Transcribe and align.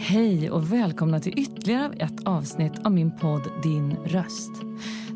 Hej 0.00 0.50
och 0.50 0.72
välkomna 0.72 1.20
till 1.20 1.38
ytterligare 1.38 1.92
ett 1.98 2.24
avsnitt 2.24 2.72
av 2.84 2.92
min 2.92 3.18
podd 3.18 3.42
Din 3.62 3.96
röst. 4.04 4.50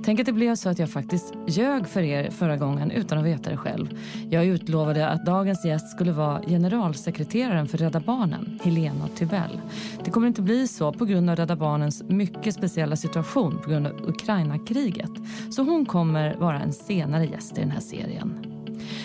Tänk 0.04 0.20
att 0.20 0.26
det 0.26 0.32
blev 0.32 0.54
så 0.54 0.68
att 0.68 0.78
jag 0.78 0.90
faktiskt 0.90 1.34
ljög 1.46 1.88
för 1.88 2.02
er 2.02 2.30
förra 2.30 2.56
gången 2.56 2.90
utan 2.90 3.18
att 3.18 3.24
veta 3.24 3.50
det 3.50 3.56
själv. 3.56 3.98
Jag 4.30 4.46
utlovade 4.46 5.08
att 5.08 5.26
dagens 5.26 5.64
gäst 5.64 5.90
skulle 5.90 6.12
vara 6.12 6.42
generalsekreteraren 6.42 7.68
för 7.68 7.78
Rädda 7.78 8.00
Barnen, 8.00 8.58
Helena 8.62 9.08
Tybell. 9.08 9.60
Det 10.04 10.10
kommer 10.10 10.26
inte 10.26 10.42
bli 10.42 10.68
så 10.68 10.92
på 10.92 11.04
grund 11.04 11.30
av 11.30 11.36
Rädda 11.36 11.56
Barnens 11.56 12.02
mycket 12.08 12.54
speciella 12.54 12.96
situation 12.96 13.58
på 13.64 13.70
grund 13.70 13.86
av 13.86 14.08
Ukraina-kriget. 14.08 15.12
Så 15.50 15.62
hon 15.62 15.86
kommer 15.86 16.34
vara 16.34 16.60
en 16.60 16.72
senare 16.72 17.26
gäst 17.26 17.58
i 17.58 17.60
den 17.60 17.70
här 17.70 17.80
serien. 17.80 18.51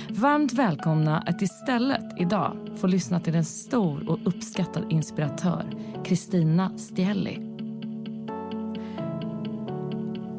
Varmt 0.10 0.54
välkomna 0.54 1.18
att 1.20 1.42
istället 1.42 2.06
idag 2.18 2.58
få 2.76 2.88
lyssna 2.88 3.20
till 3.20 3.36
en 3.36 3.46
stor 3.46 4.10
och 4.10 4.20
uppskattad 4.28 4.84
inspiratör, 4.90 5.66
Kristina 6.06 6.78
Stielli. 6.78 7.40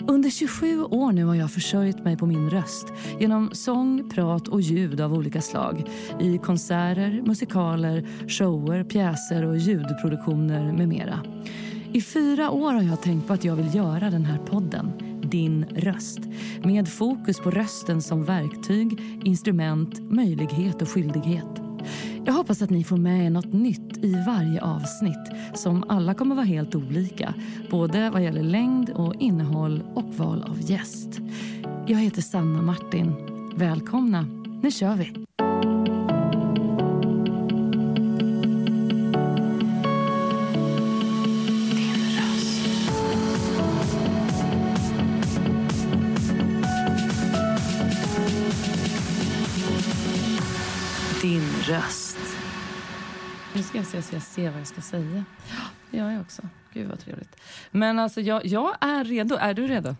Under 0.08 0.30
27 0.30 0.84
år 0.84 1.12
nu 1.12 1.24
har 1.24 1.34
jag 1.34 1.50
försörjt 1.50 2.04
mig 2.04 2.16
på 2.16 2.26
min 2.26 2.50
röst 2.50 2.92
genom 3.20 3.50
sång, 3.52 4.10
prat 4.10 4.48
och 4.48 4.60
ljud 4.60 5.00
av 5.00 5.14
olika 5.14 5.40
slag 5.40 5.90
i 6.20 6.38
konserter, 6.38 7.22
musikaler, 7.26 8.06
shower, 8.28 8.84
pjäser 8.84 9.44
och 9.44 9.56
ljudproduktioner 9.56 10.72
med 10.72 10.88
mera. 10.88 11.20
I 11.92 12.00
fyra 12.00 12.50
år 12.50 12.72
har 12.72 12.82
jag 12.82 13.02
tänkt 13.02 13.26
på 13.26 13.32
att 13.32 13.44
jag 13.44 13.56
vill 13.56 13.74
göra 13.74 14.10
den 14.10 14.24
här 14.24 14.38
podden 14.38 15.07
din 15.30 15.64
röst 15.64 16.20
med 16.64 16.88
fokus 16.88 17.40
på 17.40 17.50
rösten 17.50 18.02
som 18.02 18.24
verktyg, 18.24 19.00
instrument, 19.24 20.00
möjlighet 20.10 20.82
och 20.82 20.88
skyldighet. 20.88 21.62
Jag 22.24 22.32
hoppas 22.32 22.62
att 22.62 22.70
ni 22.70 22.84
får 22.84 22.96
med 22.96 23.26
er 23.26 23.30
något 23.30 23.52
nytt 23.52 24.04
i 24.04 24.14
varje 24.26 24.62
avsnitt 24.62 25.30
som 25.54 25.84
alla 25.88 26.14
kommer 26.14 26.34
vara 26.34 26.46
helt 26.46 26.74
olika, 26.74 27.34
både 27.70 28.10
vad 28.10 28.24
gäller 28.24 28.42
längd 28.42 28.90
och 28.90 29.14
innehåll 29.18 29.82
och 29.94 30.14
val 30.14 30.42
av 30.42 30.70
gäst. 30.70 31.20
Jag 31.86 31.98
heter 31.98 32.22
Sanna 32.22 32.62
Martin. 32.62 33.12
Välkomna, 33.56 34.26
nu 34.62 34.70
kör 34.70 34.94
vi! 34.94 35.87
Nu 53.58 53.64
ska 53.64 53.78
jag 53.78 53.86
se 53.86 54.02
så 54.02 54.14
jag 54.14 54.22
ser 54.22 54.50
vad 54.50 54.60
jag 54.60 54.66
ska 54.66 54.80
säga. 54.80 55.24
Det 55.90 55.96
gör 55.96 56.10
jag 56.10 56.20
också. 56.20 56.42
Gud 56.72 56.88
vad 56.88 57.00
trevligt. 57.00 57.36
Men 57.70 57.98
alltså 57.98 58.20
jag, 58.20 58.46
jag 58.46 58.76
är 58.80 59.04
redo. 59.04 59.36
Är 59.36 59.54
du 59.54 59.66
redo? 59.66 59.96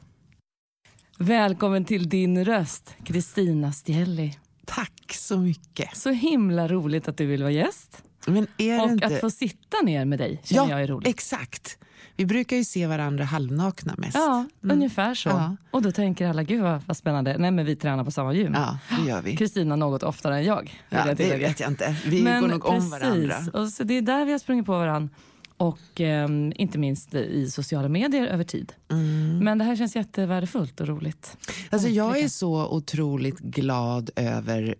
Välkommen 1.18 1.84
till 1.84 2.08
din 2.08 2.44
röst, 2.44 2.96
Kristina 3.04 3.72
Stielli. 3.72 4.38
Tack 4.64 5.12
så 5.12 5.38
mycket. 5.38 5.96
Så 5.96 6.10
himla 6.10 6.68
roligt 6.68 7.08
att 7.08 7.16
du 7.16 7.26
vill 7.26 7.42
vara 7.42 7.52
gäst. 7.52 8.02
Men 8.26 8.46
är 8.58 8.84
och 8.84 8.90
inte... 8.90 9.06
att 9.06 9.20
få 9.20 9.30
sitta 9.30 9.76
ner 9.82 10.04
med 10.04 10.18
dig 10.18 10.40
känner 10.44 10.62
ja, 10.62 10.70
jag 10.70 10.82
är 10.82 10.86
roligt. 10.86 11.08
exakt. 11.08 11.78
Vi 12.18 12.26
brukar 12.26 12.56
ju 12.56 12.64
se 12.64 12.86
varandra 12.86 13.24
halvnakna 13.24 13.94
mest. 13.98 14.14
Ja, 14.14 14.44
mm. 14.62 14.76
ungefär 14.76 15.14
så. 15.14 15.28
Ja. 15.28 15.56
Och 15.70 15.82
då 15.82 15.92
tänker 15.92 16.28
alla, 16.28 16.42
gud 16.42 16.62
vad, 16.62 16.82
vad 16.86 16.96
spännande. 16.96 17.38
Nej 17.38 17.50
men 17.50 17.66
vi 17.66 17.76
tränar 17.76 18.04
på 18.04 18.10
samma 18.10 18.32
gym. 18.32 18.54
Ja, 18.54 18.78
det 18.98 19.08
gör 19.08 19.22
vi. 19.22 19.36
Kristina 19.36 19.76
något 19.76 20.02
oftare 20.02 20.36
än 20.36 20.44
jag. 20.44 20.82
Ja, 20.88 21.06
jag 21.06 21.16
det 21.16 21.36
vet 21.36 21.60
jag 21.60 21.70
inte. 21.70 21.96
Vi 22.06 22.22
men 22.22 22.40
går 22.40 22.48
nog 22.48 22.62
precis. 22.62 22.84
om 22.84 22.90
varandra. 22.90 23.36
Och 23.52 23.68
så 23.68 23.84
det 23.84 23.94
är 23.94 24.02
där 24.02 24.24
vi 24.24 24.32
har 24.32 24.38
sprungit 24.38 24.66
på 24.66 24.72
varandra. 24.72 25.14
Och 25.56 26.00
eh, 26.00 26.28
inte 26.54 26.78
minst 26.78 27.14
i 27.14 27.50
sociala 27.50 27.88
medier 27.88 28.26
över 28.26 28.44
tid. 28.44 28.72
Mm. 28.90 29.38
Men 29.38 29.58
det 29.58 29.64
här 29.64 29.76
känns 29.76 29.96
jättevärdefullt 29.96 30.80
och 30.80 30.88
roligt. 30.88 31.36
Alltså 31.70 31.88
jag 31.88 32.18
är 32.18 32.28
så 32.28 32.68
otroligt 32.68 33.38
glad 33.38 34.10
över 34.16 34.74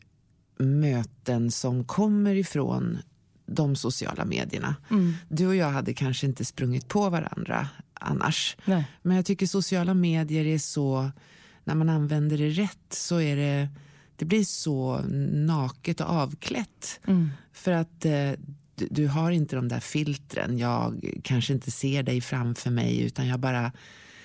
möten 0.59 1.51
som 1.51 1.85
kommer 1.85 2.35
ifrån 2.35 2.99
de 3.49 3.77
sociala 3.77 4.25
medierna. 4.25 4.77
Mm. 4.91 5.15
Du 5.29 5.47
och 5.47 5.57
jag 5.57 5.71
hade 5.71 5.95
kanske 5.95 6.27
inte 6.27 6.45
sprungit 6.45 6.89
på 6.89 7.11
varandra 7.11 7.69
annars. 7.95 8.57
Nej. 8.65 8.85
Men 9.03 9.17
jag 9.17 9.27
tycker 9.27 9.47
sociala 9.47 9.95
medier 9.95 10.45
är 10.45 10.59
så, 10.59 11.11
när 11.65 11.75
man 11.75 11.89
använder 11.89 12.39
det 12.39 12.51
rätt 12.51 12.87
så 12.91 13.21
är 13.21 13.37
det, 13.37 13.69
det 14.17 14.25
blir 14.25 14.45
så 14.45 15.01
naket 15.33 16.01
och 16.01 16.11
avklätt. 16.11 17.01
Mm. 17.07 17.31
För 17.53 17.73
att 17.73 18.05
eh, 18.05 18.31
du, 18.75 18.89
du, 18.91 19.07
har 19.07 19.31
inte 19.31 19.57
de 19.57 19.69
där 19.69 19.81
filtren. 19.81 20.59
Jag 20.59 21.15
kanske 21.25 21.53
inte 21.53 21.71
ser 21.71 22.03
dig 22.03 22.21
framför 22.21 22.71
mig 22.71 23.01
utan 23.01 23.27
jag 23.27 23.41
bara 23.41 23.73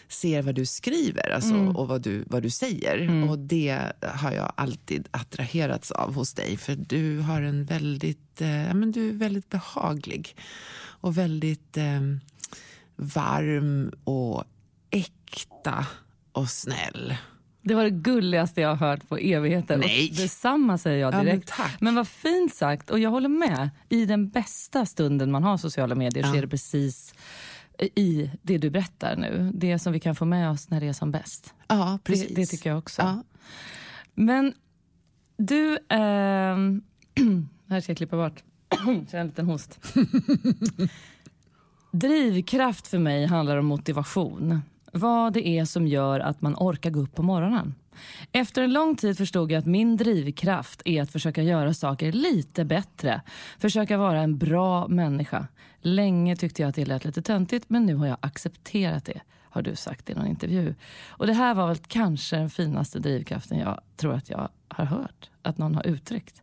ser 0.07 0.41
vad 0.41 0.55
du 0.55 0.65
skriver 0.65 1.29
alltså, 1.29 1.53
mm. 1.53 1.75
och 1.75 1.87
vad 1.87 2.01
du, 2.01 2.23
vad 2.27 2.43
du 2.43 2.49
säger. 2.49 2.97
Mm. 2.97 3.29
Och 3.29 3.39
det 3.39 3.79
har 4.01 4.31
jag 4.31 4.53
alltid 4.55 5.07
attraherats 5.11 5.91
av 5.91 6.13
hos 6.13 6.33
dig. 6.33 6.57
För 6.57 6.75
du 6.75 7.19
har 7.19 7.41
en 7.41 7.65
väldigt, 7.65 8.41
eh, 8.41 8.73
men 8.73 8.91
du 8.91 9.09
är 9.09 9.13
väldigt 9.13 9.49
behaglig 9.49 10.35
och 11.03 11.17
väldigt 11.17 11.77
eh, 11.77 12.01
varm 12.95 13.91
och 14.03 14.43
äkta 14.89 15.87
och 16.31 16.49
snäll. 16.49 17.15
Det 17.61 17.75
var 17.75 17.83
det 17.83 17.89
gulligaste 17.89 18.61
jag 18.61 18.69
har 18.75 18.87
hört 18.87 19.09
på 19.09 19.17
evigheter. 19.17 19.77
Nej. 19.77 20.09
Och 20.09 20.17
detsamma 20.17 20.77
säger 20.77 20.97
jag 20.97 21.25
direkt. 21.25 21.53
Ja, 21.57 21.63
men, 21.63 21.77
men, 21.79 21.95
vad 21.95 22.07
fint 22.07 22.55
sagt. 22.55 22.89
Och 22.89 22.99
jag 22.99 23.09
håller 23.09 23.29
med. 23.29 23.69
I 23.89 24.05
den 24.05 24.29
bästa 24.29 24.85
stunden 24.85 25.31
man 25.31 25.43
har 25.43 25.57
sociala 25.57 25.95
medier 25.95 26.23
ja. 26.23 26.31
så 26.31 26.37
är 26.37 26.41
det 26.41 26.47
precis 26.47 27.13
i 27.85 28.31
det 28.41 28.57
du 28.57 28.69
berättar 28.69 29.15
nu. 29.15 29.51
Det 29.53 29.79
som 29.79 29.93
vi 29.93 29.99
kan 29.99 30.15
få 30.15 30.25
med 30.25 30.49
oss 30.49 30.69
när 30.69 30.79
det 30.79 30.87
är 30.87 30.93
som 30.93 31.11
bäst. 31.11 31.53
Ja, 31.67 31.99
precis. 32.03 32.27
Det, 32.27 32.35
det 32.35 32.45
tycker 32.45 32.69
jag 32.69 32.79
också. 32.79 33.01
Ja. 33.01 33.23
Men 34.13 34.53
du... 35.37 35.73
Eh, 35.73 35.97
här 37.69 37.81
ska 37.81 37.91
jag 37.91 37.97
klippa 37.97 38.17
bort. 38.17 38.43
jag 39.11 39.21
en 39.21 39.27
liten 39.27 39.45
host. 39.45 39.79
Drivkraft 41.91 42.87
för 42.87 42.99
mig 42.99 43.25
handlar 43.25 43.57
om 43.57 43.65
motivation. 43.65 44.61
Vad 44.93 45.33
det 45.33 45.47
är 45.47 45.65
som 45.65 45.87
gör 45.87 46.19
att 46.19 46.41
man 46.41 46.55
orkar 46.55 46.89
gå 46.89 46.99
upp 46.99 47.15
på 47.15 47.23
morgonen. 47.23 47.75
Efter 48.31 48.61
en 48.61 48.73
lång 48.73 48.95
tid 48.95 49.17
förstod 49.17 49.51
jag 49.51 49.59
att 49.59 49.65
min 49.65 49.97
drivkraft 49.97 50.81
är 50.85 51.01
att 51.01 51.11
försöka 51.11 51.43
göra 51.43 51.73
saker 51.73 52.11
lite 52.11 52.65
bättre. 52.65 53.21
Försöka 53.59 53.97
vara 53.97 54.21
en 54.21 54.37
bra 54.37 54.87
människa. 54.87 55.47
Länge 55.81 56.35
tyckte 56.35 56.61
jag 56.61 56.69
att 56.69 56.75
det 56.75 56.85
lät 56.85 57.05
lite 57.05 57.21
töntigt 57.21 57.69
men 57.69 57.85
nu 57.85 57.95
har 57.95 58.07
jag 58.07 58.17
accepterat 58.21 59.05
det 59.05 59.21
har 59.53 59.61
du 59.61 59.75
sagt 59.75 60.09
i 60.09 60.13
någon 60.13 60.27
intervju. 60.27 60.75
Och 61.07 61.27
det 61.27 61.33
här 61.33 61.53
var 61.53 61.67
väl 61.67 61.77
kanske 61.77 62.35
den 62.35 62.49
finaste 62.49 62.99
drivkraften 62.99 63.59
jag 63.59 63.81
tror 63.95 64.13
att 64.13 64.29
jag 64.29 64.49
har 64.67 64.85
hört 64.85 65.29
att 65.41 65.57
någon 65.57 65.75
har 65.75 65.87
uttryckt. 65.87 66.41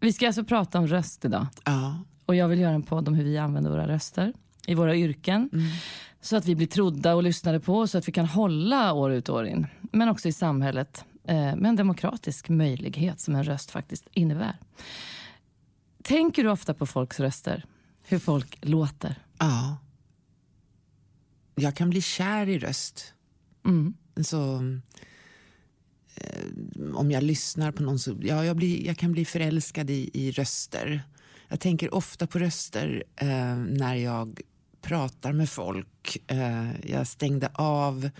Vi 0.00 0.12
ska 0.12 0.26
alltså 0.26 0.44
prata 0.44 0.78
om 0.78 0.86
röst 0.86 1.24
idag. 1.24 1.46
Ja. 1.64 1.98
Och 2.26 2.34
jag 2.34 2.48
vill 2.48 2.58
göra 2.58 2.74
en 2.74 2.82
podd 2.82 3.08
om 3.08 3.14
hur 3.14 3.24
vi 3.24 3.38
använder 3.38 3.70
våra 3.70 3.88
röster 3.88 4.32
i 4.66 4.74
våra 4.74 4.96
yrken. 4.96 5.50
Mm. 5.52 5.66
Så 6.20 6.36
att 6.36 6.46
vi 6.46 6.54
blir 6.54 6.66
trodda 6.66 7.14
och 7.14 7.22
lyssnade 7.22 7.60
på 7.60 7.86
så 7.86 7.98
att 7.98 8.08
vi 8.08 8.12
kan 8.12 8.26
hålla 8.26 8.92
år 8.92 9.12
ut 9.12 9.28
och 9.28 9.36
år 9.36 9.46
in. 9.46 9.66
Men 9.92 10.08
också 10.08 10.28
i 10.28 10.32
samhället 10.32 11.04
eh, 11.24 11.56
med 11.56 11.66
en 11.66 11.76
demokratisk 11.76 12.48
möjlighet 12.48 13.20
som 13.20 13.34
en 13.34 13.44
röst 13.44 13.70
faktiskt 13.70 14.08
innebär. 14.12 14.58
Tänker 16.02 16.44
du 16.44 16.50
ofta 16.50 16.74
på 16.74 16.86
folks 16.86 17.20
röster? 17.20 17.64
Hur 18.04 18.18
folk 18.18 18.58
låter? 18.60 19.14
Ja. 19.38 19.76
Jag 21.54 21.76
kan 21.76 21.90
bli 21.90 22.02
kär 22.02 22.48
i 22.48 22.58
röst. 22.58 23.14
Mm. 23.64 23.94
Så, 24.24 24.54
eh, 26.14 26.94
om 26.94 27.10
jag 27.10 27.22
lyssnar 27.22 27.72
på 27.72 27.82
någon 27.82 27.98
så 27.98 28.16
ja, 28.22 28.44
jag, 28.44 28.56
blir, 28.56 28.86
jag 28.86 28.96
kan 28.96 29.12
bli 29.12 29.24
förälskad 29.24 29.90
i, 29.90 30.10
i 30.12 30.30
röster. 30.30 31.02
Jag 31.48 31.60
tänker 31.60 31.94
ofta 31.94 32.26
på 32.26 32.38
röster 32.38 33.04
eh, 33.16 33.56
när 33.56 33.94
jag 33.94 34.40
pratar 34.82 35.32
med 35.32 35.48
folk. 35.48 36.18
Eh, 36.26 36.90
jag 36.90 37.06
stängde 37.06 37.50
av 37.54 38.10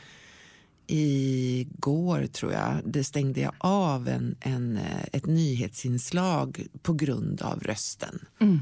igår, 0.86 2.26
tror 2.26 2.52
jag, 2.52 2.80
det 2.84 3.04
stängde 3.04 3.40
jag 3.40 3.52
av 3.58 4.08
en, 4.08 4.36
en, 4.40 4.76
eh, 4.76 5.04
ett 5.12 5.26
nyhetsinslag 5.26 6.66
på 6.82 6.92
grund 6.92 7.42
av 7.42 7.60
rösten. 7.60 8.18
Mm. 8.40 8.60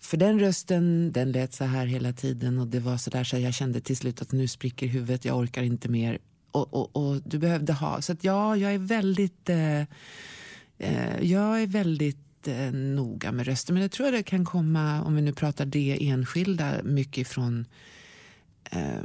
För 0.00 0.16
den 0.16 0.40
rösten 0.40 1.12
den 1.12 1.32
lät 1.32 1.54
så 1.54 1.64
här 1.64 1.86
hela 1.86 2.12
tiden 2.12 2.58
och 2.58 2.66
det 2.66 2.80
var 2.80 2.96
så 2.96 3.10
där 3.10 3.24
så 3.24 3.38
jag 3.38 3.54
kände 3.54 3.80
till 3.80 3.96
slut 3.96 4.22
att 4.22 4.32
nu 4.32 4.48
spricker 4.48 4.86
huvudet, 4.86 5.24
jag 5.24 5.38
orkar 5.38 5.62
inte 5.62 5.88
mer. 5.88 6.18
Och, 6.50 6.74
och, 6.74 6.96
och 6.96 7.22
du 7.24 7.38
behövde 7.38 7.72
ha, 7.72 8.02
så 8.02 8.12
att 8.12 8.24
ja, 8.24 8.56
jag 8.56 8.74
är 8.74 8.78
väldigt 8.78 9.48
eh, 9.48 9.80
eh, 10.78 11.20
jag 11.22 11.62
är 11.62 11.66
väldigt 11.66 12.29
eh, 12.48 12.72
noga 12.72 13.32
med 13.32 13.46
rösten. 13.46 13.74
Men 13.74 13.82
jag 13.82 13.90
tror 13.90 14.06
att 14.06 14.12
det 14.12 14.22
kan 14.22 14.44
komma, 14.44 15.02
om 15.02 15.14
vi 15.14 15.22
nu 15.22 15.32
pratar 15.32 15.66
det 15.66 16.08
enskilda, 16.08 16.82
mycket 16.82 17.28
från 17.28 17.66
eh, 18.70 19.02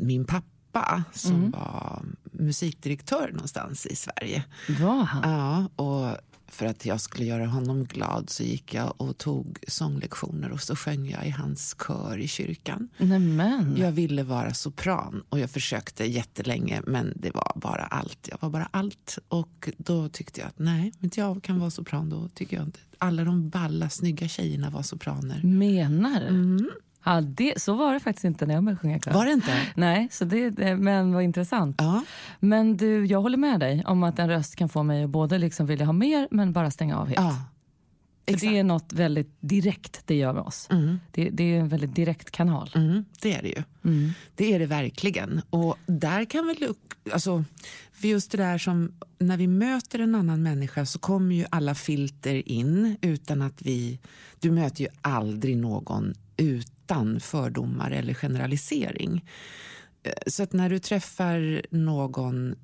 min 0.00 0.24
pappa 0.24 1.04
som 1.12 1.34
mm. 1.34 1.50
var 1.50 2.02
musikdirektör 2.22 3.30
någonstans 3.32 3.86
i 3.86 3.96
Sverige. 3.96 4.44
Var 4.80 5.02
han? 5.04 5.30
Ja, 5.30 5.84
och 5.84 6.16
för 6.54 6.66
att 6.66 6.86
jag 6.86 7.00
skulle 7.00 7.24
göra 7.24 7.46
honom 7.46 7.84
glad 7.84 8.30
så 8.30 8.42
gick 8.42 8.74
jag 8.74 8.94
och 8.96 9.18
tog 9.18 9.58
sånglektioner 9.68 10.52
och 10.52 10.60
så 10.60 10.76
sjöng 10.76 11.10
jag 11.10 11.26
i 11.26 11.30
hans 11.30 11.76
kör 11.86 12.18
i 12.18 12.28
kyrkan. 12.28 12.88
Nämen. 12.98 13.76
Jag 13.76 13.92
ville 13.92 14.22
vara 14.22 14.54
sopran 14.54 15.22
och 15.28 15.38
jag 15.38 15.50
försökte 15.50 16.04
jättelänge 16.04 16.82
men 16.86 17.12
det 17.16 17.30
var 17.34 17.52
bara 17.56 17.84
allt. 17.84 18.28
Jag 18.30 18.38
var 18.40 18.50
bara 18.50 18.68
allt. 18.70 19.18
Och 19.28 19.70
då 19.76 20.08
tyckte 20.08 20.40
jag 20.40 20.48
att 20.48 20.58
nej, 20.58 20.92
inte 21.00 21.20
jag 21.20 21.42
kan 21.42 21.60
vara 21.60 21.70
sopran 21.70 22.10
då 22.10 22.28
tycker 22.28 22.56
jag 22.56 22.66
inte. 22.66 22.80
Alla 22.98 23.24
de 23.24 23.48
balla, 23.48 23.90
snygga 23.90 24.28
tjejerna 24.28 24.70
var 24.70 24.82
sopraner. 24.82 25.42
Menar 25.42 26.20
du? 26.20 26.70
Ja, 27.04 27.20
det, 27.20 27.62
så 27.62 27.74
var 27.74 27.94
det 27.94 28.00
faktiskt 28.00 28.24
inte 28.24 28.46
när 28.46 28.54
jag 28.54 28.64
började 28.64 28.80
sjunga 28.80 28.98
kör. 28.98 29.12
Var 29.12 29.26
det 29.26 29.32
inte? 29.32 29.66
Nej, 29.74 30.08
så 30.10 30.24
det, 30.24 30.76
men 30.76 31.14
vad 31.14 31.22
intressant. 31.22 31.76
Ja. 31.78 32.04
Men 32.40 32.76
du, 32.76 33.06
jag 33.06 33.22
håller 33.22 33.38
med 33.38 33.60
dig 33.60 33.84
om 33.86 34.02
att 34.02 34.18
en 34.18 34.28
röst 34.28 34.56
kan 34.56 34.68
få 34.68 34.82
mig 34.82 35.04
att 35.04 35.10
både 35.10 35.38
liksom 35.38 35.66
vilja 35.66 35.86
ha 35.86 35.92
mer 35.92 36.28
men 36.30 36.52
bara 36.52 36.70
stänga 36.70 36.98
av 36.98 37.06
helt. 37.06 37.20
ja. 37.20 37.36
Det 38.24 38.58
är 38.58 38.64
något 38.64 38.92
väldigt 38.92 39.36
direkt 39.40 40.02
det 40.06 40.14
gör 40.14 40.32
med 40.32 40.42
oss. 40.42 40.68
Det, 41.10 41.30
det 41.30 41.44
är 41.44 41.60
en 41.60 41.68
väldigt 41.68 41.94
direkt 41.94 42.30
kanal. 42.30 42.70
Mm, 42.74 43.04
det 43.22 43.34
är 43.34 43.42
det 43.42 43.48
ju. 43.48 43.62
Det 44.34 44.54
är 44.54 44.58
det 44.58 44.66
verkligen. 44.66 45.42
Och 45.50 45.76
där 45.86 46.24
kan 46.24 46.46
väl... 46.46 46.74
Alltså, 47.12 47.44
för 47.92 48.08
just 48.08 48.30
det 48.30 48.38
där 48.38 48.58
som... 48.58 48.92
När 49.18 49.36
vi 49.36 49.46
möter 49.46 49.98
en 49.98 50.14
annan 50.14 50.42
människa 50.42 50.86
så 50.86 50.98
kommer 50.98 51.34
ju 51.34 51.44
alla 51.50 51.74
filter 51.74 52.48
in 52.48 52.96
utan 53.00 53.42
att 53.42 53.62
vi... 53.62 53.98
Du 54.40 54.50
möter 54.50 54.80
ju 54.80 54.88
aldrig 55.00 55.56
någon 55.56 56.14
utan 56.92 57.20
fördomar 57.20 57.90
eller 57.90 58.14
generalisering. 58.14 59.24
Eh, 60.02 60.12
Så 60.26 60.42
att 60.42 60.52
när 60.52 60.70
du 60.70 60.78
träffar 60.78 61.62
någon... 61.70 62.54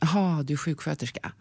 Jaha, 0.00 0.42
du 0.42 0.52
är 0.52 0.56
sjuksköterska. 0.56 1.32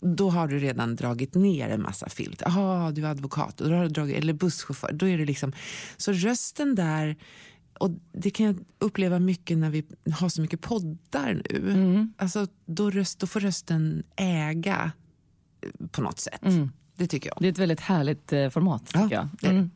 Då 0.00 0.30
har 0.30 0.48
du 0.48 0.58
redan 0.58 0.96
dragit 0.96 1.34
ner 1.34 1.68
en 1.68 1.82
massa 1.82 2.08
filter. 2.08 2.46
Jaha, 2.48 2.90
du 2.90 3.06
är 3.06 3.10
advokat. 3.10 3.56
Då 3.56 3.74
har 3.74 3.82
du 3.82 3.88
dragit, 3.88 4.16
eller 4.16 4.32
busschaufför. 4.32 4.92
Då 4.92 5.08
är 5.08 5.18
det 5.18 5.24
liksom, 5.24 5.52
så 5.96 6.12
rösten 6.12 6.74
där... 6.74 7.16
Och 7.78 7.90
Det 8.12 8.30
kan 8.30 8.46
jag 8.46 8.56
uppleva 8.78 9.18
mycket 9.18 9.58
när 9.58 9.70
vi 9.70 9.84
har 10.12 10.28
så 10.28 10.40
mycket 10.42 10.60
poddar 10.60 11.42
nu. 11.50 12.08
Alltså, 12.16 12.46
då, 12.66 12.90
röst, 12.90 13.18
då 13.18 13.26
får 13.26 13.40
rösten 13.40 14.02
äga 14.16 14.92
eh, 15.60 15.86
på 15.90 16.02
något 16.02 16.18
sätt. 16.20 16.40
Det 16.96 17.06
tycker 17.06 17.28
jag. 17.28 17.36
Det 17.40 17.46
är 17.48 17.52
ett 17.52 17.58
väldigt 17.58 17.80
härligt 17.80 18.32
eh, 18.32 18.48
format. 18.50 18.90
Ja, 18.94 19.02
Tycker 19.02 19.14
jag. 19.16 19.24
är 19.24 19.28
det. 19.40 19.48
Mm. 19.48 19.70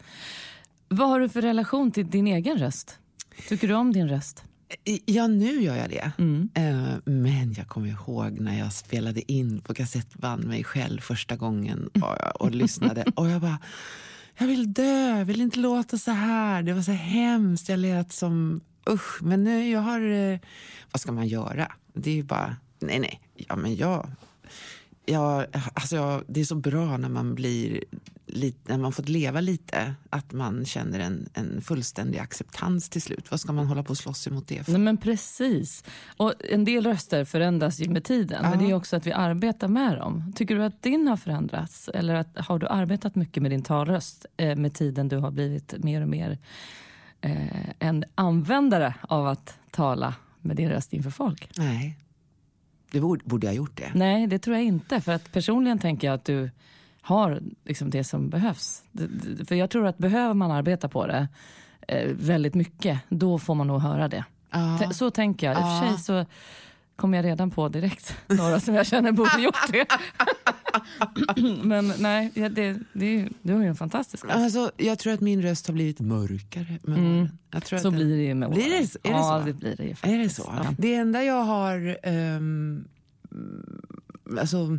Vad 0.94 1.08
har 1.08 1.20
du 1.20 1.28
för 1.28 1.42
relation 1.42 1.90
till 1.92 2.10
din 2.10 2.26
egen 2.26 2.58
röst? 2.58 2.98
Tycker 3.48 3.68
du 3.68 3.74
om 3.74 3.92
din 3.92 4.08
röst? 4.08 4.44
Ja, 5.06 5.26
nu 5.26 5.62
gör 5.62 5.76
jag 5.76 5.90
det. 5.90 6.12
Eh, 6.54 6.94
Men 7.04 7.52
jag 7.56 7.68
kommer 7.68 7.88
ihåg 7.88 8.40
när 8.40 8.58
jag 8.58 8.72
spelade 8.72 9.32
in 9.32 9.60
på 9.60 9.74
kassettband 9.74 10.44
mig 10.44 10.64
själv 10.64 11.00
första 11.00 11.36
gången 11.36 11.86
och, 11.86 12.40
och 12.42 12.50
lyssnade. 12.50 13.04
Och 13.16 13.28
jag 13.30 13.40
bara, 13.40 13.58
jag 14.38 14.46
vill 14.46 14.72
dö, 14.72 15.18
jag 15.18 15.24
vill 15.24 15.40
inte 15.40 15.58
låta 15.58 15.98
så 15.98 16.10
här. 16.10 16.62
Det 16.62 16.72
var 16.72 16.82
så 16.82 16.92
hemskt, 16.92 17.68
jag 17.68 17.78
lät 17.78 18.12
som... 18.12 18.60
Usch, 18.90 19.22
men 19.22 19.44
nu 19.44 19.68
jag 19.70 19.80
har... 19.80 20.00
eh, 20.32 20.38
Vad 20.92 21.00
ska 21.00 21.12
man 21.12 21.28
göra? 21.28 21.72
Det 21.94 22.10
är 22.10 22.14
ju 22.14 22.22
bara... 22.22 22.56
Nej, 22.80 22.98
nej. 22.98 23.20
Ja, 23.34 23.56
men 23.56 23.76
jag... 23.76 24.10
Ja, 25.06 25.46
alltså 25.74 25.96
jag, 25.96 26.22
det 26.26 26.40
är 26.40 26.44
så 26.44 26.54
bra 26.54 26.96
när 26.96 27.08
man 27.08 27.34
blir 27.34 27.84
lite, 28.26 28.72
när 28.72 28.78
man 28.78 28.92
fått 28.92 29.08
leva 29.08 29.40
lite, 29.40 29.94
att 30.10 30.32
man 30.32 30.64
känner 30.64 30.98
en, 31.00 31.28
en 31.34 31.60
fullständig 31.60 32.18
acceptans 32.18 32.88
till 32.88 33.02
slut. 33.02 33.30
Vad 33.30 33.40
ska 33.40 33.52
man 33.52 33.66
hålla 33.66 33.82
på 33.82 33.90
och 33.90 33.98
slåss 33.98 34.26
emot 34.26 34.48
det 34.48 34.64
för? 34.64 34.72
Nej, 34.72 34.80
men 34.80 34.96
precis. 34.96 35.84
Och 36.16 36.34
en 36.50 36.64
del 36.64 36.86
röster 36.86 37.24
förändras 37.24 37.80
ju 37.80 37.88
med 37.88 38.04
tiden. 38.04 38.42
Men 38.50 38.58
det 38.58 38.70
är 38.70 38.74
också 38.74 38.96
att 38.96 39.06
vi 39.06 39.12
arbetar 39.12 39.68
med 39.68 39.98
dem. 39.98 40.32
Tycker 40.36 40.54
du 40.54 40.64
att 40.64 40.82
din 40.82 41.08
har 41.08 41.16
förändrats? 41.16 41.88
Eller 41.88 42.14
att, 42.14 42.38
har 42.38 42.58
du 42.58 42.66
arbetat 42.66 43.14
mycket 43.14 43.42
med 43.42 43.52
din 43.52 43.62
talröst 43.62 44.26
eh, 44.36 44.56
med 44.56 44.74
tiden 44.74 45.08
du 45.08 45.16
har 45.16 45.30
blivit 45.30 45.74
mer 45.78 46.02
och 46.02 46.08
mer 46.08 46.38
eh, 47.20 47.70
en 47.78 48.04
användare 48.14 48.94
av 49.02 49.26
att 49.26 49.58
tala 49.70 50.14
med 50.40 50.56
din 50.56 50.68
röst 50.68 50.92
inför 50.92 51.10
folk? 51.10 51.50
Nej. 51.56 51.96
Det 52.90 53.00
borde, 53.00 53.24
borde 53.24 53.46
jag 53.46 53.52
ha 53.52 53.56
gjort 53.56 53.76
det. 53.76 53.90
Nej, 53.94 54.26
det 54.26 54.38
tror 54.38 54.56
jag 54.56 54.64
inte. 54.64 55.00
För 55.00 55.12
att 55.12 55.32
personligen 55.32 55.78
tänker 55.78 56.06
jag 56.06 56.14
att 56.14 56.24
du 56.24 56.50
har 57.02 57.40
liksom 57.64 57.90
det 57.90 58.04
som 58.04 58.30
behövs. 58.30 58.82
För 59.48 59.54
jag 59.54 59.70
tror 59.70 59.86
att 59.86 59.98
behöver 59.98 60.34
man 60.34 60.50
arbeta 60.50 60.88
på 60.88 61.06
det 61.06 61.28
eh, 61.88 62.10
väldigt 62.12 62.54
mycket, 62.54 63.00
då 63.08 63.38
får 63.38 63.54
man 63.54 63.66
nog 63.66 63.80
höra 63.80 64.08
det. 64.08 64.24
T- 64.80 64.94
Så 64.94 65.10
tänker 65.10 65.46
jag. 65.46 65.54
I 65.56 65.58
och 65.58 65.62
för 65.80 65.86
Ja. 65.86 65.92
sig 65.96 65.98
så 66.04 66.26
kom 66.96 67.14
jag 67.14 67.24
redan 67.24 67.50
på 67.50 67.68
direkt 67.68 68.16
några 68.26 68.60
som 68.60 68.74
jag 68.74 68.86
känner 68.86 69.12
borde 69.12 69.38
gjort 69.42 69.72
det. 69.72 69.86
Men 71.62 71.92
nej, 71.98 72.30
det, 72.34 72.48
det, 72.48 73.04
är 73.06 73.10
ju- 73.10 73.28
du 73.42 73.52
har 73.54 73.62
ju 73.62 73.68
en 73.68 73.74
fantastisk 73.76 74.24
röst. 74.24 74.36
Alltså, 74.36 74.70
jag 74.76 74.98
tror 74.98 75.12
att 75.12 75.20
min 75.20 75.42
röst 75.42 75.66
har 75.66 75.74
blivit 75.74 76.00
mörkare 76.00 76.78
med 76.82 76.98
åren. 76.98 77.38
Jag 77.50 77.64
tror 77.64 77.78
Så 77.78 77.88
att 77.88 77.94
den- 77.94 78.06
blir 78.06 78.16
det 78.16 78.22
ju 78.22 78.34
med 78.34 78.48
åren. 78.48 78.58
Blir 78.58 78.70
det- 78.70 78.76
är 78.76 79.12
det 79.12 79.18
ja, 79.18 79.38
så? 79.40 79.46
det 79.46 79.52
blir 79.52 79.76
det 79.76 79.82
ju 79.84 79.90
Är 79.90 79.94
faktiskt. 79.94 80.36
det 80.36 80.42
så? 80.42 80.52
Ja. 80.64 80.74
Det 80.78 80.94
enda 80.94 81.22
jag 81.24 81.42
har... 81.44 81.98
ehm, 82.02 82.84
alltså, 84.40 84.78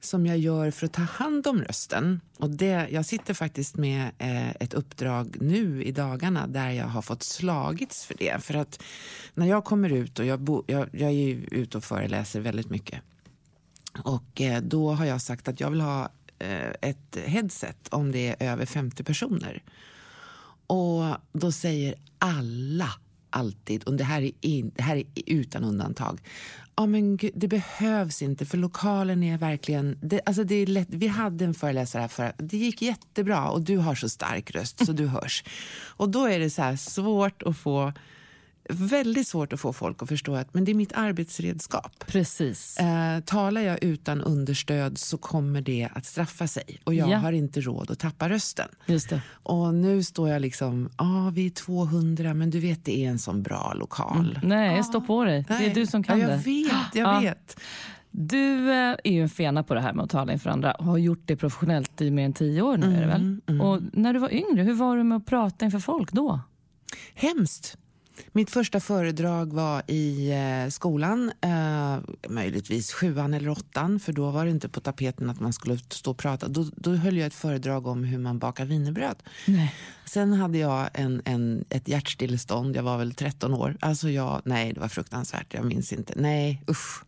som 0.00 0.26
jag 0.26 0.38
gör 0.38 0.70
för 0.70 0.86
att 0.86 0.92
ta 0.92 1.02
hand 1.02 1.46
om 1.46 1.62
rösten. 1.62 2.20
Och 2.38 2.50
det, 2.50 2.88
jag 2.90 3.06
sitter 3.06 3.34
faktiskt 3.34 3.76
med 3.76 4.10
eh, 4.18 4.50
ett 4.50 4.74
uppdrag 4.74 5.36
nu 5.40 5.82
i 5.84 5.92
dagarna 5.92 6.46
där 6.46 6.70
jag 6.70 6.86
har 6.86 7.02
fått 7.02 7.22
slagits 7.22 8.04
för 8.06 8.14
det. 8.18 8.42
För 8.44 8.54
att 8.54 8.82
när 9.34 9.46
jag 9.46 9.64
kommer 9.64 9.90
ut, 9.92 10.18
och 10.18 10.24
jag, 10.26 10.40
bo, 10.40 10.64
jag, 10.66 10.88
jag 10.92 11.08
är 11.08 11.14
ju 11.14 11.44
ute 11.50 11.78
och 11.78 11.84
föreläser 11.84 12.40
väldigt 12.40 12.70
mycket. 12.70 13.00
Och 14.02 14.40
eh, 14.40 14.62
då 14.62 14.92
har 14.92 15.04
jag 15.04 15.22
sagt 15.22 15.48
att 15.48 15.60
jag 15.60 15.70
vill 15.70 15.80
ha 15.80 16.08
eh, 16.38 16.70
ett 16.80 17.16
headset 17.24 17.88
om 17.90 18.12
det 18.12 18.42
är 18.42 18.52
över 18.52 18.66
50 18.66 19.04
personer. 19.04 19.62
Och 20.66 21.16
då 21.32 21.52
säger 21.52 21.94
alla 22.18 22.90
alltid, 23.30 23.84
och 23.84 23.94
det 23.94 24.04
här 24.04 24.22
är, 24.22 24.32
in, 24.40 24.72
det 24.74 24.82
här 24.82 24.96
är 24.96 25.04
utan 25.26 25.64
undantag, 25.64 26.20
ja 26.76 26.86
men 26.86 27.16
gud, 27.16 27.32
det 27.34 27.48
behövs 27.48 28.22
inte 28.22 28.46
för 28.46 28.58
lokalen 28.58 29.22
är 29.22 29.38
verkligen, 29.38 29.98
det, 30.02 30.20
alltså 30.26 30.44
det 30.44 30.54
är 30.54 30.66
lätt, 30.66 30.88
vi 30.90 31.06
hade 31.06 31.44
en 31.44 31.54
föreläsare 31.54 32.00
här 32.00 32.08
förra, 32.08 32.32
det 32.36 32.56
gick 32.56 32.82
jättebra 32.82 33.48
och 33.48 33.62
du 33.62 33.76
har 33.76 33.94
så 33.94 34.08
stark 34.08 34.50
röst 34.50 34.86
så 34.86 34.92
du 34.92 35.06
hörs. 35.06 35.44
Och 35.86 36.08
då 36.08 36.26
är 36.26 36.38
det 36.38 36.50
så 36.50 36.62
här 36.62 36.76
svårt 36.76 37.42
att 37.42 37.58
få, 37.58 37.92
väldigt 38.68 39.28
svårt 39.28 39.52
att 39.52 39.60
få 39.60 39.72
folk 39.72 40.02
att 40.02 40.08
förstå 40.08 40.34
att 40.34 40.54
men 40.54 40.64
det 40.64 40.72
är 40.72 40.74
mitt 40.74 40.92
arbetsredskap. 40.92 42.04
Precis. 42.06 42.78
Eh, 42.78 43.20
talar 43.20 43.60
jag 43.60 43.84
utan 43.84 44.20
understöd 44.20 44.98
så 44.98 45.18
kommer 45.18 45.60
det 45.60 45.88
att 45.94 46.06
straffa 46.06 46.46
sig 46.48 46.78
och 46.84 46.94
jag 46.94 47.10
Ja. 47.10 47.16
har 47.16 47.32
inte 47.32 47.60
råd 47.60 47.90
att 47.90 47.98
tappa 47.98 48.28
rösten. 48.28 48.68
Just 48.86 49.10
det. 49.10 49.22
Och 49.42 49.74
nu 49.74 50.02
står 50.02 50.28
jag 50.28 50.42
liksom, 50.42 50.88
ja 50.98 51.26
ah, 51.26 51.30
vi 51.30 51.46
är 51.46 51.50
200 51.50 52.34
men 52.34 52.50
du 52.50 52.60
vet 52.60 52.84
det 52.84 53.04
är 53.04 53.08
en 53.10 53.18
sån 53.18 53.42
bra 53.42 53.72
lokal. 53.76 54.38
Nej, 54.42 54.84
stå 54.84 55.00
på 55.00 55.24
dig. 55.24 55.44
Det 55.48 55.54
är 55.54 55.58
Nej. 55.58 55.72
du 55.74 55.86
som 55.86 56.02
kan 56.02 56.20
ja, 56.20 56.28
jag 56.28 56.38
det. 56.38 56.44
vet, 56.44 56.94
jag 56.94 57.14
Ja. 57.14 57.20
vet. 57.20 57.60
Du 58.10 58.70
eh, 58.70 58.96
är 59.04 59.10
ju 59.12 59.22
en 59.22 59.28
fena 59.28 59.62
på 59.62 59.74
det 59.74 59.80
här 59.80 59.92
med 59.92 60.04
att 60.04 60.10
tala 60.10 60.32
inför 60.32 60.50
andra 60.50 60.72
och 60.72 60.84
har 60.84 60.98
gjort 60.98 61.22
det 61.24 61.36
professionellt 61.36 62.00
i 62.00 62.10
mer 62.10 62.24
än 62.24 62.32
tio 62.32 62.62
år 62.62 62.76
nu. 62.76 62.96
är 62.96 63.00
det 63.00 63.06
väl? 63.06 63.40
Mm, 63.46 63.60
Och 63.60 63.80
när 63.92 64.12
du 64.12 64.18
var 64.18 64.32
yngre, 64.32 64.62
hur 64.62 64.74
var 64.74 64.96
det 64.96 65.04
med 65.04 65.16
att 65.16 65.26
prata 65.26 65.64
inför 65.64 65.78
folk 65.78 66.12
då? 66.12 66.40
Hemskt. 67.14 67.78
Mitt 68.32 68.50
första 68.50 68.80
föredrag 68.80 69.52
var 69.52 69.82
i 69.86 70.30
eh, 70.30 70.70
skolan, 70.70 71.32
eh, 71.40 71.98
möjligtvis 72.28 72.92
sjuan 72.92 73.34
eller 73.34 73.48
åttan 73.48 74.00
för 74.00 74.12
då 74.12 74.30
var 74.30 74.44
det 74.44 74.50
inte 74.50 74.68
på 74.68 74.80
tapeten 74.80 75.30
att 75.30 75.40
man 75.40 75.52
skulle 75.52 75.78
stå 75.78 76.10
och 76.10 76.18
prata. 76.18 76.48
Då, 76.48 76.66
då 76.76 76.94
höll 76.94 77.16
jag 77.16 77.26
ett 77.26 77.34
föredrag 77.34 77.86
om 77.86 78.04
hur 78.04 78.18
man 78.18 78.38
bakar 78.38 78.64
wienerbröd. 78.64 79.16
Nej. 79.46 79.74
Sen 80.04 80.32
hade 80.32 80.58
jag 80.58 80.88
en, 80.94 81.22
en, 81.24 81.64
ett 81.70 81.88
hjärtstillestånd, 81.88 82.76
jag 82.76 82.82
var 82.82 82.98
väl 82.98 83.14
13 83.14 83.54
år. 83.54 83.76
Alltså 83.80 84.10
jag, 84.10 84.42
nej, 84.44 84.72
det 84.72 84.80
var 84.80 84.88
fruktansvärt, 84.88 85.54
jag 85.54 85.64
minns 85.64 85.92
inte. 85.92 86.12
Nej, 86.16 86.62
usch. 86.70 87.04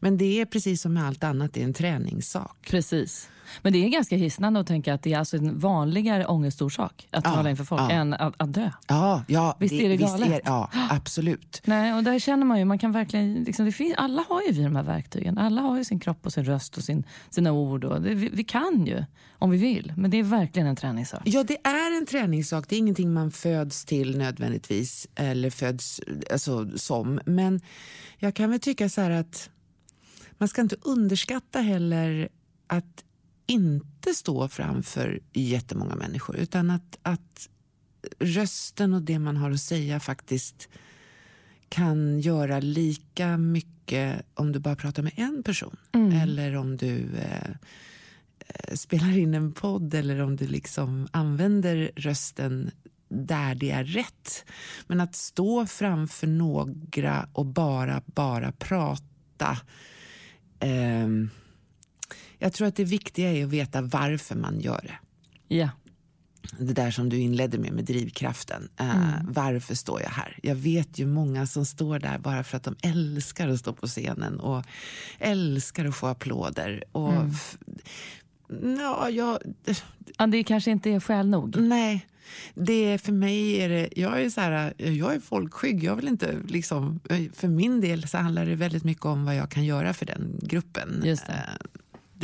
Men 0.00 0.16
det 0.16 0.40
är 0.40 0.44
precis 0.44 0.82
som 0.82 0.92
med 0.92 1.06
allt 1.06 1.24
annat, 1.24 1.54
det 1.54 1.60
är 1.60 1.64
en 1.64 1.74
träningssak. 1.74 2.56
Precis. 2.70 3.28
Men 3.62 3.72
det 3.72 3.84
är 3.84 3.88
ganska 3.88 4.16
hisnande 4.16 4.60
att 4.60 4.66
tänka 4.66 4.94
att 4.94 5.02
det 5.02 5.12
är 5.12 5.18
alltså 5.18 5.36
en 5.36 5.58
vanligare 5.58 6.26
ångestorsak 6.26 7.08
att 7.10 7.24
Ja, 7.24 7.34
tala 7.34 7.50
inför 7.50 7.64
folk 7.64 7.82
ja. 7.82 7.90
än 7.90 8.14
att, 8.14 8.34
att 8.36 8.52
dö. 8.52 8.70
Ja, 8.88 9.24
ja 9.28 9.56
Visst 9.58 9.74
är 9.74 9.88
det 9.88 9.96
galet? 9.96 10.42
ja, 10.44 10.70
absolut. 10.90 11.62
Nej, 11.64 11.94
och 11.94 12.04
där 12.04 12.18
känner 12.18 12.46
man 12.46 12.58
ju, 12.58 12.64
man 12.64 12.78
kan 12.78 12.92
verkligen, 12.92 13.34
liksom, 13.34 13.66
det 13.66 13.72
finns, 13.72 13.94
alla 13.96 14.24
har 14.28 14.42
ju 14.42 14.52
vi 14.52 14.62
de 14.62 14.76
här 14.76 14.82
verktygen. 14.82 15.38
Alla 15.38 15.60
har 15.60 15.76
ju 15.78 15.84
sin 15.84 16.00
kropp 16.00 16.26
och 16.26 16.32
sin 16.32 16.44
röst 16.44 16.76
och 16.76 16.84
sin, 16.84 17.04
sina 17.30 17.52
ord. 17.52 17.84
Och 17.84 18.02
det, 18.02 18.14
vi, 18.14 18.28
vi 18.32 18.44
kan 18.44 18.86
ju 18.86 19.04
om 19.40 19.50
vi 19.50 19.58
vill, 19.58 19.92
men 19.96 20.10
det 20.10 20.16
är 20.16 20.22
verkligen 20.22 20.68
en 20.68 20.76
träningssak. 20.76 21.22
Ja, 21.24 21.44
det 21.44 21.56
är 21.66 21.98
en 21.98 22.06
träningssak. 22.06 22.68
Det 22.68 22.76
är 22.76 22.78
ingenting 22.78 23.12
man 23.12 23.30
föds 23.30 23.84
till 23.84 24.18
nödvändigtvis, 24.18 25.06
eller 25.14 25.50
föds 25.50 26.00
alltså, 26.32 26.78
som. 26.78 27.20
Men 27.26 27.60
jag 28.18 28.34
kan 28.34 28.50
väl 28.50 28.60
tycka 28.60 28.88
så 28.88 29.00
här 29.00 29.10
att 29.10 29.50
man 30.38 30.48
ska 30.48 30.60
inte 30.60 30.76
underskatta 30.82 31.60
heller 31.60 32.28
att 32.66 33.04
inte 33.48 34.14
stå 34.14 34.48
framför 34.48 35.20
jättemånga 35.32 35.96
människor, 35.96 36.36
utan 36.36 36.70
att, 36.70 36.98
att 37.02 37.48
rösten 38.18 38.94
och 38.94 39.02
det 39.02 39.18
man 39.18 39.36
har 39.36 39.50
att 39.50 39.60
säga 39.60 40.00
faktiskt 40.00 40.68
kan 41.68 42.20
göra 42.20 42.60
lika 42.60 43.36
mycket 43.36 44.26
om 44.34 44.52
du 44.52 44.58
bara 44.58 44.76
pratar 44.76 45.02
med 45.02 45.12
en 45.16 45.42
person. 45.42 45.76
Eller 46.12 46.56
om 46.56 46.76
du 46.76 47.08
eh, 47.16 47.50
eh, 48.38 48.74
spelar 48.74 49.18
in 49.18 49.34
en 49.34 49.52
podd 49.52 49.94
eller 49.94 50.20
om 50.20 50.36
du 50.36 50.46
liksom 50.46 51.08
använder 51.10 51.90
rösten 51.96 52.70
där 53.08 53.54
det 53.54 53.70
är 53.70 53.84
rätt. 53.84 54.44
Men 54.86 55.00
att 55.00 55.14
stå 55.14 55.66
framför 55.66 56.26
några 56.26 57.28
och 57.32 57.46
bara, 57.46 58.02
bara 58.06 58.52
prata. 58.52 59.58
Eh, 60.60 61.08
jag 62.38 62.52
tror 62.52 62.68
att 62.68 62.76
det 62.76 62.84
viktiga 62.84 63.32
är 63.32 63.44
att 63.44 63.50
veta 63.50 63.82
varför 63.82 64.34
man 64.34 64.60
gör 64.60 64.80
det. 64.82 64.98
Ja. 65.56 65.68
Det 66.58 66.72
där 66.72 66.90
som 66.90 67.08
du 67.08 67.16
inledde 67.18 67.58
med, 67.58 67.72
med 67.72 67.84
drivkraften. 67.84 68.68
Uh, 68.80 68.96
mm. 68.96 69.32
Varför 69.32 69.74
står 69.74 70.02
jag 70.02 70.10
här? 70.10 70.38
Jag 70.42 70.54
vet 70.54 70.98
ju 70.98 71.06
många 71.06 71.46
som 71.46 71.66
står 71.66 71.98
där 71.98 72.18
bara 72.18 72.44
för 72.44 72.56
att 72.56 72.62
de 72.62 72.76
älskar 72.82 73.48
att 73.48 73.58
stå 73.58 73.72
på 73.72 73.86
scenen 73.86 74.40
och 74.40 74.64
älskar 75.18 75.84
att 75.84 75.96
få 75.96 76.06
applåder. 76.06 76.84
Och 76.92 77.12
mm. 77.12 78.78
ja, 78.80 79.10
jag, 79.10 79.38
ja, 80.18 80.26
det 80.26 80.44
kanske 80.44 80.70
inte 80.70 80.90
är 80.90 81.00
skäl 81.00 81.28
nog. 81.28 81.56
Nej. 81.56 82.06
Det 82.54 82.98
för 82.98 83.12
mig 83.12 83.60
är 83.60 83.68
det, 83.68 83.88
jag 83.96 84.22
är 84.22 84.30
så 84.30 84.40
här, 84.40 84.74
jag 84.76 85.14
är 85.14 85.20
folkskygg. 85.20 85.84
Jag 85.84 85.96
vill 85.96 86.08
inte 86.08 86.36
liksom, 86.48 87.00
för 87.34 87.48
min 87.48 87.80
del 87.80 88.08
så 88.08 88.18
handlar 88.18 88.46
det 88.46 88.54
väldigt 88.54 88.84
mycket 88.84 89.04
om 89.04 89.24
vad 89.24 89.36
jag 89.36 89.50
kan 89.50 89.64
göra 89.64 89.94
för 89.94 90.06
den 90.06 90.40
gruppen. 90.42 91.02
Just 91.04 91.26
det. 91.26 91.44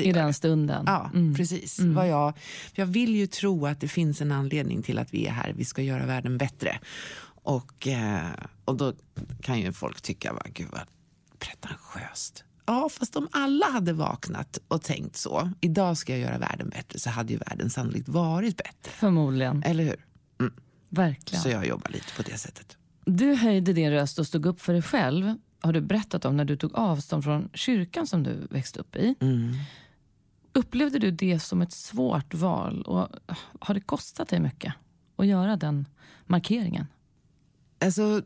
I 0.02 0.12
den 0.12 0.34
stunden. 0.34 0.84
Ja, 0.86 1.10
mm. 1.14 1.34
precis. 1.34 1.78
Mm. 1.78 1.94
Vad 1.94 2.08
jag, 2.08 2.32
jag 2.72 2.86
vill 2.86 3.14
ju 3.14 3.26
tro 3.26 3.66
att 3.66 3.80
det 3.80 3.88
finns 3.88 4.20
en 4.20 4.32
anledning 4.32 4.82
till 4.82 4.98
att 4.98 5.14
vi 5.14 5.26
är 5.26 5.32
här. 5.32 5.52
Vi 5.56 5.64
ska 5.64 5.82
göra 5.82 6.06
världen 6.06 6.38
bättre. 6.38 6.78
Och, 7.44 7.88
eh, 7.88 8.30
och 8.64 8.76
då 8.76 8.94
kan 9.42 9.60
ju 9.60 9.72
folk 9.72 10.00
tycka, 10.00 10.32
va, 10.32 10.42
gud 10.54 10.68
vad 10.72 10.86
pretentiöst. 11.38 12.44
Ja, 12.66 12.88
fast 12.88 13.16
om 13.16 13.28
alla 13.32 13.66
hade 13.66 13.92
vaknat 13.92 14.58
och 14.68 14.82
tänkt 14.82 15.16
så, 15.16 15.50
idag 15.60 15.96
ska 15.96 16.12
jag 16.12 16.20
göra 16.20 16.38
världen 16.38 16.68
bättre, 16.68 16.98
så 16.98 17.10
hade 17.10 17.32
ju 17.32 17.38
världen 17.38 17.70
sannolikt 17.70 18.08
varit 18.08 18.56
bättre. 18.56 18.90
Förmodligen. 18.90 19.62
Eller 19.62 19.84
hur? 19.84 20.04
Mm. 20.40 20.52
Verkligen. 20.88 21.42
Så 21.42 21.48
jag 21.48 21.66
jobbar 21.66 21.90
lite 21.90 22.14
på 22.16 22.22
det 22.22 22.38
sättet. 22.38 22.76
Du 23.04 23.34
höjde 23.34 23.72
din 23.72 23.90
röst 23.90 24.18
och 24.18 24.26
stod 24.26 24.46
upp 24.46 24.60
för 24.60 24.72
dig 24.72 24.82
själv, 24.82 25.34
har 25.60 25.72
du 25.72 25.80
berättat 25.80 26.24
om 26.24 26.36
när 26.36 26.44
du 26.44 26.56
tog 26.56 26.74
avstånd 26.74 27.24
från 27.24 27.48
kyrkan 27.54 28.06
som 28.06 28.22
du 28.22 28.46
växte 28.50 28.80
upp 28.80 28.96
i. 28.96 29.14
Mm. 29.20 29.54
Upplevde 30.54 30.98
du 30.98 31.10
det 31.10 31.38
som 31.40 31.62
ett 31.62 31.72
svårt 31.72 32.34
val 32.34 32.82
och 32.82 33.08
har 33.60 33.74
det 33.74 33.80
kostat 33.80 34.28
dig 34.28 34.40
mycket 34.40 34.74
att 35.16 35.26
göra 35.26 35.56
den 35.56 35.88
markeringen? 36.26 36.86
Alltså, 37.78 38.22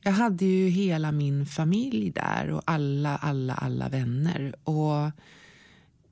jag 0.00 0.12
hade 0.12 0.44
ju 0.44 0.68
hela 0.68 1.12
min 1.12 1.46
familj 1.46 2.10
där 2.10 2.50
och 2.50 2.62
alla, 2.64 3.16
alla, 3.16 3.54
alla 3.54 3.88
vänner. 3.88 4.54
Och 4.64 5.04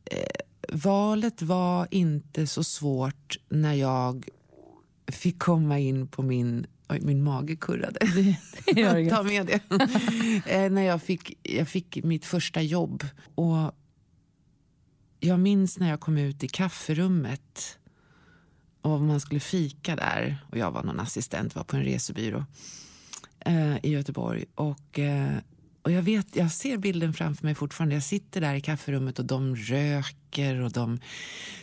eh, 0.05 0.41
Valet 0.73 1.43
var 1.43 1.88
inte 1.91 2.47
så 2.47 2.65
svårt 2.65 3.38
när 3.49 3.75
jag 3.75 4.29
fick 5.07 5.38
komma 5.38 5.79
in 5.79 6.09
på 6.09 6.23
min 6.23 6.67
Oj, 6.88 7.00
min 7.00 7.23
mage 7.23 7.57
kurrade. 7.57 7.99
Det, 8.15 8.37
det 8.75 9.11
Ta 9.11 9.23
med 9.23 9.47
det. 9.47 9.61
eh, 10.47 10.71
när 10.71 10.83
jag 10.83 11.03
fick, 11.03 11.38
jag 11.43 11.69
fick 11.69 12.05
mitt 12.05 12.25
första 12.25 12.62
jobb. 12.62 13.05
Och 13.35 13.73
jag 15.20 15.40
minns 15.40 15.78
när 15.78 15.90
jag 15.90 16.00
kom 16.00 16.18
ut 16.18 16.44
i 16.44 16.49
kafferummet 16.49 17.78
och 18.82 19.00
man 19.00 19.20
skulle 19.20 19.40
fika 19.40 19.96
där 19.96 20.38
och 20.50 20.58
jag 20.58 20.70
var 20.70 20.82
någon 20.82 21.00
assistent, 21.00 21.54
var 21.54 21.64
på 21.64 21.76
en 21.76 21.85
resebyrå 21.85 22.44
eh, 23.40 23.76
i 23.76 23.90
Göteborg. 23.90 24.44
Och, 24.54 24.99
eh, 24.99 25.37
och 25.82 25.92
jag, 25.92 26.02
vet, 26.02 26.37
jag 26.37 26.52
ser 26.52 26.78
bilden 26.78 27.12
framför 27.12 27.44
mig 27.44 27.54
fortfarande. 27.54 27.94
Jag 27.94 28.02
sitter 28.02 28.40
där 28.40 28.54
i 28.54 28.61
kafferummet 28.61 29.18
och 29.18 29.25
de 29.25 29.56
röker 29.56 30.61
och 30.61 30.73
de 30.73 31.00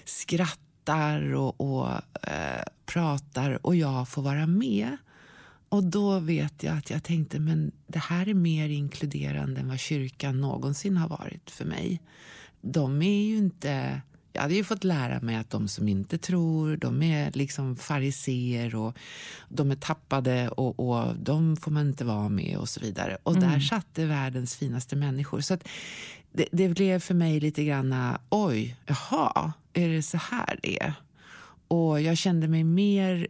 skrattar 0.05 1.33
och, 1.33 1.61
och 1.61 1.89
eh, 2.27 2.63
pratar 2.85 3.65
och 3.65 3.75
jag 3.75 4.09
får 4.09 4.21
vara 4.21 4.47
med. 4.47 4.97
Och 5.69 5.83
då 5.83 6.19
vet 6.19 6.63
jag 6.63 6.77
att 6.77 6.89
jag 6.89 7.03
tänkte 7.03 7.39
men 7.39 7.71
det 7.87 7.99
här 7.99 8.29
är 8.29 8.33
mer 8.33 8.69
inkluderande 8.69 9.61
än 9.61 9.67
vad 9.67 9.79
kyrkan 9.79 10.41
någonsin 10.41 10.97
har 10.97 11.09
varit 11.09 11.51
för 11.51 11.65
mig 11.65 12.01
de 12.63 13.01
är 13.01 13.23
ju 13.23 13.37
inte... 13.37 14.01
Jag 14.35 14.41
hade 14.41 14.53
ju 14.53 14.63
fått 14.63 14.83
lära 14.83 15.21
mig 15.21 15.35
att 15.35 15.49
de 15.49 15.67
som 15.67 15.87
inte 15.87 16.17
tror, 16.17 16.77
de 16.77 17.03
är 17.03 17.31
liksom 17.31 17.75
fariseer 17.75 18.75
och 18.75 18.97
de 19.49 19.71
är 19.71 19.75
tappade 19.75 20.49
och, 20.49 20.79
och 20.79 21.15
de 21.15 21.57
får 21.57 21.71
man 21.71 21.87
inte 21.87 22.05
vara 22.05 22.29
med 22.29 22.57
och 22.57 22.69
så 22.69 22.79
vidare. 22.79 23.17
Och 23.23 23.35
mm. 23.35 23.49
där 23.49 23.59
satte 23.59 24.05
världens 24.05 24.55
finaste 24.55 24.95
människor. 24.95 25.41
Så 25.41 25.57
det, 26.31 26.47
det, 26.51 26.69
blev 26.69 26.99
för 26.99 27.13
mig 27.13 27.39
lite 27.39 27.63
grann, 27.63 28.17
oj, 28.29 28.77
jaha, 28.85 29.53
är 29.73 29.89
det 29.89 30.03
så 30.03 30.17
här 30.17 30.59
det 30.61 30.83
är? 30.83 30.93
Och 31.67 32.01
jag 32.01 32.17
kände 32.17 32.47
mig 32.47 32.63
mer 32.63 33.27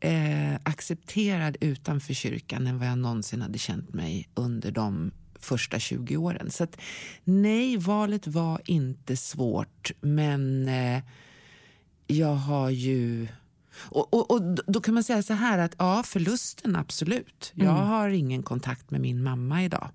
eh, 0.00 0.54
accepterad 0.62 1.56
utanför 1.60 2.14
kyrkan 2.14 2.66
än 2.66 2.78
vad 2.78 2.88
jag 2.88 2.98
någonsin 2.98 3.42
hade 3.42 3.58
känt 3.58 3.94
mig 3.94 4.28
under 4.34 4.70
de 4.70 5.10
första 5.40 5.78
20 5.78 6.16
åren. 6.16 6.50
Så 6.50 6.64
att, 6.64 6.80
nej, 7.24 7.76
valet 7.76 8.26
var 8.26 8.60
inte 8.64 9.16
svårt, 9.16 9.92
men 10.00 10.68
eh, 10.68 11.02
jag 12.06 12.34
har 12.34 12.70
ju... 12.70 13.28
Och, 13.76 14.14
och, 14.14 14.30
och, 14.30 14.42
Då 14.66 14.80
kan 14.80 14.94
man 14.94 15.04
säga 15.04 15.22
så 15.22 15.34
här 15.34 15.58
att 15.58 15.74
ja, 15.78 16.02
förlusten 16.06 16.76
absolut. 16.76 17.52
Jag 17.54 17.76
mm. 17.76 17.88
har 17.88 18.08
ingen 18.08 18.42
kontakt 18.42 18.90
med 18.90 19.00
min 19.00 19.22
mamma 19.22 19.64
idag. 19.64 19.88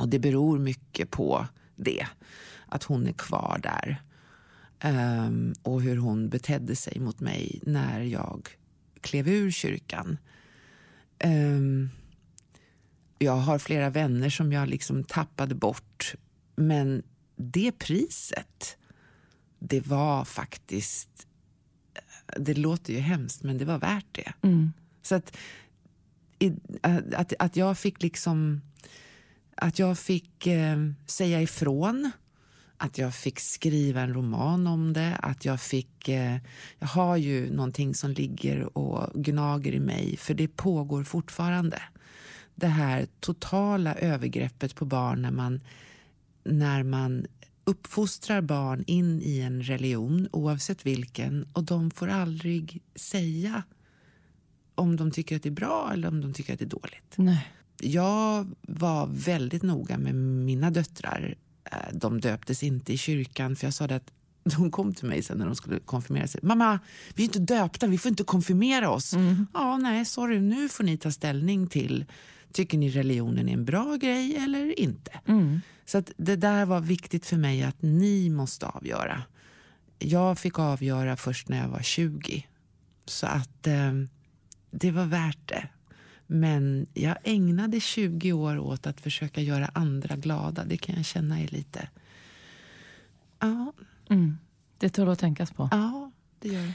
Och 0.00 0.08
det 0.08 0.18
beror 0.18 0.58
mycket 0.58 1.10
på 1.10 1.46
det, 1.76 2.06
att 2.66 2.82
hon 2.82 3.06
är 3.06 3.12
kvar 3.12 3.60
där. 3.62 4.02
Um, 4.84 5.54
och 5.62 5.82
hur 5.82 5.96
hon 5.96 6.28
betedde 6.28 6.76
sig 6.76 7.00
mot 7.00 7.20
mig 7.20 7.60
när 7.62 8.00
jag 8.00 8.48
klev 9.00 9.28
ur 9.28 9.50
kyrkan. 9.50 10.18
Um, 11.24 11.90
jag 13.18 13.36
har 13.36 13.58
flera 13.58 13.90
vänner 13.90 14.30
som 14.30 14.52
jag 14.52 14.68
liksom 14.68 15.04
tappade 15.04 15.54
bort. 15.54 16.14
Men 16.56 17.02
det 17.36 17.72
priset, 17.72 18.76
det 19.58 19.86
var 19.86 20.24
faktiskt... 20.24 21.08
Det 22.36 22.54
låter 22.54 22.92
ju 22.92 22.98
hemskt, 22.98 23.42
men 23.42 23.58
det 23.58 23.64
var 23.64 23.78
värt 23.78 24.06
det. 24.12 24.32
Mm. 24.42 24.72
Så 25.02 25.14
att, 25.14 25.36
att, 27.16 27.32
att 27.38 27.56
jag 27.56 27.78
fick 27.78 28.02
liksom... 28.02 28.60
Att 29.54 29.78
jag 29.78 29.98
fick 29.98 30.46
eh, 30.46 30.76
säga 31.06 31.42
ifrån. 31.42 32.10
Att 32.76 32.98
jag 32.98 33.14
fick 33.14 33.40
skriva 33.40 34.00
en 34.00 34.14
roman 34.14 34.66
om 34.66 34.92
det. 34.92 35.16
Att 35.22 35.44
jag 35.44 35.60
fick... 35.60 36.08
Eh, 36.08 36.36
jag 36.78 36.88
har 36.88 37.16
ju 37.16 37.52
någonting 37.52 37.94
som 37.94 38.10
ligger 38.10 38.78
och 38.78 39.22
gnager 39.22 39.72
i 39.72 39.80
mig, 39.80 40.16
för 40.16 40.34
det 40.34 40.48
pågår 40.48 41.04
fortfarande 41.04 41.82
det 42.58 42.66
här 42.66 43.06
totala 43.20 43.94
övergreppet 43.94 44.74
på 44.74 44.84
barn 44.84 45.22
när 45.22 45.30
man, 45.30 45.60
när 46.44 46.82
man 46.82 47.26
uppfostrar 47.64 48.40
barn 48.40 48.84
in 48.86 49.20
i 49.22 49.40
en 49.40 49.62
religion, 49.62 50.28
oavsett 50.32 50.86
vilken, 50.86 51.48
och 51.52 51.64
de 51.64 51.90
får 51.90 52.08
aldrig 52.08 52.82
säga 52.94 53.62
om 54.74 54.96
de 54.96 55.10
tycker 55.10 55.36
att 55.36 55.42
det 55.42 55.48
är 55.48 55.50
bra 55.50 55.90
eller 55.92 56.08
om 56.08 56.20
de 56.20 56.32
tycker 56.32 56.52
att 56.52 56.58
det 56.58 56.64
är 56.64 56.66
dåligt. 56.66 57.14
Nej. 57.16 57.48
Jag 57.80 58.46
var 58.60 59.06
väldigt 59.06 59.62
noga 59.62 59.98
med 59.98 60.14
mina 60.14 60.70
döttrar. 60.70 61.34
Eh, 61.64 61.92
de 61.92 62.20
döptes 62.20 62.62
inte 62.62 62.92
i 62.92 62.98
kyrkan, 62.98 63.56
för 63.56 63.66
jag 63.66 63.74
sa 63.74 63.84
att 63.84 64.12
de 64.56 64.70
kom 64.70 64.94
till 64.94 65.06
mig 65.06 65.22
sen 65.22 65.38
när 65.38 65.46
de 65.46 65.56
skulle 65.56 65.78
konfirmera 65.80 66.26
sig. 66.26 66.40
Mamma, 66.42 66.78
vi 67.14 67.22
är 67.22 67.24
inte 67.24 67.38
döpta, 67.38 67.86
vi 67.86 67.98
får 67.98 68.08
inte 68.08 68.24
konfirmera 68.24 68.90
oss. 68.90 69.14
Mm. 69.14 69.46
Ja, 69.54 69.76
nej, 69.76 70.04
sorry, 70.04 70.40
nu 70.40 70.68
får 70.68 70.84
ni 70.84 70.98
ta 70.98 71.10
ställning 71.10 71.66
till 71.66 72.04
Tycker 72.52 72.78
ni 72.78 72.88
religionen 72.88 73.48
är 73.48 73.52
en 73.52 73.64
bra 73.64 73.96
grej 73.96 74.36
eller 74.36 74.80
inte? 74.80 75.20
Mm. 75.26 75.60
Så 75.84 75.98
att 75.98 76.12
det 76.16 76.36
där 76.36 76.66
var 76.66 76.80
viktigt 76.80 77.26
för 77.26 77.36
mig 77.36 77.62
att 77.62 77.82
ni 77.82 78.30
måste 78.30 78.66
avgöra. 78.66 79.22
Jag 79.98 80.38
fick 80.38 80.58
avgöra 80.58 81.16
först 81.16 81.48
när 81.48 81.58
jag 81.62 81.68
var 81.68 81.82
20. 81.82 82.46
Så 83.04 83.26
att 83.26 83.66
eh, 83.66 83.92
det 84.70 84.90
var 84.90 85.04
värt 85.04 85.48
det. 85.48 85.68
Men 86.26 86.86
jag 86.94 87.16
ägnade 87.24 87.80
20 87.80 88.32
år 88.32 88.58
åt 88.58 88.86
att 88.86 89.00
försöka 89.00 89.40
göra 89.40 89.70
andra 89.74 90.16
glada. 90.16 90.64
Det 90.64 90.76
kan 90.76 90.96
jag 90.96 91.04
känna 91.04 91.40
är 91.40 91.48
lite... 91.48 91.88
Ja. 93.38 93.72
Mm. 94.10 94.38
Det 94.78 94.88
tål 94.88 95.08
att 95.08 95.18
tänkas 95.18 95.50
på. 95.50 95.68
Ja, 95.72 96.10
det 96.38 96.48
gör 96.48 96.62
det. 96.62 96.74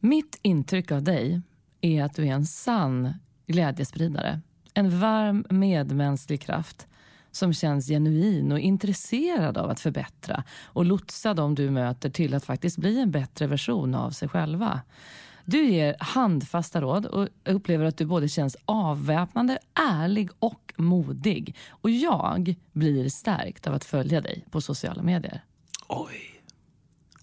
Mitt 0.00 0.38
intryck 0.42 0.92
av 0.92 1.02
dig 1.02 1.40
är 1.80 2.02
att 2.02 2.14
du 2.14 2.22
är 2.26 2.32
en 2.32 2.46
sann 2.46 3.14
glädjespridare. 3.46 4.40
En 4.74 5.00
varm 5.00 5.44
medmänsklig 5.50 6.40
kraft 6.40 6.86
som 7.30 7.52
känns 7.52 7.88
genuin 7.88 8.52
och 8.52 8.58
intresserad 8.58 9.58
av 9.58 9.70
att 9.70 9.80
förbättra 9.80 10.44
och 10.64 10.84
lotsa 10.84 11.34
dem 11.34 11.54
du 11.54 11.70
möter 11.70 12.10
till 12.10 12.34
att 12.34 12.44
faktiskt 12.44 12.78
bli 12.78 13.00
en 13.00 13.10
bättre 13.10 13.46
version 13.46 13.94
av 13.94 14.10
sig 14.10 14.28
själva. 14.28 14.80
Du 15.44 15.64
ger 15.64 15.96
handfasta 15.98 16.80
råd 16.80 17.06
och 17.06 17.28
upplever 17.44 17.84
att 17.84 17.96
du 17.96 18.04
både 18.06 18.28
känns 18.28 18.56
avväpnande, 18.64 19.58
ärlig 19.74 20.30
och 20.38 20.74
modig. 20.76 21.56
Och 21.68 21.90
jag 21.90 22.54
blir 22.72 23.08
stärkt 23.08 23.66
av 23.66 23.74
att 23.74 23.84
följa 23.84 24.20
dig 24.20 24.44
på 24.50 24.60
sociala 24.60 25.02
medier. 25.02 25.44
Oj. 25.88 26.42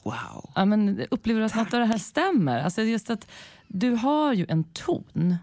Wow. 0.04 0.50
Ja, 0.56 0.66
men 0.66 1.06
upplever 1.12 1.40
du 1.40 1.46
att 1.46 1.56
något 1.56 1.74
av 1.74 1.80
det 1.80 1.86
här 1.86 1.98
stämmer? 1.98 2.64
Alltså 2.64 2.82
just 2.82 3.10
att 3.10 3.28
du 3.68 3.92
har 3.92 4.34
ju 4.34 4.46
en 4.50 4.64
ton 4.64 5.36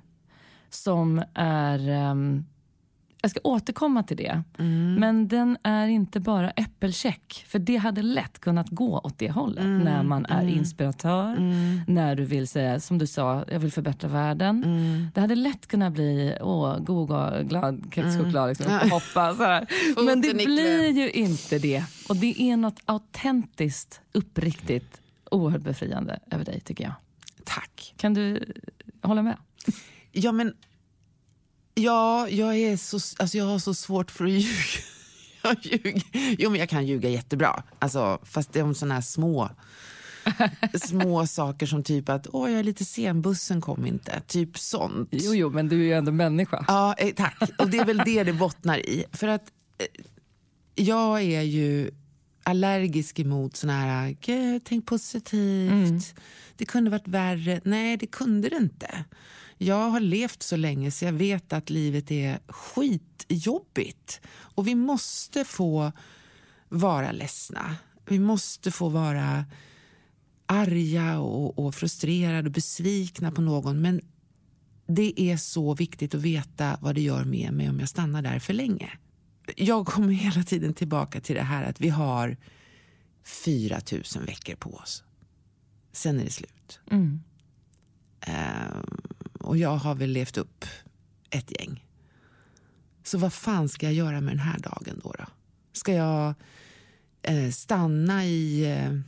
som 0.70 1.22
är... 1.34 2.10
Um, 2.10 2.46
jag 3.22 3.30
ska 3.30 3.40
återkomma 3.44 4.02
till 4.02 4.16
det. 4.16 4.42
Mm. 4.58 4.94
Men 4.94 5.28
den 5.28 5.56
är 5.62 5.88
inte 5.88 6.20
bara 6.20 6.50
äppelcheck. 6.50 7.44
För 7.48 7.58
det 7.58 7.76
hade 7.76 8.02
lätt 8.02 8.38
kunnat 8.38 8.68
gå 8.68 8.98
åt 8.98 9.18
det 9.18 9.30
hållet. 9.30 9.64
Mm. 9.64 9.78
När 9.78 10.02
man 10.02 10.26
är 10.26 10.42
mm. 10.42 10.54
inspiratör, 10.54 11.36
mm. 11.36 11.80
när 11.86 12.14
du 12.14 12.24
vill 12.24 12.48
säga, 12.48 12.80
som 12.80 12.98
du 12.98 13.06
sa, 13.06 13.44
jag 13.48 13.60
vill 13.60 13.72
förbättra 13.72 14.08
världen. 14.08 14.64
Mm. 14.64 15.06
Det 15.14 15.20
hade 15.20 15.34
lätt 15.34 15.66
kunnat 15.66 15.92
bli, 15.92 16.38
åh, 16.40 16.78
god 16.78 17.10
och 17.10 17.48
glad 17.48 17.82
kexchoklad, 17.94 18.48
liksom, 18.48 18.66
mm. 18.66 18.90
hoppa. 18.90 19.34
Så 19.34 19.42
här. 19.42 19.66
Men 20.04 20.20
det 20.20 20.34
blir 20.34 20.90
ju 20.90 21.10
inte 21.10 21.58
det. 21.58 21.84
Och 22.08 22.16
det 22.16 22.42
är 22.42 22.56
något 22.56 22.80
autentiskt, 22.84 24.00
uppriktigt, 24.12 25.00
oerhört 25.30 25.62
befriande 25.62 26.18
över 26.30 26.44
dig 26.44 26.60
tycker 26.60 26.84
jag. 26.84 26.92
Tack. 27.44 27.94
Kan 27.96 28.14
du 28.14 28.44
hålla 29.02 29.22
med? 29.22 29.36
Ja, 30.18 30.32
men 30.32 30.54
Ja, 31.78 32.28
jag, 32.28 32.56
är 32.56 32.76
så, 32.76 32.96
alltså 32.96 33.38
jag 33.38 33.44
har 33.44 33.58
så 33.58 33.74
svårt 33.74 34.10
för 34.10 34.24
att 34.24 34.30
ljuga. 34.40 34.52
Jag 35.42 35.56
ljuger. 35.62 36.02
Jo, 36.38 36.50
men 36.50 36.60
jag 36.60 36.68
kan 36.68 36.86
ljuga 36.86 37.08
jättebra. 37.08 37.62
Alltså, 37.78 38.18
fast 38.22 38.52
det 38.52 38.58
är 38.58 38.62
om 38.62 38.74
såna 38.74 38.94
här 38.94 39.00
små, 39.00 39.50
små 40.82 41.26
saker 41.26 41.66
som 41.66 41.82
typ 41.82 42.08
att 42.08 42.26
Åh, 42.32 42.50
jag 42.50 42.60
är 42.60 42.64
lite 42.64 42.84
sen, 42.84 43.22
bussen 43.22 43.60
kom 43.60 43.86
inte. 43.86 44.20
Typ 44.26 44.58
sånt. 44.58 45.08
Jo, 45.12 45.34
jo, 45.34 45.50
men 45.50 45.68
du 45.68 45.80
är 45.80 45.84
ju 45.84 45.92
ändå 45.92 46.12
människa. 46.12 46.64
Ja, 46.68 46.94
eh, 46.98 47.14
tack. 47.14 47.50
Och 47.58 47.70
det 47.70 47.78
är 47.78 47.84
väl 47.84 48.02
det 48.04 48.24
det 48.24 48.32
bottnar 48.32 48.78
i. 48.78 49.04
För 49.12 49.28
att 49.28 49.52
eh, 49.78 49.86
jag 50.74 51.22
är 51.22 51.42
ju 51.42 51.90
allergisk 52.42 53.18
emot 53.18 53.56
såna 53.56 53.72
här, 53.72 54.60
tänk 54.64 54.86
positivt, 54.86 55.72
mm. 55.72 56.00
det 56.56 56.64
kunde 56.64 56.90
varit 56.90 57.08
värre. 57.08 57.60
Nej, 57.64 57.96
det 57.96 58.06
kunde 58.06 58.48
det 58.48 58.56
inte. 58.56 59.04
Jag 59.58 59.90
har 59.90 60.00
levt 60.00 60.42
så 60.42 60.56
länge 60.56 60.90
så 60.90 61.04
jag 61.04 61.12
vet 61.12 61.52
att 61.52 61.70
livet 61.70 62.10
är 62.10 62.38
skitjobbigt. 62.48 64.20
Och 64.28 64.66
vi 64.66 64.74
måste 64.74 65.44
få 65.44 65.92
vara 66.68 67.12
ledsna. 67.12 67.76
Vi 68.08 68.18
måste 68.18 68.70
få 68.70 68.88
vara 68.88 69.44
arga 70.46 71.18
och, 71.18 71.58
och 71.58 71.74
frustrerade 71.74 72.48
och 72.48 72.52
besvikna 72.52 73.32
på 73.32 73.40
någon. 73.40 73.80
Men 73.80 74.00
det 74.86 75.20
är 75.20 75.36
så 75.36 75.74
viktigt 75.74 76.14
att 76.14 76.22
veta 76.22 76.78
vad 76.80 76.94
det 76.94 77.00
gör 77.00 77.24
med 77.24 77.52
mig 77.52 77.68
om 77.68 77.80
jag 77.80 77.88
stannar 77.88 78.22
där 78.22 78.38
för 78.38 78.52
länge. 78.52 78.90
Jag 79.56 79.86
kommer 79.86 80.12
hela 80.12 80.42
tiden 80.42 80.74
tillbaka 80.74 81.20
till 81.20 81.36
det 81.36 81.42
här 81.42 81.64
att 81.64 81.80
vi 81.80 81.88
har 81.88 82.36
4 83.44 83.80
000 83.92 84.24
veckor 84.26 84.54
på 84.54 84.70
oss. 84.70 85.04
Sen 85.92 86.20
är 86.20 86.24
det 86.24 86.30
slut. 86.30 86.80
Mm. 86.90 87.20
Um, 88.26 89.17
och 89.40 89.56
jag 89.56 89.76
har 89.76 89.94
väl 89.94 90.10
levt 90.10 90.36
upp 90.36 90.64
ett 91.30 91.60
gäng. 91.60 91.84
Så 93.02 93.18
vad 93.18 93.32
fan 93.32 93.68
ska 93.68 93.86
jag 93.86 93.94
göra 93.94 94.20
med 94.20 94.32
den 94.32 94.38
här 94.38 94.58
dagen 94.58 95.00
då? 95.04 95.14
då? 95.18 95.24
Ska 95.72 95.92
jag 95.92 96.34
eh, 97.22 97.50
stanna 97.50 98.26
i, 98.26 98.64
eh, 98.64 99.00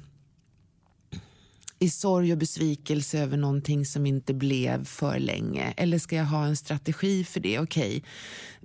i 1.79 1.91
sorg 1.91 2.33
och 2.33 2.39
besvikelse 2.39 3.19
över 3.19 3.37
någonting 3.37 3.87
som 3.87 4.07
inte 4.07 4.35
blev 4.35 4.85
för 4.85 5.19
länge? 5.19 5.75
Eller 5.77 5.99
ska 5.99 6.17
jag 6.17 6.25
ha 6.25 6.47
en 6.47 6.57
strategi 6.57 7.25
för 7.25 7.41
det? 7.41 7.59
Okej, 7.59 7.97
okay, 7.97 8.03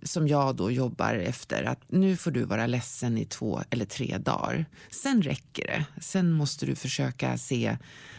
som 0.07 0.27
jag 0.27 0.55
då 0.55 0.71
jobbar 0.71 1.13
efter. 1.13 1.63
att 1.63 1.79
Nu 1.87 2.17
får 2.17 2.31
du 2.31 2.43
vara 2.43 2.67
ledsen 2.67 3.17
i 3.17 3.25
två 3.25 3.61
eller 3.69 3.85
tre 3.85 4.17
dagar. 4.17 4.65
Sen 4.91 5.21
räcker 5.21 5.67
det. 5.67 6.01
Sen 6.01 6.31
måste 6.31 6.65
du 6.65 6.75
försöka 6.75 7.37
se 7.37 7.77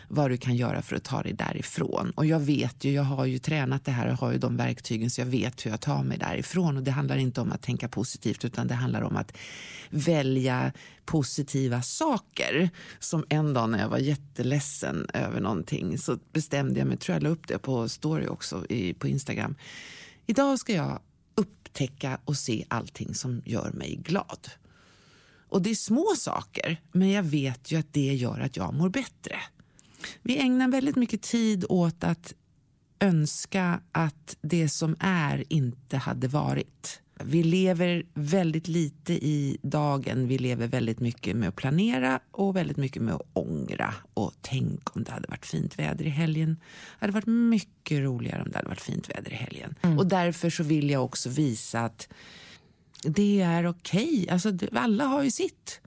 vad 0.08 0.30
du 0.30 0.36
kan 0.36 0.56
göra 0.56 0.82
för 0.82 0.96
att 0.96 1.04
ta 1.04 1.22
dig 1.22 1.32
därifrån. 1.32 2.10
Och 2.10 2.26
jag 2.26 2.40
vet 2.40 2.84
ju, 2.84 2.92
jag 2.92 3.02
har 3.02 3.24
ju 3.24 3.38
tränat 3.38 3.84
det 3.84 3.90
här 3.90 4.12
och 4.12 4.18
har 4.18 4.32
ju 4.32 4.38
de 4.38 4.56
verktygen 4.56 5.10
så 5.10 5.20
jag 5.20 5.26
vet 5.26 5.66
hur 5.66 5.70
jag 5.70 5.80
tar 5.80 6.02
mig 6.02 6.18
därifrån. 6.18 6.76
Och 6.76 6.82
det 6.82 6.90
handlar 6.90 7.16
inte 7.16 7.40
om 7.40 7.52
att 7.52 7.62
tänka 7.62 7.88
positivt 7.88 8.44
utan 8.44 8.66
det 8.66 8.74
handlar 8.74 9.02
om 9.02 9.16
att 9.16 9.36
välja 9.90 10.72
positiva 11.04 11.82
saker. 11.82 12.70
Som 12.98 13.24
en 13.28 13.54
dag 13.54 13.70
när 13.70 13.78
jag 13.78 13.88
var 13.88 13.98
jätteledsen 13.98 15.06
över 15.14 15.40
någonting 15.40 15.98
så 15.98 16.18
bestämde 16.32 16.78
jag 16.78 16.88
mig, 16.88 16.96
tror 16.96 17.14
jag 17.14 17.22
la 17.22 17.28
upp 17.28 17.48
det 17.48 17.58
på 17.58 17.88
story 17.88 18.26
också 18.26 18.66
i, 18.68 18.94
på 18.94 19.08
Instagram. 19.08 19.54
Idag 20.26 20.58
ska 20.58 20.72
jag 20.72 21.00
upptäcka 21.76 22.18
och 22.24 22.36
se 22.36 22.64
allting 22.68 23.14
som 23.14 23.42
gör 23.44 23.72
mig 23.72 23.96
glad. 23.96 24.48
Och 25.48 25.62
det 25.62 25.70
är 25.70 25.74
små 25.74 26.14
saker, 26.16 26.80
men 26.92 27.10
jag 27.10 27.22
vet 27.22 27.72
ju 27.72 27.78
att 27.78 27.92
det 27.92 28.14
gör 28.14 28.40
att 28.40 28.56
jag 28.56 28.74
mår 28.74 28.88
bättre. 28.88 29.36
Vi 30.22 30.38
ägnar 30.38 30.68
väldigt 30.68 30.96
mycket 30.96 31.22
tid 31.22 31.64
åt 31.68 32.04
att 32.04 32.34
önska 33.00 33.80
att 33.92 34.36
det 34.40 34.68
som 34.68 34.96
är 35.00 35.44
inte 35.48 35.96
hade 35.96 36.28
varit. 36.28 37.00
Vi 37.24 37.42
lever 37.42 38.02
väldigt 38.14 38.68
lite 38.68 39.12
i 39.12 39.58
dagen. 39.62 40.28
Vi 40.28 40.38
lever 40.38 40.66
väldigt 40.66 41.00
mycket 41.00 41.36
med 41.36 41.48
att 41.48 41.56
planera 41.56 42.20
och 42.30 42.56
väldigt 42.56 42.76
mycket 42.76 43.02
med 43.02 43.14
att 43.14 43.26
ångra. 43.32 43.94
Och 44.14 44.32
tänk 44.40 44.96
om 44.96 45.04
det 45.04 45.10
hade 45.10 45.28
varit 45.28 45.46
fint 45.46 45.78
väder 45.78 46.04
i 46.04 46.08
helgen. 46.08 46.56
Det 46.98 47.06
hade 47.06 47.12
varit 47.12 47.26
mycket 47.26 47.98
roligare 47.98 48.42
om 48.42 48.50
det 48.50 48.56
hade 48.56 48.68
varit 48.68 48.80
fint 48.80 49.10
väder 49.10 49.32
i 49.32 49.34
helgen. 49.34 49.74
Mm. 49.82 49.98
Och 49.98 50.06
därför 50.06 50.50
så 50.50 50.62
vill 50.62 50.90
jag 50.90 51.04
också 51.04 51.28
visa 51.28 51.80
att 51.80 52.08
det 53.02 53.40
är 53.40 53.66
okej. 53.66 54.22
Okay. 54.22 54.28
Alltså, 54.28 54.52
alla 54.72 55.04
har 55.04 55.22
ju 55.22 55.30
sitt. 55.30 55.80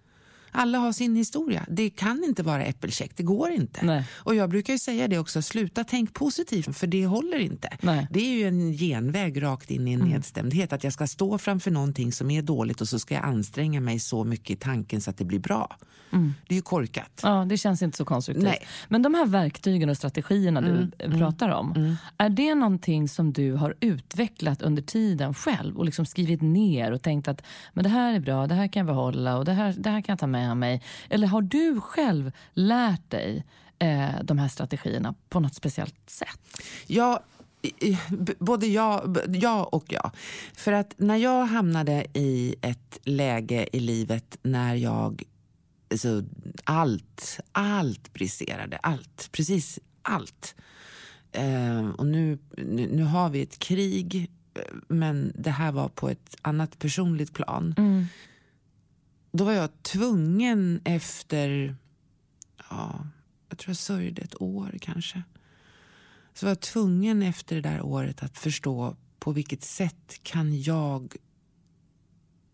Alla 0.52 0.78
har 0.78 0.92
sin 0.92 1.16
historia. 1.16 1.66
Det 1.70 1.90
kan 1.90 2.24
inte 2.24 2.44
vara 2.44 2.64
äppelcheck, 2.64 3.12
det 3.16 3.24
går 3.24 3.52
inte. 3.52 3.86
Nej. 3.86 4.04
Och 4.14 4.36
jag 4.36 4.50
brukar 4.50 4.78
säga 4.78 5.08
det 5.08 5.18
också, 5.18 5.42
sluta 5.42 5.84
tänk 5.84 6.14
positivt 6.14 6.78
för 6.78 6.88
det 6.88 7.06
håller 7.06 7.40
inte. 7.40 7.78
Nej. 7.82 8.08
Det 8.12 8.20
är 8.20 8.38
ju 8.38 8.48
en 8.48 8.74
genväg 8.74 9.44
rakt 9.44 9.72
in 9.72 9.88
i 9.88 9.94
en 9.94 10.02
mm. 10.02 10.14
nedstämdhet. 10.14 10.74
Att 10.74 10.84
jag 10.84 10.94
ska 10.94 11.08
stå 11.08 11.38
framför 11.38 11.72
någonting 11.72 12.12
som 12.12 12.32
är 12.32 12.42
dåligt 12.42 12.82
och 12.82 12.88
så 12.90 13.00
ska 13.00 13.16
jag 13.16 13.24
anstränga 13.24 13.82
mig 13.82 14.00
så 14.00 14.24
mycket 14.24 14.50
i 14.50 14.56
tanken 14.56 15.02
så 15.02 15.10
att 15.10 15.18
det 15.18 15.26
blir 15.26 15.40
bra. 15.40 15.78
Mm. 16.12 16.34
Det 16.48 16.54
är 16.54 16.56
ju 16.56 16.62
korkat. 16.62 17.20
Ja, 17.24 17.46
det 17.50 17.58
känns 17.58 17.82
inte 17.82 17.98
så 17.98 18.06
konstruktivt. 18.06 18.44
Nej. 18.44 18.68
Men 18.88 19.02
de 19.02 19.14
här 19.14 19.26
verktygen 19.26 19.90
och 19.90 19.98
strategierna 19.98 20.60
mm. 20.60 20.92
du 20.98 21.06
mm. 21.06 21.20
pratar 21.20 21.50
om, 21.50 21.74
mm. 21.76 21.96
är 22.18 22.30
det 22.30 22.56
någonting 22.56 23.10
som 23.10 23.34
du 23.34 23.54
har 23.54 23.76
utvecklat 23.80 24.62
under 24.62 24.82
tiden 24.82 25.34
själv 25.34 25.78
och 25.78 25.86
liksom 25.86 26.06
skrivit 26.06 26.42
ner 26.42 26.92
och 26.92 27.02
tänkt 27.02 27.28
att 27.28 27.42
men 27.74 27.84
det 27.84 27.90
här 27.90 28.14
är 28.14 28.20
bra, 28.20 28.48
det 28.48 28.56
här 28.56 28.68
kan 28.68 28.80
jag 28.80 28.88
behålla 28.88 29.38
och 29.38 29.46
det 29.46 29.54
här, 29.54 29.76
det 29.78 29.90
här 29.90 30.02
kan 30.02 30.14
jag 30.14 30.20
ta 30.20 30.28
med 30.28 30.39
mig? 30.56 30.82
Eller 31.10 31.28
har 31.28 31.42
du 31.42 31.82
själv 31.82 32.32
lärt 32.54 33.10
dig 33.10 33.46
eh, 33.80 34.10
de 34.24 34.38
här 34.38 34.48
strategierna 34.48 35.16
på 35.30 35.40
något 35.40 35.56
speciellt 35.56 36.10
sätt? 36.10 36.62
Ja, 36.88 37.24
både 38.40 38.68
ja, 38.68 39.16
ja 39.28 39.64
och 39.64 39.86
ja. 39.88 40.12
För 40.54 40.72
att 40.72 40.94
när 40.98 41.18
jag 41.18 41.46
hamnade 41.46 42.06
i 42.14 42.56
ett 42.62 43.00
läge 43.04 43.68
i 43.74 43.80
livet 43.80 44.38
när 44.42 44.76
jag 44.76 45.24
alltså, 45.92 46.24
allt, 46.64 47.40
allt 47.52 48.14
briserade. 48.14 48.78
Allt, 48.78 49.30
precis 49.32 49.80
allt. 50.02 50.56
Eh, 51.32 51.90
och 51.90 52.06
nu, 52.06 52.38
nu, 52.58 52.88
nu, 52.88 53.04
har 53.04 53.30
vi 53.30 53.42
ett 53.42 53.60
krig, 53.60 54.32
men 54.88 55.32
det 55.36 55.52
här 55.52 55.72
var 55.72 55.88
på 55.90 56.10
ett 56.10 56.36
annat 56.42 56.80
personligt 56.80 57.34
plan. 57.34 57.76
Mm. 57.78 58.06
Då 59.32 59.44
var 59.44 59.52
jag 59.52 59.84
tvungen 59.84 60.82
efter, 60.84 61.76
ja, 62.70 63.08
jag 63.50 63.58
tror 63.58 63.70
jag 63.70 63.78
sörjde 63.78 64.22
ett 64.22 64.42
år 64.42 64.78
kanske. 64.82 65.24
Så 66.34 66.46
var 66.46 66.52
jag 66.52 66.60
tvungen 66.60 67.24
efter 67.24 67.56
det 67.56 67.62
där 67.62 67.82
året 67.82 68.24
att 68.24 68.38
förstå 68.38 68.96
på 69.20 69.32
vilket 69.32 69.64
sätt 69.64 70.20
kan 70.24 70.62
jag 70.62 71.16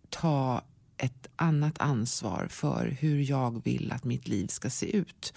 ta 0.10 0.62
ett 0.98 1.28
annat 1.36 1.80
ansvar 1.80 2.48
för 2.52 2.98
hur 3.00 3.30
jag 3.30 3.64
vill 3.64 3.92
att 3.92 4.04
mitt 4.04 4.28
liv 4.28 4.48
ska 4.48 4.70
se 4.70 4.98
ut. 4.98 5.34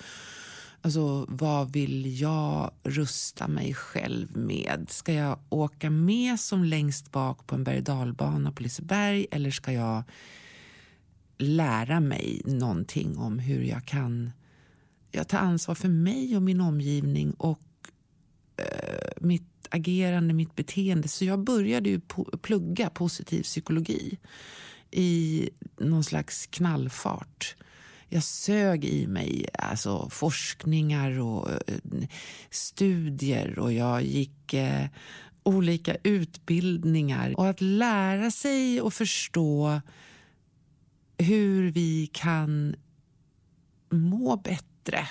Alltså, 0.83 1.27
vad 1.29 1.73
vill 1.73 2.21
jag 2.21 2.71
rusta 2.83 3.49
mig 3.49 3.75
själv 3.75 4.37
med? 4.37 4.87
Ska 4.89 5.13
jag 5.13 5.39
åka 5.49 5.91
med 5.91 6.41
som 6.41 6.65
längst 6.65 7.13
bak 7.13 7.47
på 7.47 7.55
en 7.55 7.65
berg 7.65 7.83
dalbana 7.83 8.53
på 8.53 8.63
Liseberg 8.63 9.27
eller 9.31 9.51
ska 9.51 9.73
jag 9.73 10.03
lära 11.39 12.01
mig 12.01 12.43
någonting 12.45 13.19
om 13.19 13.39
hur 13.39 13.63
jag 13.63 13.85
kan 13.85 14.31
jag 15.11 15.29
tar 15.29 15.39
ansvar 15.39 15.75
för 15.75 15.89
mig 15.89 16.37
och 16.37 16.43
min 16.43 16.61
omgivning 16.61 17.33
och 17.33 17.61
eh, 18.57 19.11
mitt 19.21 19.69
agerande, 19.71 20.35
mitt 20.35 20.57
beteende. 20.57 21.09
Så 21.09 21.25
jag 21.25 21.39
började 21.39 21.89
ju 21.89 22.01
plugga 22.43 22.91
positiv 22.91 23.43
psykologi 23.43 24.19
i 24.91 25.51
någon 25.79 26.05
slags 26.05 26.47
knallfart. 26.47 27.57
Jag 28.09 28.23
sög 28.23 28.85
i 28.85 29.07
mig 29.07 29.49
alltså, 29.53 30.09
forskningar 30.11 31.21
och 31.21 31.51
eh, 31.51 31.59
studier 32.51 33.59
och 33.59 33.73
jag 33.73 34.03
gick 34.03 34.55
eh, 34.55 34.87
olika 35.43 35.97
utbildningar. 36.03 37.35
Och 37.37 37.49
att 37.49 37.61
lära 37.61 38.31
sig 38.31 38.81
och 38.81 38.95
förstå 38.95 39.81
hur 41.19 41.71
vi 41.71 42.11
kan 42.13 42.77
må 43.91 44.37
bättre 44.37 45.09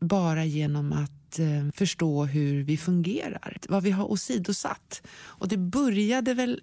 bara 0.00 0.44
genom 0.44 0.92
att 0.92 1.38
eh, 1.38 1.70
förstå 1.74 2.24
hur 2.24 2.62
vi 2.64 2.76
fungerar, 2.76 3.58
vad 3.68 3.82
vi 3.82 3.90
har 3.90 4.10
åsidosatt. 4.10 5.02
Och 5.16 5.48
det 5.48 5.56
började 5.56 6.34
väl 6.34 6.60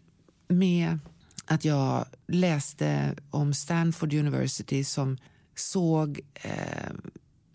med 0.47 0.99
att 1.45 1.65
jag 1.65 2.05
läste 2.27 3.15
om 3.29 3.53
Stanford 3.53 4.13
University 4.13 4.83
som 4.83 5.17
såg 5.55 6.19
eh, 6.33 6.91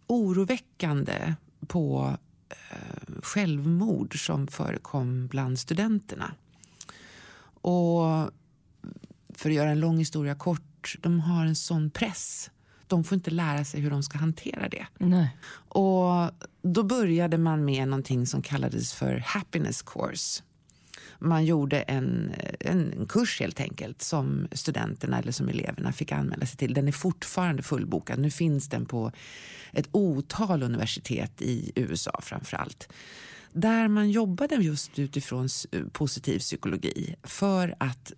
oroväckande 0.06 1.34
på 1.66 2.16
eh, 2.48 3.12
självmord 3.22 4.26
som 4.26 4.46
förekom 4.46 5.26
bland 5.26 5.58
studenterna. 5.58 6.34
Och 7.60 8.30
för 9.36 9.50
att 9.50 9.56
göra 9.56 9.70
en 9.70 9.80
lång 9.80 9.98
historia 9.98 10.34
kort, 10.34 10.96
de 11.00 11.20
har 11.20 11.46
en 11.46 11.56
sån 11.56 11.90
press. 11.90 12.50
De 12.86 13.04
får 13.04 13.16
inte 13.16 13.30
lära 13.30 13.64
sig 13.64 13.80
hur 13.80 13.90
de 13.90 14.02
ska 14.02 14.18
hantera 14.18 14.68
det. 14.68 14.86
Nej. 14.98 15.36
Och 15.68 16.30
då 16.62 16.82
började 16.82 17.38
man 17.38 17.64
med 17.64 17.88
någonting 17.88 18.26
som 18.26 18.42
kallades 18.42 18.94
för 18.94 19.16
happiness 19.26 19.82
course. 19.82 20.42
Man 21.18 21.44
gjorde 21.44 21.80
en, 21.80 22.32
en 22.60 23.06
kurs 23.08 23.40
helt 23.40 23.60
enkelt 23.60 24.02
som 24.02 24.48
studenterna 24.52 25.18
eller 25.18 25.32
som 25.32 25.48
eleverna 25.48 25.92
fick 25.92 26.12
anmäla 26.12 26.46
sig 26.46 26.56
till. 26.56 26.74
Den 26.74 26.88
är 26.88 26.92
fortfarande 26.92 27.62
fullbokad. 27.62 28.18
Nu 28.18 28.30
finns 28.30 28.68
den 28.68 28.86
på 28.86 29.12
ett 29.72 29.88
otal 29.92 30.62
universitet 30.62 31.42
i 31.42 31.72
USA 31.74 32.20
framför 32.22 32.56
allt. 32.56 32.88
Där 33.52 33.88
man 33.88 34.10
jobbade 34.10 34.54
just 34.54 34.98
utifrån 34.98 35.48
positiv 35.92 36.38
psykologi 36.38 37.14
för 37.22 37.74
att 37.78 38.12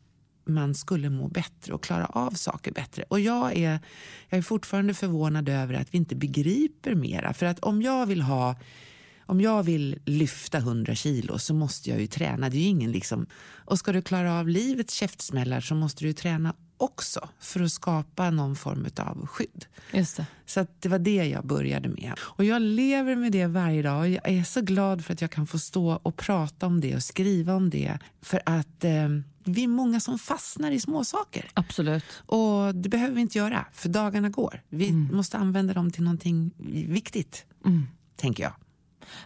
man 0.49 0.75
skulle 0.75 1.11
må 1.11 1.29
bättre 1.29 1.75
och 1.75 1.83
klara 1.83 2.07
av 2.07 2.31
saker 2.31 2.73
bättre. 2.73 3.05
Och 3.09 3.21
jag 3.21 3.57
är, 3.57 3.79
jag 4.29 4.39
är 4.39 4.43
fortfarande 4.43 4.95
förvånad 4.95 5.49
över 5.49 5.75
att 5.75 5.95
vi 5.95 5.99
inte 5.99 6.17
begriper 6.17 6.95
mera. 6.95 7.33
För 7.33 7.47
att 7.47 7.59
om 7.59 7.83
jag 7.83 8.07
vill 8.07 8.23
ha 8.23 8.57
om 9.29 9.41
jag 9.41 9.63
vill 9.63 9.99
lyfta 10.05 10.59
100 10.59 10.95
kilo 10.95 11.39
så 11.39 11.55
måste 11.55 11.91
jag 11.91 12.01
ju 12.01 12.07
träna. 12.07 12.49
Det 12.49 12.59
är 12.59 12.69
ingen 12.69 12.93
liksom, 12.93 13.27
och 13.65 13.79
ska 13.79 13.93
du 13.93 14.03
klara 14.03 14.41
av 14.41 14.49
livets 14.49 14.95
käftsmällar 14.95 15.61
så 15.61 15.75
måste 15.75 16.05
du 16.05 16.09
ju 16.09 16.15
träna 16.15 16.55
också 16.77 17.29
för 17.41 17.61
att 17.61 17.73
skapa 17.73 18.31
någon 18.31 18.57
form 18.57 18.87
av 18.99 19.27
skydd. 19.27 19.65
Just 19.93 20.17
det. 20.17 20.27
Så 20.47 20.67
det 20.81 20.89
var 20.89 20.99
det 20.99 21.25
jag 21.25 21.47
började 21.47 21.89
med. 21.89 22.13
Och 22.19 22.45
jag 22.45 22.63
lever 22.63 23.17
med 23.17 23.33
det 23.33 23.47
varje 23.47 23.83
dag 23.83 24.01
och 24.01 24.09
jag 24.09 24.29
är 24.29 24.45
så 24.45 24.61
glad 24.61 25.05
för 25.05 25.13
att 25.13 25.21
jag 25.21 25.31
kan 25.31 25.47
få 25.47 25.59
stå 25.59 26.01
och 26.03 26.17
prata 26.17 26.67
om 26.67 26.81
det 26.81 26.97
och 26.97 27.03
skriva 27.03 27.55
om 27.55 27.71
det. 27.71 27.99
För 28.23 28.43
att 28.47 28.85
eh, 28.85 29.09
vi 29.49 29.65
är 29.65 29.69
många 29.69 30.01
som 30.01 30.19
fastnar 30.19 30.71
i 30.71 30.81
småsaker. 30.81 31.51
Absolut. 31.55 32.05
Och 32.27 32.75
det 32.75 32.89
behöver 32.89 33.15
vi 33.15 33.21
inte 33.21 33.39
göra, 33.39 33.67
för 33.73 33.89
dagarna 33.89 34.29
går. 34.29 34.63
Vi 34.69 34.89
mm. 34.89 35.17
måste 35.17 35.39
använda 35.39 35.75
dem 35.75 35.91
till 35.91 36.03
någonting 36.03 36.51
viktigt, 36.89 37.47
mm. 37.65 37.87
tänker 38.17 38.43
jag. 38.43 38.53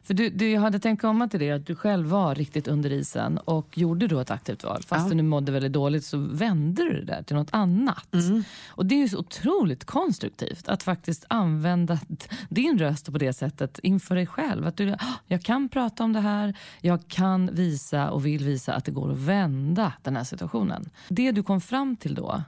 För 0.03 0.15
du, 0.15 0.31
du, 0.31 0.51
jag 0.51 0.61
hade 0.61 0.79
tänkt 0.79 1.01
komma 1.01 1.29
till 1.29 1.41
det, 1.41 1.51
att 1.51 1.67
du 1.67 1.75
själv 1.75 2.09
var 2.09 2.35
riktigt 2.35 2.69
under 2.69 2.93
isen 2.93 3.39
och 3.39 3.79
gjorde 3.79 4.07
då 4.07 4.21
ett 4.21 4.31
aktivt 4.31 4.65
val. 4.65 4.83
Fast 4.87 5.09
ja. 5.09 5.15
du 5.15 5.23
mådde 5.23 5.53
väldigt 5.53 5.73
dåligt 5.73 6.05
så 6.05 6.19
vände 6.19 6.83
du 6.83 6.93
det 6.93 7.05
där 7.05 7.23
till 7.23 7.37
något 7.37 7.49
annat. 7.51 8.15
Mm. 8.15 8.45
Och 8.69 8.87
det 8.87 8.95
är 8.95 8.99
ju 8.99 9.09
så 9.09 9.19
otroligt 9.19 9.85
konstruktivt 9.85 10.69
att 10.69 10.83
faktiskt 10.83 11.25
använda 11.29 11.99
din 12.49 12.79
röst 12.79 13.13
på 13.13 13.19
det 13.19 13.33
sättet 13.33 13.79
inför 13.83 14.15
dig 14.15 14.27
själv. 14.27 14.67
Att 14.67 14.77
du, 14.77 14.95
jag 15.27 15.43
kan 15.43 15.69
prata 15.69 16.05
om 16.05 16.13
det 16.13 16.21
här, 16.21 16.55
jag 16.81 17.09
kan 17.09 17.55
visa 17.55 18.11
och 18.11 18.27
vill 18.27 18.45
visa 18.45 18.75
att 18.75 18.85
det 18.85 18.93
går 18.93 19.13
att 19.13 19.19
vända 19.19 19.93
den 20.03 20.17
här 20.17 20.25
situationen. 20.25 20.91
Det 21.09 21.33
du 21.33 21.43
kom 21.43 21.61
fram 21.61 21.97
till 21.97 22.15
då, 22.15 22.43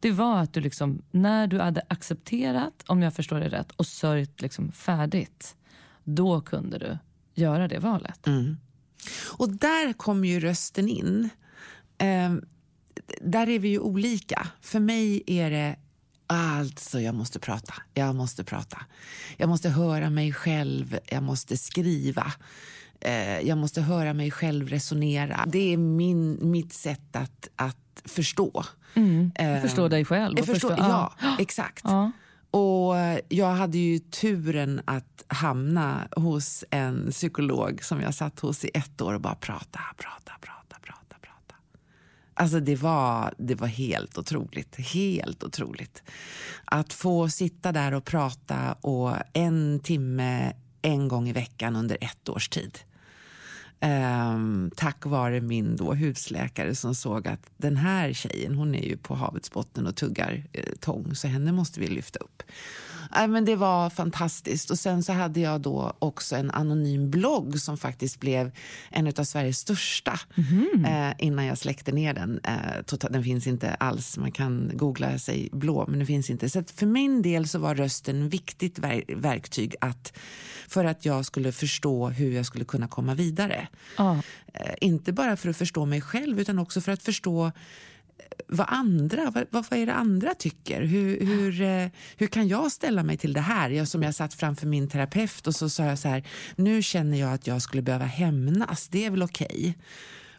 det 0.00 0.10
var 0.10 0.38
att 0.38 0.52
du 0.52 0.60
liksom, 0.60 1.02
när 1.10 1.46
du 1.46 1.60
hade 1.60 1.82
accepterat, 1.88 2.84
om 2.86 3.02
jag 3.02 3.14
förstår 3.14 3.40
det 3.40 3.48
rätt, 3.48 3.70
och 3.70 3.86
sörjt 3.86 4.42
liksom 4.42 4.72
färdigt 4.72 5.56
då 6.14 6.40
kunde 6.40 6.78
du 6.78 6.98
göra 7.34 7.68
det 7.68 7.78
valet. 7.78 8.26
Mm. 8.26 8.56
Och 9.38 9.48
där 9.50 9.92
kommer 9.92 10.28
ju 10.28 10.40
rösten 10.40 10.88
in. 10.88 11.28
Eh, 11.98 12.34
där 13.20 13.48
är 13.48 13.58
vi 13.58 13.68
ju 13.68 13.78
olika. 13.78 14.48
För 14.60 14.80
mig 14.80 15.22
är 15.26 15.50
det 15.50 15.76
Alltså, 16.30 17.00
jag 17.00 17.14
måste 17.14 17.38
prata. 17.38 17.74
Jag 17.94 18.14
måste 18.14 18.44
prata. 18.44 18.78
Jag 19.36 19.48
måste 19.48 19.68
höra 19.68 20.10
mig 20.10 20.32
själv. 20.32 20.98
Jag 21.06 21.22
måste 21.22 21.56
skriva. 21.56 22.32
Eh, 23.00 23.40
jag 23.40 23.58
måste 23.58 23.80
höra 23.80 24.14
mig 24.14 24.30
själv 24.30 24.68
resonera. 24.68 25.44
Det 25.46 25.72
är 25.72 25.76
min, 25.76 26.38
mitt 26.50 26.72
sätt 26.72 27.16
att, 27.16 27.48
att 27.56 28.02
förstå. 28.04 28.64
Mm. 28.94 29.32
Eh, 29.34 29.60
förstå 29.60 29.88
dig 29.88 30.04
själv. 30.04 30.36
Förstå, 30.36 30.52
förstå, 30.52 30.74
ja, 30.78 31.14
ja, 31.22 31.36
exakt. 31.38 31.84
Ja. 31.84 32.12
Och 32.50 32.94
jag 33.28 33.50
hade 33.50 33.78
ju 33.78 33.98
turen 33.98 34.80
att 34.84 35.24
hamna 35.28 36.08
hos 36.16 36.64
en 36.70 37.10
psykolog 37.10 37.84
som 37.84 38.00
jag 38.00 38.14
satt 38.14 38.40
hos 38.40 38.64
i 38.64 38.70
ett 38.74 39.00
år 39.00 39.14
och 39.14 39.20
bara 39.20 39.34
prata, 39.34 39.80
prata, 39.96 40.32
prata, 40.40 40.76
prata, 40.82 41.16
prata. 41.20 41.54
Alltså 42.34 42.60
det 42.60 42.76
var, 42.76 43.34
det 43.38 43.54
var 43.54 43.66
helt 43.66 44.18
otroligt, 44.18 44.76
helt 44.76 45.44
otroligt. 45.44 46.02
Att 46.64 46.92
få 46.92 47.28
sitta 47.28 47.72
där 47.72 47.94
och 47.94 48.04
prata 48.04 48.72
och 48.72 49.14
en 49.32 49.80
timme 49.80 50.52
en 50.82 51.08
gång 51.08 51.28
i 51.28 51.32
veckan 51.32 51.76
under 51.76 51.98
ett 52.00 52.28
års 52.28 52.48
tid. 52.48 52.78
Um, 53.80 54.70
tack 54.76 55.06
vare 55.06 55.40
min 55.40 55.76
då 55.76 55.94
husläkare 55.94 56.74
som 56.74 56.94
såg 56.94 57.28
att 57.28 57.40
den 57.56 57.76
här 57.76 58.12
tjejen 58.12 58.54
hon 58.54 58.74
är 58.74 58.82
ju 58.82 58.96
på 58.96 59.14
havets 59.14 59.50
botten 59.50 59.86
och 59.86 59.96
tuggar 59.96 60.44
eh, 60.52 60.64
tång 60.80 61.14
så 61.14 61.28
henne 61.28 61.52
måste 61.52 61.80
vi 61.80 61.86
lyfta 61.86 62.18
upp. 62.18 62.42
Äh, 63.16 63.26
men 63.26 63.44
det 63.44 63.56
var 63.56 63.90
fantastiskt. 63.90 64.70
Och 64.70 64.78
Sen 64.78 65.02
så 65.02 65.12
hade 65.12 65.40
jag 65.40 65.60
då 65.60 65.92
också 65.98 66.36
en 66.36 66.50
anonym 66.50 67.10
blogg 67.10 67.60
som 67.60 67.78
faktiskt 67.78 68.20
blev 68.20 68.50
en 68.90 69.06
av 69.06 69.24
Sveriges 69.24 69.58
största 69.58 70.20
mm. 70.36 70.84
eh, 70.84 71.14
innan 71.18 71.44
jag 71.44 71.58
släckte 71.58 71.92
ner 71.92 72.14
den. 72.14 72.40
Eh, 72.44 72.82
total, 72.86 73.12
den 73.12 73.24
finns 73.24 73.46
inte 73.46 73.74
alls. 73.74 74.18
Man 74.18 74.32
kan 74.32 74.70
googla 74.74 75.18
sig 75.18 75.48
blå, 75.52 75.84
men 75.88 75.98
den 75.98 76.06
finns 76.06 76.30
inte. 76.30 76.50
Så 76.50 76.64
för 76.64 76.86
min 76.86 77.22
del 77.22 77.48
så 77.48 77.58
var 77.58 77.74
rösten 77.74 78.28
viktigt 78.28 78.78
ver 78.78 79.02
verktyg 79.16 79.74
att, 79.80 80.12
för 80.68 80.84
att 80.84 81.04
jag 81.04 81.24
skulle 81.24 81.52
förstå 81.52 82.08
hur 82.08 82.32
jag 82.32 82.46
skulle 82.46 82.64
kunna 82.64 82.88
komma 82.88 83.14
vidare. 83.14 83.68
Ah. 83.96 84.16
Eh, 84.54 84.74
inte 84.80 85.12
bara 85.12 85.36
för 85.36 85.48
att 85.48 85.56
förstå 85.56 85.86
mig 85.86 86.00
själv, 86.00 86.40
utan 86.40 86.58
också 86.58 86.80
för 86.80 86.92
att 86.92 87.02
förstå 87.02 87.52
vad 88.48 88.66
andra, 88.70 89.30
vad, 89.30 89.46
vad 89.50 89.72
är 89.72 89.86
det 89.86 89.94
andra 89.94 90.34
tycker? 90.34 90.82
Hur, 90.82 91.26
hur, 91.26 91.62
eh, 91.62 91.88
hur 92.16 92.26
kan 92.26 92.48
jag 92.48 92.72
ställa 92.72 93.02
mig 93.02 93.16
till 93.16 93.32
det 93.32 93.40
här? 93.40 93.70
Jag, 93.70 93.88
som 93.88 94.02
jag 94.02 94.14
satt 94.14 94.34
framför 94.34 94.66
min 94.66 94.88
terapeut 94.88 95.46
och 95.46 95.54
så 95.54 95.68
sa 95.68 95.84
jag 95.84 95.98
så 95.98 96.08
här, 96.08 96.24
nu 96.56 96.82
känner 96.82 97.20
jag 97.20 97.32
att 97.32 97.46
jag 97.46 97.62
skulle 97.62 97.82
behöva 97.82 98.04
hämnas, 98.04 98.88
det 98.88 99.04
är 99.04 99.10
väl 99.10 99.22
okej? 99.22 99.46
Okay? 99.50 99.74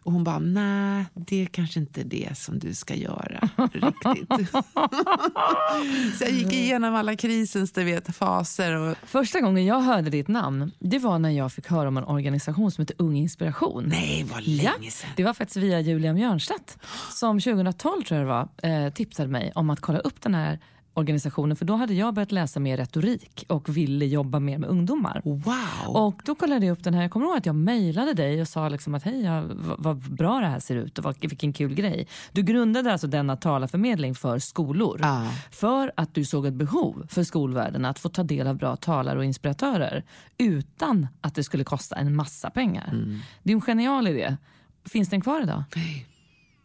Och 0.03 0.11
hon 0.11 0.23
bara, 0.23 0.39
nej, 0.39 1.05
det 1.13 1.41
är 1.41 1.45
kanske 1.45 1.79
inte 1.79 2.03
det 2.03 2.37
som 2.37 2.59
du 2.59 2.73
ska 2.73 2.95
göra 2.95 3.49
riktigt. 3.73 4.51
så 6.17 6.23
jag 6.23 6.31
gick 6.31 6.53
igenom 6.53 6.95
alla 6.95 7.15
krisens 7.15 7.71
du 7.71 7.83
vet, 7.83 8.15
faser. 8.15 8.75
Och... 8.75 8.97
Första 9.03 9.39
gången 9.39 9.65
jag 9.65 9.81
hörde 9.81 10.09
ditt 10.09 10.27
namn, 10.27 10.71
det 10.79 10.99
var 10.99 11.19
när 11.19 11.29
jag 11.29 11.51
fick 11.51 11.67
höra 11.67 11.87
om 11.87 11.97
en 11.97 12.03
organisation 12.03 12.71
som 12.71 12.81
heter 12.81 12.95
Ung 12.99 13.15
Inspiration. 13.15 13.83
Nej, 13.87 14.25
vad 14.33 14.47
länge 14.47 14.91
sedan. 14.91 15.09
Ja, 15.09 15.13
det 15.15 15.23
var 15.23 15.33
faktiskt 15.33 15.57
via 15.57 15.79
Julia 15.79 16.13
Mjörnstedt 16.13 16.77
som 17.11 17.39
2012 17.39 18.03
tror 18.03 18.19
jag 18.19 18.27
det 18.27 18.31
var, 18.31 18.85
eh, 18.85 18.93
tipsade 18.93 19.29
mig 19.29 19.51
om 19.55 19.69
att 19.69 19.79
kolla 19.79 19.99
upp 19.99 20.21
den 20.21 20.35
här 20.35 20.59
organisationen 20.93 21.55
för 21.55 21.65
då 21.65 21.75
hade 21.75 21.93
jag 21.93 22.13
börjat 22.13 22.31
läsa 22.31 22.59
mer 22.59 22.77
retorik 22.77 23.45
och 23.47 23.77
ville 23.77 24.05
jobba 24.05 24.39
mer 24.39 24.57
med 24.57 24.69
ungdomar. 24.69 25.21
Wow. 25.25 25.95
Och 25.95 26.21
då 26.25 26.35
kollade 26.35 26.65
jag 26.65 26.73
upp 26.73 26.83
den 26.83 26.93
här, 26.93 27.01
jag 27.01 27.11
kommer 27.11 27.25
ihåg 27.25 27.37
att 27.37 27.45
jag 27.45 27.55
mejlade 27.55 28.13
dig 28.13 28.41
och 28.41 28.47
sa 28.47 28.69
liksom 28.69 28.95
att 28.95 29.03
hej, 29.03 29.23
ja, 29.23 29.43
vad 29.77 29.97
bra 29.97 30.39
det 30.39 30.47
här 30.47 30.59
ser 30.59 30.75
ut 30.75 30.97
och 30.97 31.03
vad, 31.03 31.15
vilken 31.21 31.53
kul 31.53 31.73
grej. 31.73 32.07
Du 32.31 32.41
grundade 32.41 32.91
alltså 32.91 33.07
denna 33.07 33.35
talarförmedling 33.35 34.15
för 34.15 34.39
skolor 34.39 34.99
ah. 35.03 35.27
för 35.51 35.91
att 35.95 36.15
du 36.15 36.25
såg 36.25 36.45
ett 36.45 36.53
behov 36.53 37.07
för 37.09 37.23
skolvärlden 37.23 37.85
att 37.85 37.99
få 37.99 38.09
ta 38.09 38.23
del 38.23 38.47
av 38.47 38.57
bra 38.57 38.75
talare 38.75 39.19
och 39.19 39.25
inspiratörer 39.25 40.03
utan 40.37 41.07
att 41.21 41.35
det 41.35 41.43
skulle 41.43 41.63
kosta 41.63 41.95
en 41.95 42.15
massa 42.15 42.49
pengar. 42.49 42.89
Mm. 42.91 43.19
Det 43.43 43.51
är 43.51 43.55
en 43.55 43.61
genial 43.61 44.07
idé. 44.07 44.37
Finns 44.85 45.09
den 45.09 45.21
kvar 45.21 45.41
idag? 45.41 45.63
Nej. 45.75 46.05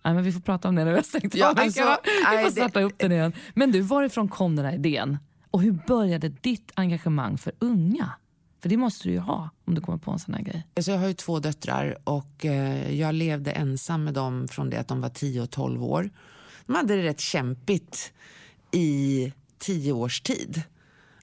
Nej, 0.05 0.15
men 0.15 0.25
vi 0.25 0.33
får 0.33 0.41
prata 0.41 0.69
om 0.69 0.75
det 0.75 0.85
när 0.85 0.91
vi 0.91 0.97
har 0.97 1.03
stängt 1.03 1.35
ja, 1.35 1.55
alltså, 1.57 1.97
Vi 2.31 2.45
får 2.45 2.51
starta 2.51 2.81
upp 2.81 2.99
den 2.99 3.13
igen. 3.13 3.33
Men 3.55 3.73
du, 3.73 3.81
varifrån 3.81 4.29
kom 4.29 4.57
den 4.57 4.65
här 4.65 4.75
idén? 4.75 5.19
Och 5.51 5.63
hur 5.63 5.79
började 5.87 6.29
ditt 6.29 6.73
engagemang 6.75 7.39
för 7.39 7.53
unga? 7.59 8.13
För 8.63 8.69
det 8.69 8.77
måste 8.77 9.09
du 9.09 9.13
ju 9.13 9.19
ha 9.19 9.51
om 9.65 9.75
du 9.75 9.81
kommer 9.81 9.99
på 9.99 10.11
en 10.11 10.19
sån 10.19 10.35
här 10.35 10.43
grej. 10.43 10.67
Alltså 10.77 10.91
jag 10.91 10.99
har 10.99 11.07
ju 11.07 11.15
två 11.15 11.39
döttrar 11.39 11.99
och 12.05 12.45
eh, 12.45 13.01
jag 13.01 13.15
levde 13.15 13.51
ensam 13.51 14.05
med 14.05 14.15
dem 14.15 14.49
från 14.49 14.71
det 14.71 14.77
att 14.77 14.89
de 14.89 15.01
var 15.01 15.09
10 15.09 15.43
och 15.43 15.51
12 15.51 15.85
år. 15.85 16.11
De 16.67 16.75
hade 16.75 16.97
det 16.97 17.03
rätt 17.03 17.21
kämpigt 17.21 18.13
i 18.71 19.33
tio 19.59 19.93
års 19.93 20.21
tid. 20.21 20.63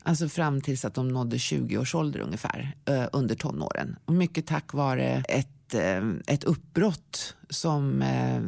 Alltså 0.03 0.29
fram 0.29 0.61
tills 0.61 0.85
att 0.85 0.93
de 0.93 1.07
nådde 1.07 1.39
20 1.39 1.77
års 1.77 1.95
ålder 1.95 2.19
ungefär, 2.19 2.75
eh, 2.85 3.05
under 3.13 3.35
tonåren. 3.35 3.95
Och 4.05 4.13
mycket 4.13 4.47
tack 4.47 4.73
vare 4.73 5.23
ett 5.29 5.60
ett, 5.73 6.03
eh, 6.27 6.33
ett 6.33 6.43
uppbrott 6.43 7.35
som, 7.49 8.01
eh, 8.01 8.41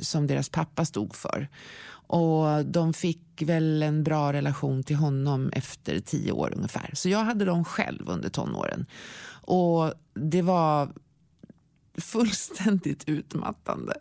som 0.00 0.26
deras 0.26 0.48
pappa 0.48 0.84
stod 0.84 1.14
för. 1.14 1.48
Och 2.08 2.64
De 2.64 2.92
fick 2.92 3.42
väl 3.42 3.82
en 3.82 4.04
bra 4.04 4.32
relation 4.32 4.82
till 4.82 4.96
honom 4.96 5.50
efter 5.52 6.00
tio 6.00 6.32
år 6.32 6.52
ungefär. 6.56 6.90
Så 6.94 7.08
jag 7.08 7.24
hade 7.24 7.44
dem 7.44 7.64
själv 7.64 8.08
under 8.08 8.28
tonåren. 8.28 8.86
Och 9.42 9.92
det 10.14 10.42
var 10.42 10.92
fullständigt 11.98 13.08
utmattande. 13.08 13.94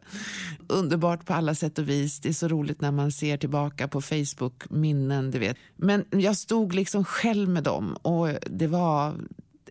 Underbart 0.67 1.25
på 1.25 1.33
alla 1.33 1.55
sätt 1.55 1.79
och 1.79 1.89
vis. 1.89 2.19
Det 2.19 2.29
är 2.29 2.33
så 2.33 2.47
roligt 2.47 2.81
när 2.81 2.91
man 2.91 3.11
ser 3.11 3.37
tillbaka 3.37 3.87
på 3.87 4.01
Facebook-minnen. 4.01 5.31
du 5.31 5.39
vet. 5.39 5.57
Men 5.75 6.05
jag 6.09 6.37
stod 6.37 6.73
liksom 6.73 7.05
själv 7.05 7.49
med 7.49 7.63
dem 7.63 7.95
och 8.01 8.27
det 8.49 8.67
var 8.67 9.13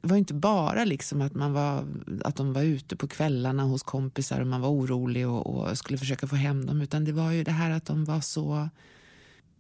var 0.05 0.17
inte 0.17 0.35
bara 0.35 0.85
liksom 0.85 1.21
att, 1.21 1.35
man 1.35 1.53
var, 1.53 1.87
att 2.25 2.37
de 2.37 2.53
var 2.53 2.63
ute 2.63 2.97
på 2.97 3.09
kvällarna 3.09 3.63
hos 3.63 3.83
kompisar 3.83 4.41
och 4.41 4.47
man 4.47 4.61
var 4.61 4.69
orolig 4.69 5.29
och, 5.29 5.47
och, 5.47 5.79
skulle 5.79 5.99
försöka 5.99 6.27
få 6.27 6.37
hem 6.37 6.67
dem. 6.67 6.81
Utan 6.81 7.05
det 7.05 7.13
var 7.13 7.31
ju 7.31 7.45
det 7.45 7.51
här 7.51 7.71
att 7.71 7.87
de 7.87 8.05
var 8.05 8.21
så 8.21 8.69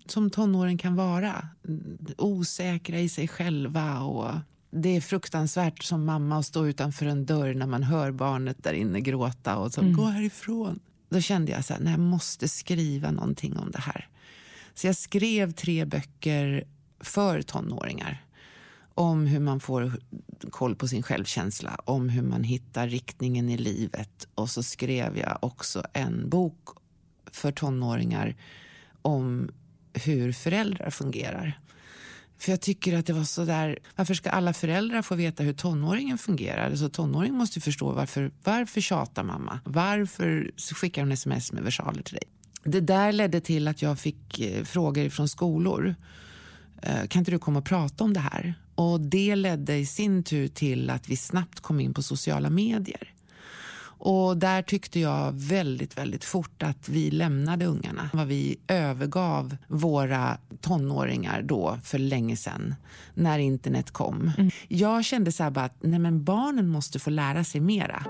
som 0.07 0.31
tonåren 0.31 0.79
kan 0.79 0.97
vara. 0.97 1.49
Osäkra 2.19 3.01
i 3.01 3.09
sig 3.09 3.29
själva. 3.29 4.01
och 4.01 4.31
Det 4.71 4.97
är 4.97 5.01
fruktansvärt 5.01 5.83
som 5.83 6.05
mamma 6.05 6.39
att 6.39 6.47
stå 6.47 6.67
utanför 6.67 7.07
en 7.07 7.27
dörr 7.27 7.55
när 7.55 7.67
man 7.67 7.83
hör 7.83 8.11
barnet 8.11 8.65
där 8.65 8.73
inne 8.73 9.01
gråta 9.01 9.57
och 9.57 9.73
så, 9.73 9.81
mm. 9.81 9.97
gå 9.97 10.05
härifrån. 10.05 10.81
Då 11.09 11.21
kände 11.21 11.53
jag 11.53 11.61
att 11.61 11.71
jag 11.71 12.01
måste 12.01 12.49
skriva 12.49 13.11
någonting 13.11 13.57
om 13.57 13.71
det 13.71 13.81
här. 13.81 14.09
Så 14.75 14.87
jag 14.87 14.97
skrev 14.97 15.53
tre 15.53 15.85
böcker 15.85 16.65
för 17.01 17.43
tonåringar 17.43 18.25
om 18.95 19.27
hur 19.27 19.41
man 19.41 19.61
får 19.61 19.93
koll 20.51 20.77
på 20.77 20.89
sin 20.89 21.03
självkänsla, 21.03 21.77
om 21.85 22.09
hur 22.09 22.23
man 22.23 22.45
hittar 22.45 22.89
riktningen 22.89 23.49
i 23.49 23.57
livet. 23.57 24.29
Och 24.35 24.51
så 24.51 24.63
skrev 24.63 25.19
jag 25.19 25.39
också 25.41 25.83
en 25.93 26.29
bok 26.29 26.69
för 27.33 27.53
tonåringar 27.53 28.37
om 29.03 29.51
hur 29.93 30.33
föräldrar 30.33 30.91
fungerar. 30.91 31.59
För 32.39 32.53
jag 32.53 32.61
tycker 32.61 32.99
att 32.99 33.07
det 33.07 33.13
var 33.13 33.25
så 33.25 33.45
där, 33.45 33.79
varför 33.97 34.15
ska 34.15 34.31
alla 34.31 34.53
föräldrar 34.53 35.03
få 35.03 35.15
veta 35.15 35.43
hur 35.43 35.53
tonåringen 35.53 36.19
fungerar? 36.19 36.71
Alltså 36.71 36.89
tonåringen 36.89 37.37
måste 37.37 37.61
förstå 37.61 37.93
varför, 37.93 38.31
varför 38.45 38.81
tjatar 38.81 39.23
mamma? 39.23 39.61
Varför 39.65 40.51
skickar 40.75 41.03
hon 41.03 41.13
sms 41.13 41.53
med 41.53 41.65
versaler 41.65 42.03
till 42.03 42.15
dig? 42.15 42.25
Det 42.65 42.81
där 42.81 43.13
ledde 43.13 43.41
till 43.41 43.69
att 43.69 43.83
jag 43.83 43.99
fick 43.99 44.41
eh, 44.41 44.65
frågor 44.65 45.09
från 45.09 45.29
skolor. 45.29 45.95
Eh, 46.83 47.07
kan 47.07 47.21
inte 47.21 47.31
du 47.31 47.39
komma 47.39 47.59
och 47.59 47.65
prata 47.65 48.05
om 48.05 48.13
det 48.13 48.21
här? 48.21 48.55
Och 48.75 49.01
Det 49.01 49.37
ledde 49.37 49.77
i 49.77 49.87
sin 49.87 50.23
tur 50.23 50.49
till 50.49 50.91
att 50.91 51.09
vi 51.09 51.17
snabbt 51.17 51.61
kom 51.61 51.81
in 51.81 51.95
på 51.95 52.03
sociala 52.03 52.51
medier. 52.51 53.11
Och 53.99 54.37
Där 54.37 54.63
tyckte 54.63 55.01
jag 55.01 55.33
väldigt, 55.33 55.99
väldigt 55.99 56.25
fort 56.25 56.63
att 56.63 56.89
vi 56.89 57.11
lämnade 57.11 57.67
ungarna. 57.67 58.11
Vi 58.27 58.57
övergav 58.69 59.57
våra 59.69 60.39
tonåringar 60.61 61.43
då 61.43 61.79
för 61.83 61.99
länge 61.99 62.37
sedan, 62.37 62.75
när 63.15 63.39
internet 63.39 63.91
kom. 63.91 64.33
Mm. 64.39 64.51
Jag 64.69 65.05
kände 65.05 65.33
så 65.33 65.43
här 65.43 65.59
att 65.59 65.77
nej 65.81 65.99
men 65.99 66.25
barnen 66.25 66.69
måste 66.69 66.99
få 66.99 67.11
lära 67.11 67.45
sig 67.45 67.61
mera. 67.61 68.07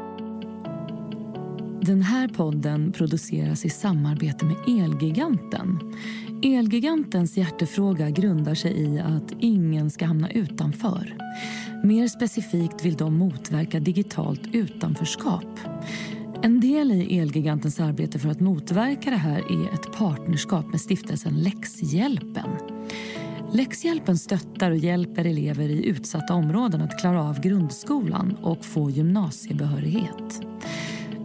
Den 1.87 2.03
här 2.03 2.29
podden 2.29 2.93
produceras 2.93 3.65
i 3.65 3.71
samarbete 3.71 4.45
med 4.45 4.57
Elgiganten. 4.83 5.95
Elgigantens 6.43 7.37
hjärtefråga 7.37 8.11
grundar 8.11 8.55
sig 8.55 8.73
i 8.73 9.01
att 9.01 9.33
ingen 9.41 9.91
ska 9.91 10.07
hamna 10.07 10.31
utanför. 10.31 11.17
Mer 11.85 12.09
specifikt 12.09 12.85
vill 12.85 12.95
de 12.95 13.19
motverka 13.19 13.81
digitalt 13.81 14.41
utanförskap. 14.53 15.59
En 16.43 16.61
del 16.61 16.93
i 16.93 17.19
Elgigantens 17.19 17.81
arbete 17.81 18.19
för 18.19 18.29
att 18.29 18.41
motverka 18.41 19.11
det 19.11 19.17
här 19.17 19.39
är 19.39 19.75
ett 19.75 19.93
partnerskap 19.93 20.67
med 20.67 20.81
stiftelsen 20.81 21.35
Läxhjälpen. 21.35 22.51
Läxhjälpen 23.53 24.19
stöttar 24.19 24.71
och 24.71 24.77
hjälper 24.77 25.25
elever 25.25 25.69
i 25.69 25.87
utsatta 25.87 26.35
områden 26.35 26.83
att 26.83 27.01
klara 27.01 27.23
av 27.23 27.41
grundskolan 27.41 28.37
och 28.43 28.65
få 28.65 28.91
gymnasiebehörighet. 28.91 30.41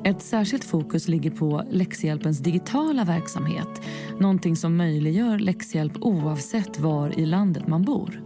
Ett 0.04 0.22
särskilt 0.22 0.64
fokus 0.64 1.08
ligger 1.08 1.32
på 1.32 1.64
läxhjälpens 1.70 2.40
digitala 2.40 3.04
verksamhet. 3.04 3.82
Någonting 4.20 4.56
som 4.56 4.78
möjliggör 4.78 5.40
läxhjälp 5.40 5.94
oavsett 6.02 6.80
var 6.80 7.20
i 7.20 7.26
landet 7.26 7.68
man 7.68 7.84
bor. 7.84 8.22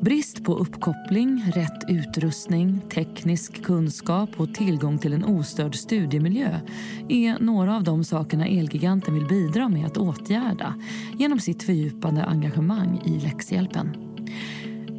Brist 0.00 0.44
på 0.44 0.54
uppkoppling, 0.54 1.52
rätt 1.54 1.84
utrustning, 1.88 2.80
teknisk 2.94 3.62
kunskap 3.62 4.30
och 4.36 4.54
tillgång 4.54 4.98
till 4.98 5.12
en 5.12 5.24
ostörd 5.24 5.74
studiemiljö 5.74 6.60
är 7.08 7.38
några 7.38 7.76
av 7.76 7.84
de 7.84 8.04
sakerna 8.04 8.46
Elgiganten 8.46 9.14
vill 9.14 9.26
bidra 9.26 9.68
med 9.68 9.86
att 9.86 9.96
åtgärda 9.96 10.74
genom 11.18 11.40
sitt 11.40 11.62
fördjupande 11.62 12.24
engagemang 12.24 13.02
i 13.04 13.20
läxhjälpen. 13.20 13.96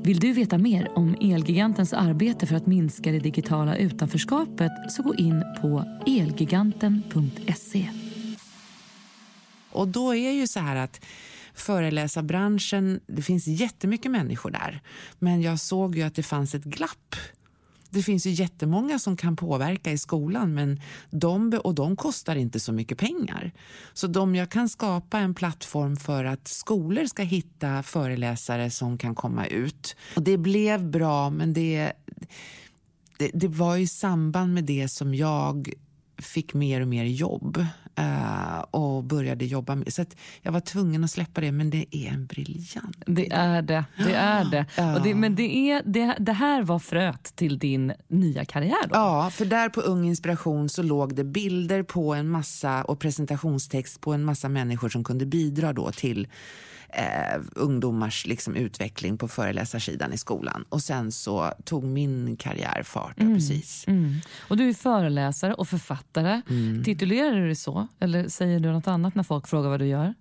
Vill 0.07 0.19
du 0.19 0.33
veta 0.33 0.57
mer 0.57 0.91
om 0.97 1.15
Elgigantens 1.21 1.93
arbete 1.93 2.47
för 2.47 2.55
att 2.55 2.65
minska 2.65 3.11
det 3.11 3.19
digitala 3.19 3.77
utanförskapet 3.77 4.71
så 4.89 5.03
gå 5.03 5.15
in 5.15 5.43
på 5.61 5.83
elgiganten.se. 6.07 7.89
Och 9.71 9.87
då 9.87 10.15
är 10.15 10.31
ju 10.31 10.47
så 10.47 10.59
här 10.59 10.75
att 10.75 11.05
föreläsarbranschen, 11.53 12.99
det 13.07 13.21
finns 13.21 13.47
jättemycket 13.47 14.11
människor 14.11 14.51
där. 14.51 14.81
Men 15.19 15.41
jag 15.41 15.59
såg 15.59 15.95
ju 15.95 16.01
att 16.01 16.15
det 16.15 16.23
fanns 16.23 16.55
ett 16.55 16.63
glapp 16.63 17.15
det 17.89 18.03
finns 18.03 18.25
ju 18.25 18.29
jättemånga 18.29 18.99
som 18.99 19.17
kan 19.17 19.35
påverka 19.35 19.91
i 19.91 19.97
skolan 19.97 20.53
men 20.53 20.81
de, 21.09 21.53
och 21.63 21.75
de 21.75 21.95
kostar 21.95 22.35
inte 22.35 22.59
så 22.59 22.73
mycket 22.73 22.97
pengar. 22.97 23.51
Så 23.93 24.07
de 24.07 24.35
jag 24.35 24.49
kan 24.49 24.69
skapa 24.69 25.19
en 25.19 25.33
plattform 25.33 25.97
för 25.97 26.25
att 26.25 26.47
skolor 26.47 27.05
ska 27.05 27.23
hitta 27.23 27.83
föreläsare 27.83 28.69
som 28.69 28.97
kan 28.97 29.15
komma 29.15 29.45
ut. 29.45 29.95
Och 30.15 30.23
Det 30.23 30.37
blev 30.37 30.89
bra 30.89 31.29
men 31.29 31.53
det, 31.53 31.93
det, 33.17 33.31
det 33.33 33.47
var 33.47 33.77
i 33.77 33.87
samband 33.87 34.53
med 34.53 34.63
det 34.63 34.87
som 34.87 35.15
jag 35.15 35.73
fick 36.17 36.53
mer 36.53 36.81
och 36.81 36.87
mer 36.87 37.05
jobb 37.05 37.57
uh, 37.99 38.59
och 38.59 39.03
började 39.03 39.45
jobba 39.45 39.75
med. 39.75 39.93
Så 39.93 40.05
jag 40.41 40.51
var 40.51 40.59
tvungen 40.59 41.03
att 41.03 41.11
släppa 41.11 41.41
det, 41.41 41.51
men 41.51 41.69
det 41.69 41.85
är 41.91 42.07
en 42.07 42.25
briljant 42.25 43.03
Det 43.05 43.31
är 43.31 43.61
det. 43.61 43.85
det, 43.97 44.13
är 44.13 44.45
det. 44.45 44.65
Uh. 44.79 44.95
Och 44.95 45.01
det 45.01 45.15
men 45.15 45.35
det, 45.35 45.71
är, 45.71 45.81
det, 45.85 46.15
det 46.19 46.33
här 46.33 46.63
var 46.63 46.79
fröet 46.79 47.35
till 47.35 47.59
din 47.59 47.93
nya 48.07 48.45
karriär? 48.45 48.87
Då. 48.87 48.95
Ja, 48.95 49.29
för 49.33 49.45
där 49.45 49.69
på 49.69 49.81
Ung 49.81 50.07
Inspiration 50.07 50.69
så 50.69 50.83
låg 50.83 51.15
det 51.15 51.23
bilder 51.23 51.83
på 51.83 52.13
en 52.13 52.29
massa 52.29 52.83
och 52.83 52.99
presentationstext 52.99 54.01
på 54.01 54.13
en 54.13 54.23
massa 54.23 54.49
människor 54.49 54.89
som 54.89 55.03
kunde 55.03 55.25
bidra 55.25 55.73
då 55.73 55.91
till 55.91 56.27
eh, 56.89 57.41
ungdomars 57.55 58.25
liksom, 58.25 58.55
utveckling 58.55 59.17
på 59.17 59.27
föreläsarsidan 59.27 60.13
i 60.13 60.17
skolan. 60.17 60.65
Och 60.69 60.81
sen 60.81 61.11
så 61.11 61.53
tog 61.63 61.83
min 61.83 62.37
karriär 62.37 62.83
fart. 62.83 63.19
Mm. 63.19 63.35
precis. 63.35 63.87
Mm. 63.87 64.15
Och 64.47 64.57
du 64.57 64.69
är 64.69 64.73
föreläsare 64.73 65.53
och 65.53 65.67
författare. 65.67 66.41
Mm. 66.49 66.83
Titulerar 66.83 67.35
du 67.35 67.45
dig 67.45 67.55
så? 67.55 67.87
Eller 67.99 68.27
säger 68.27 68.59
du 68.59 68.71
något 68.71 68.87
annat 68.87 69.15
när 69.15 69.23
folk 69.23 69.47
frågar 69.47 69.69
vad 69.69 69.79
du 69.79 69.85
gör? 69.85 70.13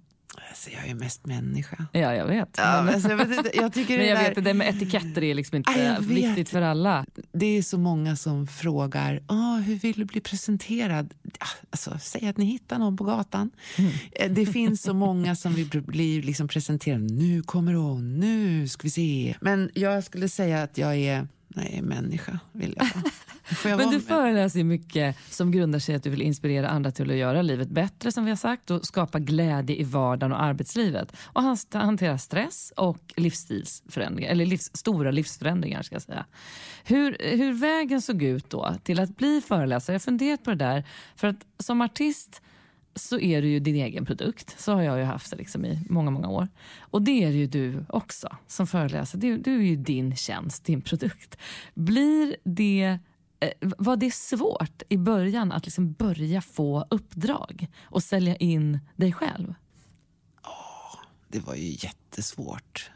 Alltså, 0.48 0.70
jag 0.70 0.88
är 0.88 0.94
mest 0.94 1.26
människa. 1.26 1.86
Ja, 1.92 2.14
jag 2.14 2.26
vet. 2.26 2.48
Ja, 2.56 2.82
men, 2.82 2.94
alltså, 2.94 3.10
jag 3.10 3.26
vet 3.26 3.54
jag 3.54 3.72
tycker 3.72 3.98
men 3.98 4.06
jag 4.06 4.18
det 4.18 4.22
vet, 4.22 4.34
det 4.34 4.40
där 4.40 4.54
med 4.54 4.68
etiketter 4.68 5.22
är 5.22 5.34
liksom 5.34 5.56
inte 5.56 5.72
ja, 5.72 5.96
viktigt 6.00 6.48
för 6.48 6.62
alla. 6.62 7.06
Det 7.32 7.46
är 7.58 7.62
så 7.62 7.78
många 7.78 8.16
som 8.16 8.46
frågar 8.46 9.22
oh, 9.28 9.60
hur 9.60 9.74
vill 9.74 9.94
du 9.96 10.04
bli 10.04 10.20
presenterad. 10.20 11.14
Alltså, 11.70 11.98
säg 12.00 12.28
att 12.28 12.36
ni 12.36 12.44
hittar 12.44 12.78
någon 12.78 12.96
på 12.96 13.04
gatan. 13.04 13.50
Mm. 13.78 13.92
Eh, 14.12 14.30
det 14.30 14.46
finns 14.46 14.82
så 14.82 14.94
många 14.94 15.36
som 15.36 15.54
vill 15.54 15.82
bli 15.82 16.22
liksom 16.22 16.48
presenterade. 16.48 17.04
Nu 17.04 17.42
kommer 17.42 17.74
hon, 17.74 18.18
nu 18.18 18.68
ska 18.68 18.82
vi 18.82 18.90
se. 18.90 19.34
Men 19.40 19.70
jag 19.74 20.04
skulle 20.04 20.28
säga 20.28 20.62
att 20.62 20.78
jag 20.78 20.96
är 20.96 21.28
Nej, 21.56 21.82
människa 21.82 22.38
vill 22.52 22.74
jag 22.76 22.84
vara. 22.84 23.76
Men 23.76 23.90
du 23.90 24.00
föreläser 24.00 24.64
mycket 24.64 25.16
som 25.30 25.50
grundar 25.50 25.78
sig 25.78 25.92
i 25.92 25.96
att 25.96 26.02
du 26.02 26.10
vill 26.10 26.22
inspirera 26.22 26.68
andra 26.68 26.90
till 26.90 27.10
att 27.10 27.16
göra 27.16 27.42
livet 27.42 27.68
bättre 27.68 28.12
som 28.12 28.24
vi 28.24 28.30
har 28.30 28.36
sagt 28.36 28.70
och 28.70 28.86
skapa 28.86 29.18
glädje 29.18 29.76
i 29.76 29.84
vardagen 29.84 30.32
och 30.32 30.42
arbetslivet 30.42 31.16
och 31.18 31.42
hantera 31.72 32.18
stress 32.18 32.72
och 32.76 33.14
livsstilsförändringar, 33.16 34.30
eller 34.30 34.46
livs, 34.46 34.70
stora 34.74 35.10
livsförändringar 35.10 35.82
ska 35.82 35.94
jag 35.94 36.02
säga. 36.02 36.26
Hur, 36.84 37.16
hur 37.20 37.52
vägen 37.52 38.02
såg 38.02 38.22
ut 38.22 38.50
då 38.50 38.74
till 38.82 39.00
att 39.00 39.16
bli 39.16 39.40
föreläsare, 39.40 39.94
jag 39.94 40.00
har 40.00 40.04
funderat 40.04 40.44
på 40.44 40.50
det 40.50 40.56
där, 40.56 40.84
för 41.16 41.28
att 41.28 41.46
som 41.58 41.80
artist 41.80 42.42
så 42.96 43.18
är 43.18 43.42
du 43.42 43.48
ju 43.48 43.60
din 43.60 43.76
egen 43.76 44.04
produkt. 44.04 44.56
Så 44.58 44.72
har 44.72 44.82
jag 44.82 44.98
ju 44.98 45.04
haft 45.04 45.30
det 45.30 45.36
liksom 45.36 45.64
i 45.64 45.80
många, 45.90 46.10
många 46.10 46.28
år. 46.28 46.48
Och 46.80 47.02
det 47.02 47.24
är 47.24 47.30
ju 47.30 47.46
du 47.46 47.84
också 47.88 48.36
som 48.46 48.66
föreläsare. 48.66 49.20
Du, 49.20 49.38
du 49.38 49.56
är 49.56 49.62
ju 49.62 49.76
din 49.76 50.16
tjänst, 50.16 50.64
din 50.64 50.80
produkt. 50.80 51.36
Blir 51.74 52.36
det, 52.44 52.98
eh, 53.40 53.50
var 53.60 53.96
det 53.96 54.14
svårt 54.14 54.82
i 54.88 54.96
början 54.96 55.52
att 55.52 55.64
liksom 55.64 55.92
börja 55.92 56.40
få 56.40 56.86
uppdrag 56.90 57.66
och 57.82 58.02
sälja 58.02 58.36
in 58.36 58.78
dig 58.96 59.12
själv? 59.12 59.54
Oh, 60.44 61.00
det 61.28 61.40
var 61.40 61.54
ju 61.54 61.76
jättesvårt. 61.78 62.90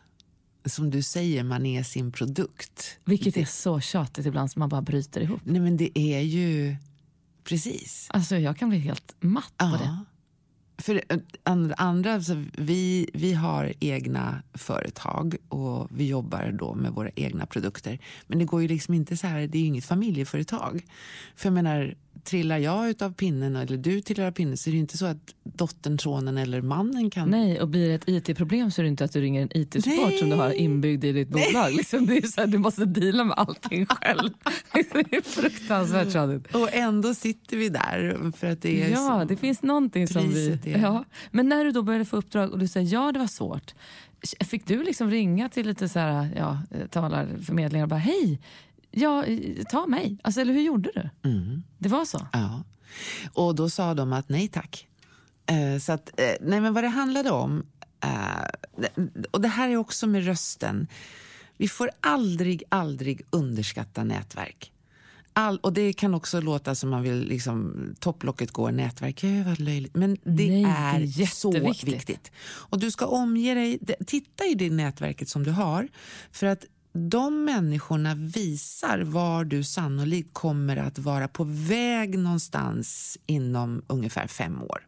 Som 0.64 0.90
du 0.90 1.02
säger, 1.02 1.44
man 1.44 1.66
är 1.66 1.82
sin 1.82 2.12
produkt. 2.12 2.98
Vilket 3.04 3.36
är 3.36 3.44
så 3.44 3.80
tjatigt 3.80 4.26
ibland 4.26 4.50
så 4.50 4.58
man 4.58 4.68
bara 4.68 4.82
bryter 4.82 5.20
ihop. 5.20 5.40
Nej 5.44 5.60
men 5.60 5.76
det 5.76 5.98
är 5.98 6.20
ju 6.20 6.76
precis. 7.50 8.06
Alltså 8.10 8.36
jag 8.36 8.56
kan 8.56 8.68
bli 8.68 8.78
helt 8.78 9.14
matt 9.20 9.56
på 9.56 9.76
det. 9.76 10.04
För 10.82 11.02
eh, 11.08 11.18
andra, 11.76 12.14
alltså, 12.14 12.44
vi, 12.56 13.10
vi 13.14 13.32
har 13.32 13.72
egna 13.80 14.42
företag 14.54 15.36
och 15.48 15.88
vi 15.90 16.06
jobbar 16.06 16.56
då 16.58 16.74
med 16.74 16.92
våra 16.92 17.10
egna 17.14 17.46
produkter. 17.46 17.98
Men 18.26 18.38
det 18.38 18.44
går 18.44 18.62
ju 18.62 18.68
liksom 18.68 18.94
inte 18.94 19.16
så 19.16 19.26
här, 19.26 19.46
det 19.46 19.58
är 19.58 19.62
ju 19.62 19.66
inget 19.66 19.84
familjeföretag. 19.84 20.86
För 21.36 21.46
jag 21.46 21.54
menar, 21.54 21.94
trillar 22.24 22.58
jag 22.58 22.90
utav 22.90 23.12
pinnen 23.12 23.56
eller 23.56 23.76
du 23.76 24.00
trillar 24.00 24.26
av 24.26 24.30
pinnen 24.30 24.56
så 24.56 24.70
är 24.70 24.72
det 24.72 24.78
inte 24.78 24.98
så 24.98 25.06
att 25.06 25.34
dottern, 25.42 25.98
sonen 25.98 26.38
eller 26.38 26.62
mannen 26.62 27.10
kan... 27.10 27.30
Nej, 27.30 27.60
och 27.60 27.68
blir 27.68 27.88
det 27.88 27.94
ett 27.94 28.28
IT-problem 28.28 28.70
så 28.70 28.80
är 28.80 28.82
det 28.82 28.88
inte 28.88 29.04
att 29.04 29.12
du 29.12 29.20
ringer 29.20 29.42
en 29.42 29.56
IT-support 29.56 30.18
som 30.18 30.30
du 30.30 30.36
har 30.36 30.50
inbyggd 30.50 31.04
i 31.04 31.12
ditt 31.12 31.28
bolag. 31.28 31.72
Liksom, 31.72 32.06
det 32.06 32.16
är 32.16 32.26
så 32.26 32.40
här, 32.40 32.48
du 32.48 32.58
måste 32.58 32.84
deala 32.84 33.24
med 33.24 33.38
allting 33.38 33.86
själv. 33.86 34.30
det 34.72 35.16
är 35.16 35.22
fruktansvärt 35.22 36.12
tradigt. 36.12 36.54
Och 36.54 36.74
ändå 36.74 37.14
sitter 37.14 37.56
vi 37.56 37.68
där 37.68 38.32
för 38.36 38.46
att 38.46 38.62
det 38.62 38.82
är 38.82 38.90
Ja, 38.90 39.24
det 39.28 39.36
finns 39.36 39.62
någonting 39.62 40.08
som 40.08 40.28
vi... 40.28 40.58
Ja. 40.64 41.04
Men 41.30 41.48
när 41.48 41.64
du 41.64 41.72
då 41.72 41.82
började 41.82 42.04
få 42.04 42.16
uppdrag 42.16 42.52
och 42.52 42.58
du 42.58 42.68
säger 42.68 42.92
ja, 42.92 43.12
det 43.12 43.18
var 43.18 43.26
svårt. 43.26 43.74
Fick 44.40 44.66
du 44.66 44.82
liksom 44.82 45.10
ringa 45.10 45.48
till 45.48 45.66
lite 45.66 45.88
så 45.88 45.98
här, 45.98 46.28
ja, 46.36 46.58
talarförmedlingar 46.90 47.84
och 47.84 47.88
bara 47.88 48.00
hej, 48.00 48.40
ja, 48.90 49.24
ta 49.70 49.86
mig. 49.86 50.18
Alltså, 50.22 50.40
eller 50.40 50.52
hur 50.52 50.62
gjorde 50.62 50.90
du? 50.94 51.28
Mm. 51.28 51.62
Det 51.78 51.88
var 51.88 52.04
så? 52.04 52.26
Ja. 52.32 52.64
Och 53.32 53.54
då 53.54 53.70
sa 53.70 53.94
de 53.94 54.12
att 54.12 54.28
nej 54.28 54.48
tack. 54.48 54.86
Eh, 55.46 55.78
så 55.80 55.92
att, 55.92 56.20
eh, 56.20 56.34
nej 56.40 56.60
men 56.60 56.74
vad 56.74 56.84
det 56.84 56.88
handlade 56.88 57.30
om, 57.30 57.66
eh, 58.04 58.90
och 59.30 59.40
det 59.40 59.48
här 59.48 59.68
är 59.68 59.76
också 59.76 60.06
med 60.06 60.24
rösten. 60.24 60.86
Vi 61.56 61.68
får 61.68 61.90
aldrig, 62.00 62.62
aldrig 62.68 63.22
underskatta 63.30 64.04
nätverk. 64.04 64.72
All, 65.32 65.58
och 65.58 65.72
det 65.72 65.92
kan 65.92 66.14
också 66.14 66.40
låta 66.40 66.74
som 66.74 66.90
man 66.90 67.02
vill 67.02 67.28
liksom, 67.28 67.76
topplocket 68.00 68.50
går 68.50 68.72
nätverk. 68.72 69.24
Ja, 69.24 69.44
vad 69.46 69.60
löjligt. 69.60 69.94
Men 69.94 70.16
det, 70.22 70.48
Nej, 70.48 70.64
är, 70.64 71.00
det 71.00 71.22
är 71.22 71.26
så 71.26 71.50
viktigt. 71.50 72.32
Och 72.42 72.78
du 72.78 72.90
ska 72.90 73.06
omge 73.06 73.54
dig, 73.54 73.78
titta 74.06 74.44
i 74.44 74.54
det 74.54 74.70
nätverket 74.70 75.28
som 75.28 75.44
du 75.44 75.50
har. 75.50 75.88
För 76.32 76.46
att 76.46 76.64
de 76.92 77.44
människorna 77.44 78.14
visar 78.14 78.98
var 78.98 79.44
du 79.44 79.64
sannolikt 79.64 80.34
kommer 80.34 80.76
att 80.76 80.98
vara 80.98 81.28
på 81.28 81.44
väg 81.44 82.18
någonstans 82.18 83.18
inom 83.26 83.82
ungefär 83.86 84.26
fem 84.26 84.62
år. 84.62 84.86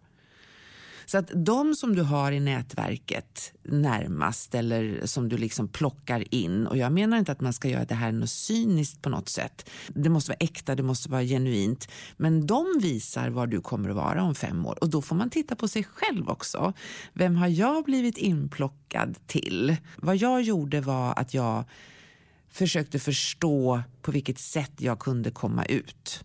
Så 1.07 1.19
att 1.19 1.31
de 1.35 1.75
som 1.75 1.95
du 1.95 2.03
har 2.03 2.33
i 2.33 2.41
nätverket 2.41 3.53
närmast 3.63 4.55
eller 4.55 5.07
som 5.07 5.29
du 5.29 5.37
liksom 5.37 5.69
plockar 5.69 6.35
in, 6.35 6.67
och 6.67 6.77
jag 6.77 6.93
menar 6.93 7.19
inte 7.19 7.33
att 7.33 7.41
man 7.41 7.53
ska 7.53 7.69
göra 7.69 7.85
det 7.85 7.95
här 7.95 8.13
något 8.13 8.31
cyniskt 8.31 9.03
på 9.03 9.09
något 9.09 9.29
sätt. 9.29 9.71
Det 9.89 10.09
måste 10.09 10.31
vara 10.31 10.37
äkta, 10.41 10.75
det 10.75 10.83
måste 10.83 11.09
vara 11.09 11.23
genuint. 11.23 11.89
Men 12.17 12.47
de 12.47 12.67
visar 12.83 13.31
var 13.31 13.47
du 13.47 13.61
kommer 13.61 13.91
att 13.91 13.97
vara 13.97 14.23
om 14.23 14.35
fem 14.35 14.67
år 14.67 14.79
och 14.81 14.91
då 14.91 15.03
får 15.03 15.17
man 15.17 15.31
titta 15.31 15.57
på 15.57 15.69
sig 15.69 15.85
själv 15.85 16.29
också. 16.29 16.73
Vem 17.13 17.37
har 17.37 17.49
jag 17.49 17.85
blivit 17.85 18.19
inplockad 18.19 19.19
till? 19.27 19.77
Vad 19.97 20.17
jag 20.17 20.43
gjorde 20.43 20.81
var 20.81 21.15
att 21.19 21.35
jag 21.35 21.65
försökte 22.53 22.99
förstå 22.99 23.83
på 24.03 24.11
vilket 24.11 24.39
sätt 24.39 24.73
jag 24.79 24.99
kunde 24.99 25.31
komma 25.31 25.65
ut. 25.65 26.25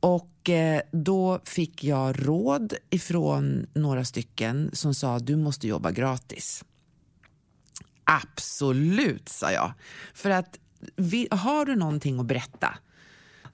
Och 0.00 0.50
eh, 0.50 0.82
då 0.92 1.40
fick 1.44 1.84
jag 1.84 2.28
råd 2.28 2.74
ifrån 2.90 3.66
några 3.74 4.04
stycken 4.04 4.70
som 4.72 4.94
sa 4.94 5.18
du 5.18 5.36
måste 5.36 5.68
jobba 5.68 5.90
gratis. 5.90 6.64
Absolut, 8.04 9.28
sa 9.28 9.52
jag. 9.52 9.72
För 10.14 10.30
att 10.30 10.58
har 11.30 11.64
du 11.64 11.76
någonting 11.76 12.20
att 12.20 12.26
berätta 12.26 12.78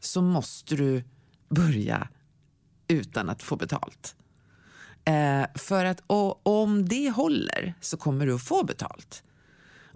så 0.01 0.23
måste 0.23 0.77
du 0.77 1.05
börja 1.49 2.09
utan 2.88 3.29
att 3.29 3.42
få 3.42 3.57
betalt. 3.57 4.16
Eh, 5.05 5.44
för 5.55 5.85
att 5.85 6.03
om 6.42 6.88
det 6.88 7.11
håller 7.11 7.75
så 7.81 7.96
kommer 7.96 8.27
du 8.27 8.35
att 8.35 8.42
få 8.42 8.64
betalt. 8.64 9.23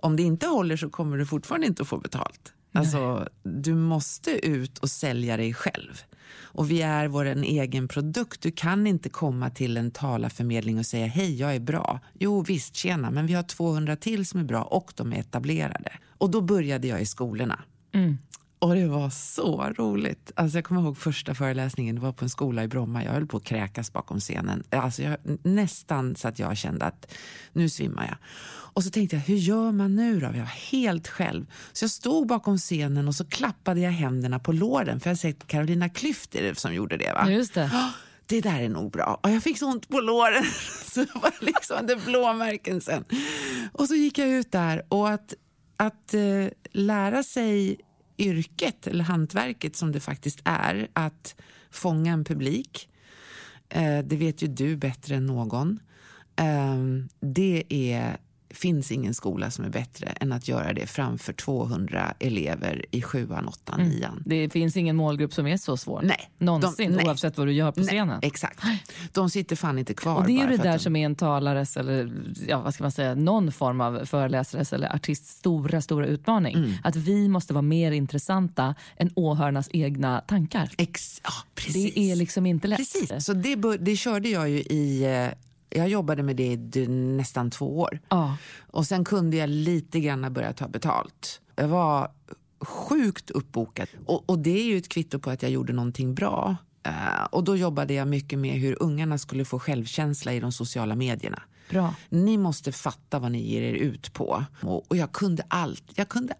Om 0.05 0.17
det 0.17 0.23
inte 0.23 0.47
håller 0.47 0.77
så 0.77 0.90
kommer 0.90 1.17
du 1.17 1.27
fortfarande 1.27 1.67
inte 1.67 1.83
att 1.83 1.88
få 1.88 1.99
betalt. 1.99 2.53
Alltså, 2.73 3.29
du 3.43 3.75
måste 3.75 4.47
ut 4.47 4.79
och 4.79 4.90
sälja 4.90 5.37
dig 5.37 5.55
själv. 5.55 6.03
Och 6.40 6.71
vi 6.71 6.83
är 6.83 7.09
vår 7.09 7.25
egen 7.25 7.88
produkt. 7.88 8.40
Du 8.40 8.51
kan 8.51 8.87
inte 8.87 9.09
komma 9.09 9.51
till 9.51 9.77
en 9.77 9.90
talarförmedling 9.90 10.79
och 10.79 10.87
säga 10.87 11.07
hej, 11.07 11.40
jag 11.40 11.55
är 11.55 11.61
bra. 11.61 12.01
Jo 12.14 12.43
visst, 12.43 12.77
tjena, 12.77 13.11
men 13.11 13.27
vi 13.27 13.35
har 13.35 13.43
200 13.43 13.97
till 13.97 14.27
som 14.27 14.40
är 14.40 14.45
bra 14.45 14.62
och 14.62 14.93
de 14.97 15.12
är 15.12 15.17
etablerade. 15.17 15.93
Och 16.09 16.31
då 16.31 16.40
började 16.40 16.88
jag 16.88 17.03
i 17.03 17.07
skolorna. 17.07 17.62
Mm. 17.93 18.19
Och 18.64 18.74
det 18.74 18.87
var 18.87 19.11
så 19.11 19.72
roligt. 19.79 20.33
Alltså 20.37 20.59
jag 20.59 20.64
kommer 20.64 20.81
ihåg 20.81 20.98
första 20.98 21.35
föreläsningen, 21.35 21.94
det 21.94 22.00
var 22.00 22.12
på 22.12 22.24
en 22.24 22.31
skola 22.31 22.64
i 22.64 22.68
Bromma. 22.68 23.05
Jag 23.05 23.12
höll 23.12 23.27
på 23.27 23.37
att 23.37 23.44
kräkas 23.44 23.92
bakom 23.92 24.20
scenen. 24.20 24.64
Alltså 24.70 25.03
jag, 25.03 25.16
nästan 25.42 26.16
så 26.16 26.29
att 26.29 26.38
jag 26.38 26.57
kände 26.57 26.85
att 26.85 27.12
nu 27.53 27.68
svimmar 27.68 28.07
jag. 28.07 28.16
Och 28.46 28.85
så 28.85 28.90
tänkte 28.90 29.16
jag, 29.16 29.22
hur 29.22 29.37
gör 29.37 29.72
man 29.72 29.94
nu 29.94 30.20
då? 30.20 30.27
Jag 30.27 30.33
var 30.33 30.70
helt 30.70 31.09
själv. 31.09 31.46
Så 31.72 31.85
jag 31.85 31.90
stod 31.90 32.27
bakom 32.27 32.59
scenen 32.59 33.09
och 33.09 33.14
så 33.14 33.24
klappade 33.24 33.81
jag 33.81 33.90
händerna 33.90 34.38
på 34.38 34.53
låren. 34.53 35.00
För 35.00 35.11
jag 35.11 35.14
har 35.14 35.18
sett 35.18 35.46
Carolina 35.46 35.88
Klüft 35.88 36.55
som 36.55 36.74
gjorde 36.74 36.96
det 36.96 37.12
va? 37.12 37.31
Just 37.31 37.55
det. 37.55 37.70
det 38.27 38.40
där 38.40 38.61
är 38.61 38.68
nog 38.68 38.92
bra. 38.92 39.20
Och 39.22 39.31
jag 39.31 39.42
fick 39.42 39.59
så 39.59 39.66
ont 39.66 39.88
på 39.88 40.00
låren 40.00 40.44
så 40.92 41.00
det 41.00 41.14
var 41.14 41.33
liksom 41.40 41.77
hade 41.77 41.96
blåmärken 41.96 42.81
sen. 42.81 43.05
Och 43.72 43.87
så 43.87 43.94
gick 43.94 44.18
jag 44.18 44.29
ut 44.29 44.53
där 44.53 44.83
och 44.88 45.11
att, 45.11 45.35
att 45.77 46.14
uh, 46.14 46.48
lära 46.72 47.22
sig 47.22 47.81
yrket, 48.18 48.87
eller 48.87 49.05
hantverket 49.05 49.77
som 49.77 49.92
det 49.92 50.00
faktiskt 50.00 50.40
är, 50.44 50.88
att 50.92 51.37
fånga 51.70 52.12
en 52.12 52.24
publik. 52.24 52.88
Eh, 53.68 53.98
det 53.98 54.16
vet 54.16 54.42
ju 54.42 54.48
du 54.48 54.77
bättre 54.77 55.16
än 55.16 55.27
någon. 55.27 55.81
Ehm, 56.37 57.09
det 57.20 57.64
är 57.68 58.16
finns 58.55 58.93
ingen 58.93 59.14
skola 59.14 59.51
som 59.51 59.64
är 59.64 59.69
bättre 59.69 60.07
än 60.07 60.33
att 60.33 60.49
göra 60.49 60.73
det 60.73 60.87
framför 60.87 61.33
200 61.33 62.14
elever 62.19 62.85
i 62.90 63.03
sjuan, 63.03 63.49
åttan, 63.49 63.81
mm. 63.81 63.93
nian. 63.93 64.23
Det 64.27 64.51
finns 64.51 64.77
ingen 64.77 64.97
målgrupp 64.97 65.33
som 65.33 65.47
är 65.47 65.57
så 65.57 65.77
svår. 65.77 66.01
Nej. 66.05 66.31
Någonsin, 66.38 66.90
de, 66.90 66.97
nej. 66.97 67.07
oavsett 67.07 67.38
vad 67.38 67.47
du 67.47 67.53
gör 67.53 67.73
på 67.73 67.81
nej, 67.81 67.88
scenen. 67.88 68.19
Exakt. 68.23 68.61
De 69.12 69.31
sitter 69.31 69.57
fan 69.57 69.79
inte 69.79 69.95
kvar. 69.95 70.17
Och 70.17 70.27
det 70.27 70.33
är 70.33 70.51
ju 70.51 70.57
det 70.57 70.62
där 70.62 70.73
de... 70.73 70.79
som 70.79 70.97
är 70.97 71.07
en 71.07 71.14
talares 71.14 71.77
eller 71.77 72.12
ja, 72.49 72.61
vad 72.61 72.75
ska 72.75 72.85
man 72.85 72.93
säga, 72.93 73.14
någon 73.14 73.53
form 73.53 73.81
av 73.81 74.05
föreläsares 74.05 74.73
eller 74.73 74.95
artists 74.95 75.31
stora, 75.31 75.81
stora 75.81 76.07
utmaning. 76.07 76.55
Mm. 76.55 76.73
Att 76.83 76.97
vi 76.97 77.29
måste 77.29 77.55
vara 77.55 77.62
mer 77.62 77.93
intressanta 77.93 78.75
än 78.97 79.11
åhörarnas 79.14 79.69
egna 79.73 80.21
tankar. 80.21 80.71
Ex 80.77 81.21
ja, 81.25 81.31
precis. 81.55 81.95
Det 81.95 82.01
är 82.01 82.17
liksom 82.17 82.47
inte 82.47 82.69
lätt. 82.69 82.79
Precis. 82.79 83.25
Så 83.25 83.33
det, 83.33 83.57
det 83.81 83.97
körde 83.97 84.29
jag 84.29 84.49
ju 84.49 84.59
i 84.59 85.05
eh, 85.05 85.38
jag 85.74 85.88
jobbade 85.88 86.22
med 86.22 86.37
det 86.37 86.76
i 86.76 86.87
nästan 86.88 87.50
två 87.50 87.78
år. 87.78 88.00
Ja. 88.08 88.37
Och 88.70 88.87
sen 88.87 89.04
kunde 89.04 89.37
jag 89.37 89.48
lite 89.50 90.00
grann 90.00 90.32
börja 90.32 90.52
ta 90.52 90.68
betalt. 90.68 91.40
Jag 91.56 91.68
var 91.68 92.10
sjukt 92.60 93.30
uppbokad. 93.30 93.88
Och, 94.06 94.30
och, 94.30 94.38
det 94.38 94.60
är 94.60 94.64
ju 94.64 94.78
ett 94.78 94.88
kvitto 94.88 95.18
på 95.18 95.30
att 95.30 95.42
jag 95.42 95.50
gjorde 95.50 95.72
någonting 95.72 96.14
bra. 96.14 96.56
Uh, 96.88 97.24
och 97.30 97.44
då 97.44 97.56
jobbade 97.56 97.94
jag 97.94 98.08
mycket 98.08 98.38
med 98.38 98.54
hur 98.54 98.82
ungarna 98.82 99.18
skulle 99.18 99.44
få 99.44 99.58
självkänsla 99.58 100.32
i 100.32 100.40
de 100.40 100.52
sociala 100.52 100.94
medierna. 100.94 101.42
Bra. 101.70 101.94
Ni 102.09 102.38
måste 102.38 102.72
fatta 102.72 103.18
vad 103.18 103.33
ni 103.33 103.50
ger 103.50 103.62
er 103.62 103.74
ut 103.74 104.12
på. 104.12 104.44
Och, 104.61 104.90
och 104.90 104.96
jag 104.96 105.12
kunde 105.12 105.44
allt. 105.48 105.85
Jag 105.94 106.09
kunde 106.09 106.35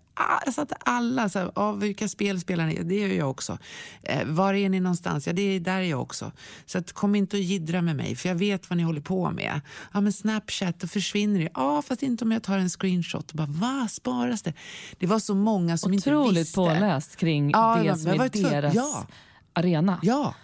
jag 0.45 0.55
satte 0.55 0.75
alla, 0.75 1.29
så 1.29 1.39
här, 1.39 1.51
ah, 1.55 1.73
vilka 1.73 2.09
spel 2.09 2.41
spelar 2.41 2.67
ni? 2.67 2.83
Det 2.83 2.95
gör 2.95 3.09
jag 3.09 3.31
också. 3.31 3.59
Eh, 4.03 4.27
var 4.27 4.55
är 4.55 4.69
ni 4.69 4.81
någonstans? 4.81 5.27
Ja, 5.27 5.33
det 5.33 5.43
är 5.43 5.61
där 5.61 5.77
är 5.79 5.83
jag 5.83 6.03
också. 6.03 6.33
Så 6.67 6.79
att, 6.79 6.93
kom 6.93 7.15
inte 7.15 7.37
och 7.37 7.43
gidra 7.43 7.83
med 7.83 7.97
mig, 7.97 8.17
för 8.17 8.29
jag 8.29 8.37
vet 8.37 8.71
vad 8.71 8.77
ni 8.77 8.83
håller 8.83 9.01
på 9.01 9.31
med. 9.31 9.61
Ja, 9.93 10.01
men 10.01 10.13
Snapchat, 10.13 10.81
då 10.81 10.87
försvinner 10.87 11.41
det. 11.41 11.49
Ja, 11.55 11.83
fast 11.83 12.03
inte 12.03 12.25
om 12.25 12.33
jag 12.33 12.43
tar 12.43 12.59
en 12.59 12.69
screenshot. 12.69 13.31
Och 13.31 13.37
bara, 13.37 13.47
va, 13.47 13.89
sparas 13.91 14.43
det? 14.43 14.53
Det 14.99 15.07
var 15.07 15.19
så 15.19 15.35
många 15.35 15.79
som 15.79 15.93
Otroligt 15.93 16.07
inte 16.07 16.41
visste. 16.41 16.61
Otroligt 16.61 16.81
påläst 16.81 17.17
kring 17.17 17.51
ja, 17.51 17.81
det 17.83 17.97
som 17.97 18.21
är 18.21 18.29
deras 18.29 18.75
ja. 18.75 19.07
arena. 19.53 19.99
Ja. 20.03 20.35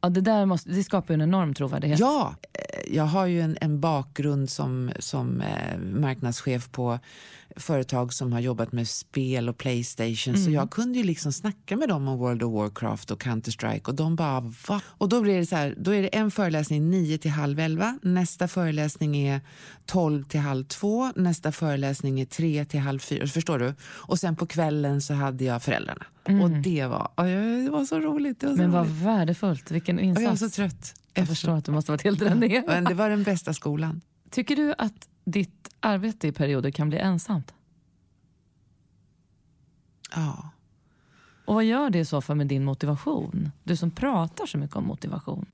Ja, 0.00 0.08
det, 0.08 0.20
där 0.20 0.46
måste, 0.46 0.70
det 0.70 0.84
skapar 0.84 1.14
en 1.14 1.20
enorm 1.20 1.54
trovärdighet. 1.54 1.98
Ja, 1.98 2.34
eh, 2.52 2.94
jag 2.96 3.04
har 3.04 3.26
ju 3.26 3.40
en, 3.40 3.58
en 3.60 3.80
bakgrund 3.80 4.50
som, 4.50 4.90
som 4.98 5.40
eh, 5.40 5.78
marknadschef 5.78 6.70
på 6.70 6.98
företag 7.56 8.12
som 8.12 8.32
har 8.32 8.40
jobbat 8.40 8.72
med 8.72 8.88
spel 8.88 9.48
och 9.48 9.58
Playstation. 9.58 10.34
Mm. 10.34 10.44
Så 10.44 10.50
jag 10.50 10.70
kunde 10.70 10.98
ju 10.98 11.04
liksom 11.04 11.32
snacka 11.32 11.76
med 11.76 11.88
dem 11.88 12.08
om 12.08 12.18
World 12.18 12.42
of 12.42 12.52
Warcraft 12.52 13.10
och 13.10 13.22
Counter-Strike 13.22 13.88
och 13.88 13.94
de 13.94 14.16
bara 14.16 14.40
va? 14.40 14.80
Och 14.84 15.08
då 15.08 15.20
blir 15.20 15.38
det 15.38 15.46
så 15.46 15.56
här, 15.56 15.74
då 15.78 15.94
är 15.94 16.02
det 16.02 16.08
en 16.08 16.30
föreläsning 16.30 16.90
9 16.90 17.18
till 17.18 17.30
halv 17.30 17.60
11, 17.60 17.98
nästa 18.02 18.48
föreläsning 18.48 19.16
är 19.16 19.40
12 19.86 20.24
till 20.24 20.40
halv 20.40 20.64
2, 20.64 21.12
nästa 21.16 21.52
föreläsning 21.52 22.20
är 22.20 22.24
3 22.24 22.64
till 22.64 22.80
halv 22.80 22.98
4. 22.98 23.26
Förstår 23.26 23.58
du? 23.58 23.74
Och 23.82 24.18
sen 24.18 24.36
på 24.36 24.46
kvällen 24.46 25.00
så 25.00 25.14
hade 25.14 25.44
jag 25.44 25.62
föräldrarna. 25.62 26.04
Mm. 26.24 26.42
Och 26.42 26.50
det 26.50 26.86
var, 26.86 27.10
det 27.64 27.70
var 27.70 27.84
så 27.84 28.00
roligt. 28.00 28.42
Var 28.42 28.50
så 28.50 28.56
Men 28.56 28.70
vad 28.70 28.86
roligt. 28.86 29.02
värdefullt, 29.02 29.70
vilken 29.70 29.98
insats. 29.98 30.18
Och 30.18 30.24
jag 30.24 30.30
var 30.30 30.36
så 30.36 30.50
trött. 30.50 30.94
Jag 31.14 31.28
förstår 31.28 31.56
att 31.56 31.64
du 31.64 31.72
måste 31.72 31.92
varit 31.92 32.04
helt 32.04 32.18
dränerad. 32.18 32.64
Men 32.66 32.84
det 32.84 32.94
var 32.94 33.10
den 33.10 33.22
bästa 33.22 33.54
skolan. 33.54 34.00
Tycker 34.30 34.56
du 34.56 34.74
att 34.78 35.08
ditt 35.24 35.74
arbete 35.80 36.28
i 36.28 36.32
perioder 36.32 36.70
kan 36.70 36.88
bli 36.88 36.98
ensamt? 36.98 37.54
Ja. 40.14 40.50
Och 41.44 41.54
vad 41.54 41.64
gör 41.64 41.90
det 41.90 41.98
i 41.98 42.04
så 42.04 42.20
fall 42.20 42.36
med 42.36 42.46
din 42.46 42.64
motivation? 42.64 43.50
Du 43.64 43.76
som 43.76 43.90
pratar 43.90 44.46
så 44.46 44.58
mycket 44.58 44.76
om 44.76 44.84
motivation. 44.84 45.46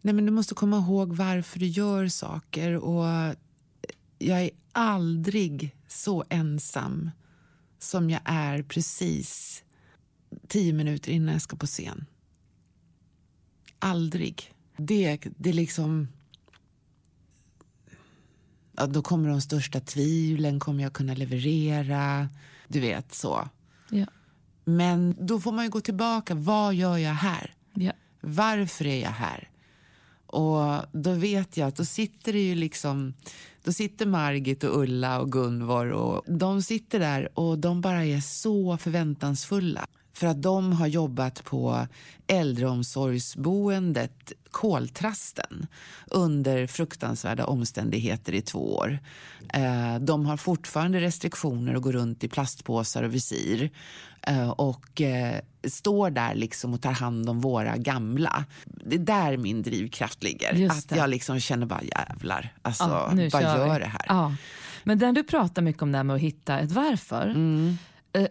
Nej, 0.00 0.14
men 0.14 0.26
du 0.26 0.32
måste 0.32 0.54
komma 0.54 0.76
ihåg 0.78 1.16
varför 1.16 1.58
du 1.58 1.66
gör 1.66 2.08
saker. 2.08 2.76
Och 2.76 3.34
jag 4.18 4.42
är 4.42 4.50
aldrig 4.72 5.76
så 5.88 6.24
ensam 6.28 7.10
som 7.78 8.10
jag 8.10 8.20
är 8.24 8.62
precis 8.62 9.62
tio 10.48 10.72
minuter 10.72 11.12
innan 11.12 11.32
jag 11.32 11.42
ska 11.42 11.56
på 11.56 11.66
scen. 11.66 12.06
Aldrig. 13.78 14.54
Det, 14.76 15.18
det 15.36 15.52
liksom... 15.52 16.08
Ja, 18.78 18.86
då 18.86 19.02
kommer 19.02 19.28
de 19.28 19.40
största 19.40 19.80
tvivlen. 19.80 20.60
Kommer 20.60 20.82
jag 20.82 20.92
kunna 20.92 21.14
leverera? 21.14 22.28
Du 22.68 22.80
vet, 22.80 23.14
så. 23.14 23.48
Ja. 23.90 24.06
Men 24.64 25.16
då 25.26 25.40
får 25.40 25.52
man 25.52 25.64
ju 25.64 25.70
gå 25.70 25.80
tillbaka. 25.80 26.34
Vad 26.34 26.74
gör 26.74 26.96
jag 26.96 27.14
här? 27.14 27.54
Ja. 27.74 27.92
Varför 28.20 28.86
är 28.86 29.02
jag 29.02 29.10
här? 29.10 29.48
Och 30.26 30.84
då 30.92 31.12
vet 31.12 31.56
jag 31.56 31.68
att 31.68 31.76
då 31.76 31.84
sitter 31.84 32.32
det 32.32 32.40
ju 32.40 32.54
liksom... 32.54 33.14
Då 33.64 33.72
sitter 33.72 34.06
Margit 34.06 34.64
och 34.64 34.78
Ulla 34.82 35.20
och 35.20 35.32
Gunvor 35.32 35.90
och 35.90 36.24
de 36.26 36.62
sitter 36.62 36.98
där 36.98 37.38
och 37.38 37.58
de 37.58 37.80
bara 37.80 38.04
är 38.04 38.20
så 38.20 38.76
förväntansfulla. 38.76 39.86
För 40.18 40.26
att 40.26 40.42
de 40.42 40.72
har 40.72 40.86
jobbat 40.86 41.44
på 41.44 41.86
äldreomsorgsboendet 42.26 44.32
Koltrasten 44.50 45.66
under 46.06 46.66
fruktansvärda 46.66 47.44
omständigheter 47.44 48.32
i 48.32 48.42
två 48.42 48.76
år. 48.76 48.98
Eh, 49.54 49.98
de 50.00 50.26
har 50.26 50.36
fortfarande 50.36 51.00
restriktioner 51.00 51.76
och 51.76 51.82
går 51.82 51.92
runt 51.92 52.24
i 52.24 52.28
plastpåsar 52.28 53.02
och 53.02 53.14
visir 53.14 53.70
eh, 54.22 54.50
och 54.50 55.00
eh, 55.00 55.40
står 55.68 56.10
där 56.10 56.34
liksom 56.34 56.74
och 56.74 56.82
tar 56.82 56.92
hand 56.92 57.28
om 57.28 57.40
våra 57.40 57.76
gamla. 57.76 58.44
Det 58.64 58.94
är 58.94 58.98
där 58.98 59.36
min 59.36 59.62
drivkraft 59.62 60.22
ligger. 60.22 60.70
Att 60.70 60.96
jag 60.96 61.10
liksom 61.10 61.40
känner 61.40 61.66
bara 61.66 61.82
jävlar, 61.82 62.54
alltså, 62.62 62.84
ja, 62.84 63.28
vad 63.32 63.42
gör 63.42 63.74
vi. 63.74 63.78
det 63.78 63.86
här? 63.86 64.04
Ja. 64.08 64.34
Men 64.84 64.98
den 64.98 65.14
du 65.14 65.24
pratar 65.24 65.62
mycket 65.62 65.82
om, 65.82 65.92
det 65.92 66.02
med 66.02 66.16
att 66.16 66.22
hitta 66.22 66.58
ett 66.58 66.72
varför. 66.72 67.26
Mm 67.26 67.78
eh, 68.12 68.26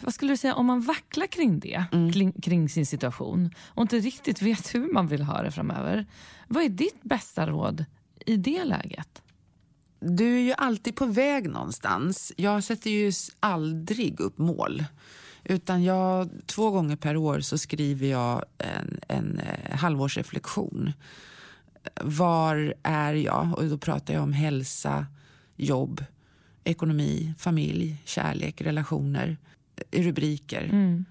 vad 0.00 0.14
skulle 0.14 0.32
du 0.32 0.36
säga, 0.36 0.54
om 0.54 0.66
man 0.66 0.80
vacklar 0.80 1.26
kring 1.26 1.60
det, 1.60 1.84
mm. 1.92 2.12
kring, 2.12 2.32
kring, 2.32 2.68
sin 2.68 2.86
situation 2.86 3.54
och 3.66 3.82
inte 3.82 3.98
riktigt 3.98 4.42
vet 4.42 4.74
hur 4.74 4.92
man 4.92 5.06
vill 5.06 5.22
ha 5.22 5.42
det 5.42 5.50
framöver. 5.50 6.06
Vad 6.48 6.64
är 6.64 6.68
ditt 6.68 7.02
bästa 7.02 7.46
råd 7.46 7.84
i 8.26 8.36
det 8.36 8.64
läget? 8.64 9.22
Du 10.00 10.36
är 10.36 10.40
ju 10.40 10.52
alltid 10.52 10.96
på 10.96 11.06
väg 11.06 11.50
någonstans. 11.50 12.32
Jag 12.36 12.64
sätter 12.64 12.90
ju 12.90 13.12
aldrig 13.40 14.20
upp 14.20 14.38
mål. 14.38 14.84
Utan 15.44 15.84
jag, 15.84 16.30
två 16.46 16.70
gånger 16.70 16.96
per 16.96 17.16
år 17.16 17.40
så 17.40 17.58
skriver 17.58 18.06
jag 18.06 18.44
en, 18.58 19.00
en 19.08 19.38
eh, 19.38 19.76
halvårsreflektion. 19.76 20.92
Var 22.00 22.74
är 22.82 23.14
jag? 23.14 23.54
Och 23.56 23.64
då 23.64 23.78
pratar 23.78 24.14
jag 24.14 24.22
om 24.22 24.32
hälsa, 24.32 25.06
jobb, 25.56 26.04
ekonomi, 26.64 27.34
familj, 27.38 27.96
kärlek, 28.04 28.60
relationer, 28.60 29.36
eh, 29.90 30.02
rubriker. 30.02 30.64
Mm. 30.64 31.04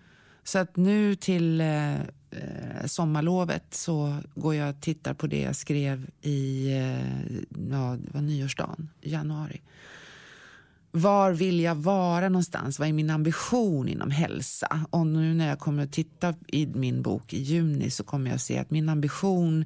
Så 0.43 0.59
att 0.59 0.75
nu 0.75 1.15
till 1.15 1.61
eh, 1.61 1.99
eh, 2.31 2.85
sommarlovet 2.85 3.73
så 3.73 4.17
går 4.35 4.55
jag 4.55 4.69
och 4.69 4.81
tittar 4.81 5.13
på 5.13 5.27
det 5.27 5.41
jag 5.41 5.55
skrev 5.55 6.09
i 6.21 6.71
eh, 6.71 7.33
ja, 7.71 7.97
det 8.01 8.13
var 8.13 8.21
nyårsdagen, 8.21 8.89
januari. 9.01 9.61
Var 10.91 11.31
vill 11.31 11.59
jag 11.59 11.75
vara 11.75 12.29
någonstans? 12.29 12.79
Vad 12.79 12.87
är 12.87 12.93
min 12.93 13.09
ambition 13.09 13.89
inom 13.89 14.11
hälsa? 14.11 14.85
Och 14.89 15.07
nu 15.07 15.33
när 15.33 15.47
jag 15.47 15.59
kommer 15.59 15.83
att 15.83 15.91
titta 15.91 16.33
i 16.47 16.67
min 16.67 17.01
bok 17.01 17.33
i 17.33 17.41
juni 17.41 17.89
så 17.89 18.03
kommer 18.03 18.29
jag 18.29 18.35
att 18.35 18.41
se 18.41 18.57
att 18.57 18.71
min 18.71 18.89
ambition 18.89 19.65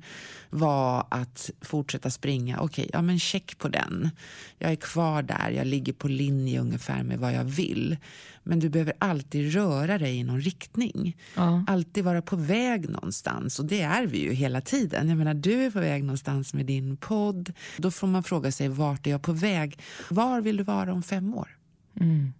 var 0.50 1.08
att 1.12 1.52
fortsätta 1.62 2.10
springa. 2.10 2.60
Okej, 2.60 2.84
okay, 2.84 2.90
ja 2.94 3.02
men 3.02 3.20
check 3.20 3.58
på 3.58 3.68
den. 3.68 4.10
Jag 4.58 4.72
är 4.72 4.76
kvar 4.76 5.22
där, 5.22 5.52
jag 5.52 5.68
ligger 5.68 5.94
på 5.94 6.08
linje 6.08 6.60
ungefär 6.60 7.04
med 7.04 7.20
vad 7.20 7.34
jag 7.34 7.44
vill. 7.44 7.98
Men 8.44 8.60
du 8.60 8.70
behöver 8.70 8.94
alltid 9.00 9.54
röra 9.54 9.98
dig 9.98 10.18
i 10.18 10.24
någon 10.24 10.42
riktning. 10.42 11.18
Ja. 11.36 11.64
Alltid 11.68 12.04
vara 12.04 12.22
på 12.22 12.36
väg 12.36 12.90
någonstans. 12.90 13.60
Och 13.60 13.66
det 13.66 13.82
är 13.82 14.08
vi 14.08 14.22
ju 14.22 14.34
hela 14.34 14.62
tiden. 14.62 15.10
Jag 15.10 15.18
menar, 15.18 15.34
du 15.34 15.66
är 15.66 15.72
på 15.72 15.80
väg 15.80 16.04
någonstans 16.04 16.54
med 16.54 16.66
din 16.66 16.98
podd. 16.98 17.54
Då 17.78 17.92
får 17.92 18.08
man 18.08 18.24
fråga 18.24 18.52
sig, 18.52 18.68
vart 18.68 19.08
är 19.08 19.12
jag 19.12 19.22
på 19.22 19.34
väg? 19.34 19.80
Var 20.10 20.42
vill 20.42 20.58
du 20.58 20.64
vara 20.64 20.94
om 20.94 21.04
fem 21.04 21.34
år? 21.34 21.58
Mm. 22.00 22.34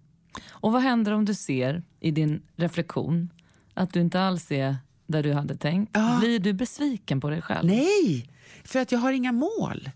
Och 0.48 0.72
vad 0.72 0.82
händer 0.82 1.12
om 1.12 1.24
du 1.24 1.34
ser 1.34 1.82
i 2.00 2.10
din 2.10 2.42
reflektion 2.56 3.30
att 3.74 3.92
du 3.92 4.00
inte 4.00 4.20
alls 4.20 4.52
är 4.52 4.76
där 5.06 5.22
du 5.22 5.32
hade 5.32 5.56
tänkt? 5.56 5.90
Ja. 5.94 6.16
Blir 6.20 6.38
du 6.38 6.52
besviken 6.52 7.20
på 7.20 7.30
dig 7.30 7.42
själv? 7.42 7.68
Nej, 7.68 8.30
för 8.64 8.80
att 8.80 8.92
jag 8.92 8.98
har 8.98 9.12
inga 9.12 9.32
mål. 9.32 9.90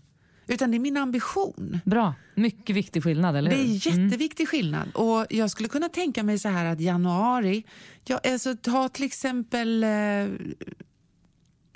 Utan 0.49 0.71
det 0.71 0.77
är 0.77 0.79
min 0.79 0.97
ambition. 0.97 1.79
Bra. 1.85 2.13
Mycket 2.35 2.75
viktig 2.75 3.03
skillnad, 3.03 3.35
eller 3.35 3.51
hur? 3.51 3.57
Det 3.57 3.63
är 3.63 3.91
mm. 3.91 4.03
jätteviktig 4.03 4.43
mm. 4.43 4.47
skillnad. 4.47 4.89
Och 4.93 5.25
jag 5.29 5.51
skulle 5.51 5.69
kunna 5.69 5.89
tänka 5.89 6.23
mig 6.23 6.39
så 6.39 6.49
här 6.49 6.65
att 6.65 6.79
januari, 6.79 7.63
ja, 8.05 8.19
alltså, 8.23 8.55
ta 8.55 8.89
till 8.89 9.05
exempel 9.05 9.83
eh, 9.83 10.27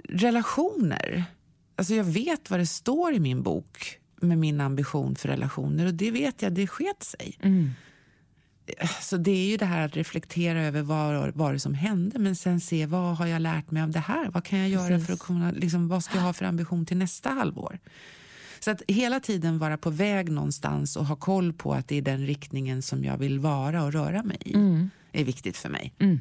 relationer. 0.10 1.24
Alltså 1.76 1.94
jag 1.94 2.04
vet 2.04 2.50
vad 2.50 2.60
det 2.60 2.66
står 2.66 3.14
i 3.14 3.20
min 3.20 3.44
bok 3.44 3.98
med 4.22 4.38
min 4.38 4.62
ambition 4.62 5.16
för 5.16 5.30
relationer 5.30 5.86
och 5.86 5.94
det 5.94 6.12
vet 6.12 6.42
jag, 6.42 6.54
det 6.54 6.68
sket 6.68 7.04
sig. 7.04 7.38
Mm. 7.42 7.72
Så 9.02 9.18
det 9.18 9.32
är 9.32 9.46
ju 9.46 9.58
det 9.58 9.66
här 9.66 9.86
att 9.86 9.98
reflektera 9.98 10.64
över 10.64 10.82
vad 10.82 11.36
var 11.36 11.54
det 11.54 11.60
som 11.60 11.74
hände 11.74 12.20
men 12.20 12.36
sen 12.36 12.60
se 12.60 12.86
vad 12.86 13.18
har 13.18 13.28
jag 13.28 13.42
lärt 13.42 13.72
mig 13.72 13.84
av 13.84 13.92
det 13.92 14.00
här? 14.00 14.30
Vad 14.30 14.44
kan 14.44 14.60
jag 14.60 14.70
göra 14.70 14.88
Precis. 14.88 15.08
för 15.08 15.14
att 15.14 15.20
kunna, 15.20 15.52
liksom, 15.52 15.88
vad 15.88 16.04
ska 16.04 16.18
jag 16.18 16.24
ha 16.24 16.34
för 16.34 16.46
ambition 16.46 16.86
till 16.86 16.98
nästa 16.98 17.30
halvår? 17.30 17.80
Så 18.64 18.72
att 18.72 18.82
hela 18.88 19.20
tiden 19.20 19.60
vara 19.60 19.78
på 19.78 19.90
väg 19.90 20.32
någonstans 20.32 20.96
och 20.96 21.06
ha 21.06 21.16
koll 21.16 21.54
på 21.54 21.74
att 21.74 21.88
det 21.88 21.96
är 21.98 22.02
den 22.02 22.26
riktningen 22.26 22.82
som 22.82 23.04
jag 23.04 23.18
vill 23.18 23.40
vara 23.40 23.84
och 23.84 23.94
röra 23.94 24.24
mig 24.24 24.38
i 24.46 24.54
mm. 24.54 24.90
är 25.12 25.24
viktigt 25.24 25.58
för 25.58 25.70
mig. 25.70 25.94
Mm. 26.00 26.20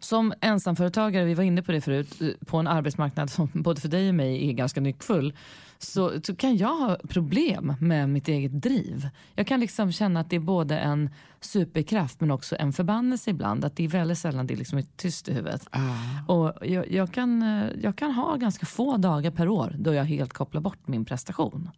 Som 0.00 0.32
ensamföretagare, 0.40 1.24
vi 1.24 1.34
var 1.34 1.44
inne 1.44 1.62
på 1.62 1.72
det 1.72 1.80
förut, 1.80 2.22
på 2.46 2.56
en 2.56 2.66
arbetsmarknad 2.66 3.30
som 3.30 3.48
både 3.54 3.80
för 3.80 3.88
dig 3.88 4.08
och 4.08 4.14
mig 4.14 4.48
är 4.48 4.52
ganska 4.52 4.80
nyckfull 4.80 5.34
så, 5.82 6.20
så 6.22 6.36
kan 6.36 6.56
jag 6.56 6.76
ha 6.76 6.96
problem 7.08 7.74
med 7.80 8.08
mitt 8.08 8.28
eget 8.28 8.62
driv. 8.62 9.08
Jag 9.34 9.46
kan 9.46 9.60
liksom 9.60 9.92
känna 9.92 10.20
att 10.20 10.30
det 10.30 10.36
är 10.36 10.40
både 10.40 10.78
en 10.78 11.10
superkraft 11.40 12.20
men 12.20 12.30
också 12.30 12.56
en 12.58 12.72
förbannelse 12.72 13.30
ibland. 13.30 13.64
Att 13.64 13.76
det 13.76 13.84
är 13.84 13.88
väldigt 13.88 14.18
sällan 14.18 14.46
det 14.46 14.56
liksom 14.56 14.78
är 14.78 14.84
tyst 14.96 15.28
i 15.28 15.32
huvudet. 15.32 15.68
Uh. 15.76 16.30
Och 16.30 16.66
jag, 16.66 16.92
jag, 16.92 17.12
kan, 17.12 17.42
jag 17.82 17.96
kan 17.96 18.12
ha 18.12 18.36
ganska 18.36 18.66
få 18.66 18.96
dagar 18.96 19.30
per 19.30 19.48
år 19.48 19.76
då 19.78 19.94
jag 19.94 20.04
helt 20.04 20.32
kopplar 20.32 20.60
bort 20.60 20.88
min 20.88 21.04
prestation. 21.04 21.70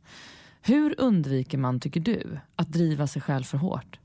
Hur 0.63 1.01
undviker 1.01 1.59
man, 1.59 1.81
tycker 1.81 2.01
du, 2.01 2.39
att 2.57 2.69
driva 2.69 3.07
sig 3.07 3.23
själv 3.23 3.45
för 3.45 3.59
hårt? 3.59 3.99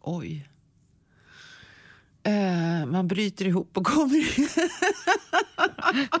Oj. 0.00 0.48
Uh, 2.26 2.86
man 2.86 3.08
bryter 3.08 3.46
ihop 3.46 3.76
och 3.76 3.86
kommer... 3.86 4.26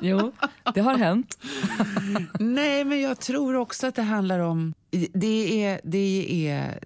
jo, 0.00 0.32
det 0.74 0.80
har 0.80 0.94
hänt. 0.94 1.38
Nej, 2.40 2.84
men 2.84 3.00
jag 3.00 3.20
tror 3.20 3.54
också 3.54 3.86
att 3.86 3.94
det 3.94 4.02
handlar 4.02 4.38
om... 4.38 4.74
Det 5.12 5.64
är, 5.64 5.80
det 5.84 6.48
är 6.48 6.78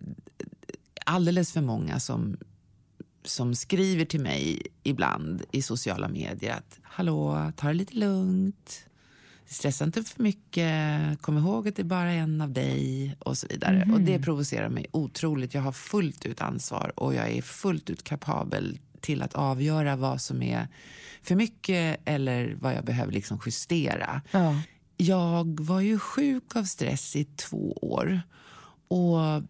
alldeles 1.07 1.53
för 1.53 1.61
många 1.61 2.01
som, 2.01 2.37
som 3.25 3.55
skriver 3.55 4.05
till 4.05 4.21
mig 4.21 4.62
ibland 4.83 5.43
i 5.53 5.62
sociala 5.62 6.09
medier 6.09 6.55
att 6.55 6.79
hallå, 6.83 7.53
ta 7.57 7.68
det 7.68 7.75
lite 7.75 7.97
lugnt. 7.97 8.87
Stressa 9.47 9.85
inte 9.85 10.03
för 10.03 10.23
mycket. 10.23 11.23
Kom 11.23 11.39
ihåg 11.39 11.68
att 11.68 11.77
det 11.77 11.83
är 11.83 11.85
bara 11.85 12.12
en 12.12 12.41
av 12.41 12.53
dig 12.53 13.16
och 13.18 13.39
så 13.39 13.47
vidare. 13.51 13.77
Mm. 13.83 13.95
Och 13.95 14.01
det 14.01 14.18
provocerar 14.18 14.68
mig 14.68 14.87
otroligt. 14.91 15.55
Jag 15.55 15.62
har 15.62 15.73
fullt 15.73 16.27
ut 16.27 16.41
ansvar 16.41 16.93
och 16.97 17.14
jag 17.14 17.31
är 17.31 17.43
fullt 17.43 17.91
ut 17.91 18.03
kapabel 18.03 18.79
till 19.01 19.22
att 19.22 19.34
avgöra 19.34 19.96
vad 19.96 20.20
som 20.20 20.42
är 20.42 20.68
för 21.22 21.34
mycket 21.34 22.01
eller 22.05 22.57
vad 22.61 22.74
jag 22.74 22.84
behöver 22.84 23.12
liksom 23.12 23.40
justera. 23.46 24.22
Ja. 24.30 24.62
Jag 24.96 25.61
var 25.61 25.80
ju 25.80 25.98
sjuk 25.98 26.57
av 26.57 26.64
stress 26.64 27.16
i 27.16 27.24
två 27.24 27.72
år. 27.72 28.22
Och 28.88 29.42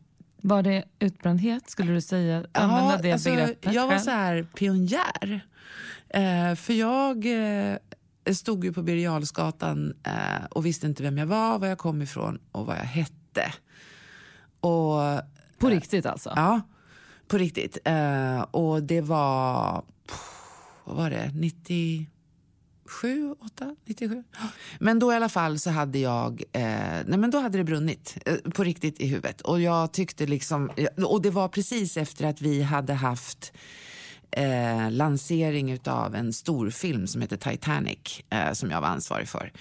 var 0.42 0.62
det 0.62 0.84
utbrändhet? 0.98 1.70
Skulle 1.70 1.92
du 1.92 2.00
säga? 2.00 2.44
Ja, 2.52 2.98
det 3.02 3.12
alltså, 3.12 3.30
jag 3.60 3.86
var 3.86 3.98
så 3.98 4.10
här 4.10 4.42
pionjär. 4.42 5.40
Eh, 6.08 6.54
för 6.54 6.72
jag 6.72 7.26
eh, 7.26 7.76
stod 8.34 8.64
ju 8.64 8.72
på 8.72 8.82
Birger 8.82 9.22
eh, 10.04 10.44
och 10.50 10.66
visste 10.66 10.86
inte 10.86 11.02
vem 11.02 11.18
jag 11.18 11.26
var, 11.26 11.58
var 11.58 11.66
jag 11.66 11.78
kom 11.78 12.02
ifrån 12.02 12.38
och 12.52 12.66
vad 12.66 12.76
jag 12.76 12.82
hette. 12.82 13.52
Och, 14.60 15.00
på 15.58 15.68
riktigt 15.68 16.06
alltså? 16.06 16.32
Ja. 16.36 16.60
På 17.30 17.38
riktigt. 17.38 17.78
Uh, 17.88 18.40
och 18.40 18.82
det 18.82 19.00
var, 19.00 19.82
vad 20.84 20.96
var 20.96 21.10
det, 21.10 21.30
97, 21.34 23.34
8, 23.40 23.76
97? 23.84 24.24
Men 24.78 24.98
då 24.98 25.12
i 25.12 25.16
alla 25.16 25.28
fall 25.28 25.58
så 25.58 25.70
hade 25.70 25.98
jag, 25.98 26.42
eh, 26.52 26.62
nej 27.06 27.18
men 27.18 27.30
då 27.30 27.38
hade 27.38 27.58
det 27.58 27.64
brunnit 27.64 28.16
eh, 28.26 28.36
på 28.36 28.64
riktigt 28.64 29.00
i 29.00 29.06
huvudet. 29.06 29.40
Och 29.40 29.60
jag 29.60 29.92
tyckte 29.92 30.26
liksom, 30.26 30.70
och 31.06 31.22
det 31.22 31.30
var 31.30 31.48
precis 31.48 31.96
efter 31.96 32.26
att 32.26 32.40
vi 32.40 32.62
hade 32.62 32.94
haft 32.94 33.52
eh, 34.32 34.90
lansering 34.90 35.78
av 35.86 36.14
en 36.14 36.32
stor 36.32 36.70
film 36.70 37.06
som 37.06 37.20
heter 37.20 37.36
Titanic 37.36 38.22
eh, 38.30 38.52
som 38.52 38.70
jag 38.70 38.80
var 38.80 38.88
ansvarig 38.88 39.28
för. 39.28 39.52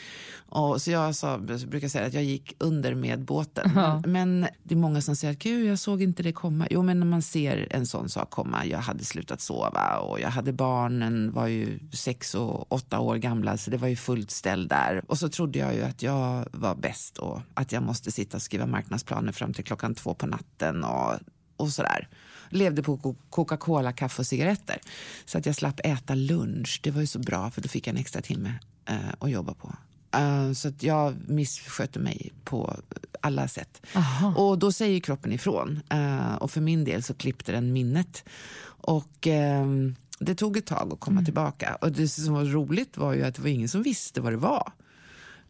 Och 0.51 0.82
så 0.82 0.91
jag 0.91 1.15
sa, 1.15 1.38
brukar 1.38 1.88
säga 1.88 2.05
att 2.05 2.13
jag 2.13 2.24
gick 2.24 2.55
under 2.59 2.95
med 2.95 3.20
båten. 3.20 3.72
Men, 3.76 4.01
men, 4.11 4.47
det 4.63 4.74
är 4.74 4.78
många 4.78 5.01
som 5.01 5.15
säger 5.15 5.34
att 5.34 5.39
Gud, 5.39 5.65
jag 5.65 5.80
såg 5.80 6.01
inte 6.01 6.24
det 6.24 6.32
komma. 6.32 6.67
Jo, 6.70 6.84
men 6.84 6.99
när 6.99 7.07
man 7.07 7.22
ser 7.22 7.67
en 7.72 7.86
sån 7.86 8.09
sak 8.09 8.30
komma. 8.30 8.65
Jag 8.65 8.80
hade 8.80 9.05
slutat 9.05 9.41
sova 9.41 9.97
och 9.97 10.20
jag 10.20 10.30
hade 10.30 10.53
barnen, 10.53 11.32
var 11.32 11.47
ju 11.47 11.80
sex 11.93 12.36
och 12.36 12.72
åtta 12.72 12.99
år 12.99 13.15
gamla 13.15 13.57
så 13.57 13.72
det 13.72 13.78
var 13.78 13.88
ju 13.88 13.95
fullt 13.95 14.32
ställ 14.32 14.67
där. 14.67 15.01
Och 15.07 15.17
så 15.17 15.30
trodde 15.30 15.59
jag 15.59 15.76
ju 15.76 15.82
att 15.82 16.03
jag 16.03 16.45
var 16.51 16.76
bäst 16.76 17.17
och 17.17 17.41
att 17.53 17.72
jag 17.72 17.84
måste 17.84 18.11
sitta 18.11 18.38
och 18.38 18.41
skriva 18.41 18.65
marknadsplaner 18.65 19.32
fram 19.32 19.53
till 19.53 19.63
klockan 19.63 19.95
två 19.95 20.13
på 20.13 20.28
natten 20.28 20.84
och, 20.84 21.13
och 21.60 21.70
sådär 21.70 22.07
levde 22.49 22.84
på 22.84 23.16
Coca-Cola, 23.30 23.91
kaffe 23.91 24.22
och 24.22 24.26
cigaretter. 24.26 24.78
Så 25.26 25.38
att 25.38 25.45
jag 25.45 25.55
slapp 25.55 25.80
äta 25.84 26.16
lunch. 26.16 26.80
Det 26.84 26.91
var 26.91 27.01
ju 27.01 27.07
så 27.07 27.20
bra 27.20 27.51
för 27.51 27.62
då 27.62 27.70
fick 27.70 27.88
jag 27.88 27.93
en 27.93 27.99
extra 27.99 28.22
timme 28.22 28.53
eh, 28.86 28.95
att 29.20 29.32
jobba 29.32 29.53
på. 29.53 29.76
Uh, 30.18 30.53
så 30.53 30.68
att 30.68 30.84
jag 30.84 31.16
misskötte 31.28 31.99
mig 31.99 32.32
på 32.43 32.76
alla 33.22 33.47
sätt. 33.47 33.82
Aha. 33.95 34.34
Och 34.36 34.60
då 34.60 34.72
säger 34.72 34.99
kroppen 34.99 35.32
ifrån. 35.32 35.80
Uh, 35.93 36.36
och 36.36 36.51
för 36.51 36.62
min 36.62 36.84
del 36.84 37.03
så 37.03 37.14
klippte 37.14 37.51
den 37.51 37.74
minnet. 37.74 38.24
Och 38.66 39.28
uh, 39.28 39.91
det 40.20 40.36
tog 40.36 40.57
ett 40.57 40.66
tag 40.66 40.93
att 40.93 40.99
komma 40.99 41.16
mm. 41.16 41.26
tillbaka. 41.26 41.78
Och 41.82 41.91
det 41.91 42.07
som 42.07 42.34
var 42.34 42.45
roligt 42.45 42.97
var 42.97 43.14
ju 43.14 43.24
att 43.24 43.36
det 43.36 43.41
var 43.41 43.49
ingen 43.49 43.70
som 43.70 43.84
visste 43.84 44.22
vad 44.22 44.34
det 44.34 44.38
var. 44.38 44.72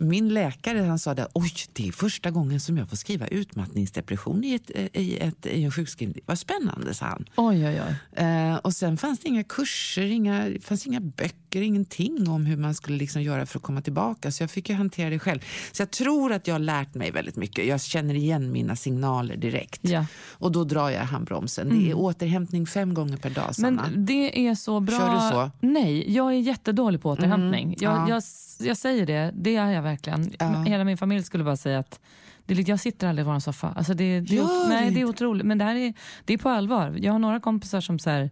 Min 0.02 0.30
läkare 0.30 0.80
han 0.80 1.00
sa 1.00 1.12
att 1.12 1.32
oj, 1.34 1.54
det 1.74 1.88
är 1.88 1.91
första 1.91 2.32
gången 2.32 2.60
som 2.60 2.78
jag 2.78 2.89
får 2.89 2.97
skriva 2.97 3.28
utmattningsdepression 3.28 4.43
i, 4.43 4.54
ett, 4.54 4.72
i, 4.93 5.18
ett, 5.18 5.45
i 5.45 5.64
en 5.64 5.72
sjukskrivning. 5.72 6.24
Vad 6.26 6.39
spännande, 6.39 6.93
sa 6.93 7.06
han. 7.06 7.26
Oj, 7.36 7.68
oj, 7.68 7.82
oj. 7.88 8.24
Eh, 8.24 8.56
och 8.56 8.74
sen 8.74 8.97
fanns 8.97 9.20
det 9.20 9.28
inga 9.28 9.43
kurser, 9.43 10.06
inga, 10.06 10.52
fanns 10.62 10.88
inga 10.88 11.00
böcker, 11.00 11.62
ingenting 11.62 12.30
om 12.30 12.45
hur 12.45 12.58
man 12.58 12.76
skulle 12.76 12.97
liksom 12.97 13.22
göra 13.22 13.45
för 13.45 13.60
att 13.60 13.64
komma 13.64 13.82
tillbaka. 13.82 14.32
Så 14.32 14.43
jag 14.43 14.52
fick 14.52 14.70
hantera 14.70 15.10
det 15.10 15.20
själv. 15.20 15.39
Så 15.72 15.82
jag 15.82 15.91
tror 15.91 16.32
att 16.34 16.47
jag 16.47 16.56
har 16.56 16.60
lärt 16.60 16.95
mig 16.95 17.12
väldigt 17.12 17.36
mycket. 17.36 17.66
Jag 17.66 17.82
känner 17.82 18.16
igen 18.16 18.52
mina 18.52 18.76
signaler 18.76 19.38
direkt. 19.38 19.80
Ja. 19.82 20.06
Och 20.30 20.52
då 20.52 20.64
drar 20.64 20.89
jag 20.89 21.02
handbromsen. 21.02 21.68
Mm. 21.68 21.80
Det 21.80 21.86
är 21.86 21.91
mm. 21.91 22.00
återhämtning 22.00 22.68
fem 22.68 22.93
gånger 22.93 23.18
per 23.18 23.30
dag, 23.30 23.56
Sanna. 23.56 23.82
Men 23.91 24.06
det 24.06 24.47
är 24.47 24.56
så 24.56 24.80
bra. 24.80 24.97
Kör 24.97 25.14
du 25.14 25.20
så? 25.32 25.52
Nej, 25.60 26.14
jag 26.14 26.34
är 26.34 26.39
jättedålig 26.39 27.02
på 27.02 27.10
återhämtning. 27.10 27.64
Mm. 27.64 27.76
Jag, 27.80 27.93
ja. 27.93 28.10
jag, 28.10 28.24
jag 28.60 28.78
säger 28.78 29.05
det, 29.05 29.32
det 29.36 29.55
är 29.55 29.72
jag 29.72 29.82
verkligen. 29.82 30.34
Ja. 30.39 30.64
Hela 30.64 30.84
min 30.84 30.97
familj 30.97 31.24
skulle 31.24 31.43
bara 31.43 31.57
säga 31.57 31.80
att 31.80 31.99
det, 32.45 32.68
jag 32.68 32.80
sitter 32.80 33.07
aldrig 33.07 33.26
på 33.26 33.32
en 33.32 33.41
soffa. 33.41 33.74
Alltså 33.76 33.93
det, 33.93 34.20
det, 34.20 34.38
är, 34.38 34.70
nej, 34.70 34.91
det 34.91 35.01
är 35.01 35.05
otroligt. 35.05 35.45
Men 35.45 35.57
det 35.57 35.66
här 35.66 35.76
är, 35.76 35.93
det 36.26 36.34
är 36.34 36.38
på 36.38 36.49
allvar. 36.49 36.95
Jag 36.99 37.12
har 37.12 37.20
några 37.20 37.39
kompisar 37.39 37.82
som 37.82 37.99
så 37.99 38.10
här, 38.10 38.30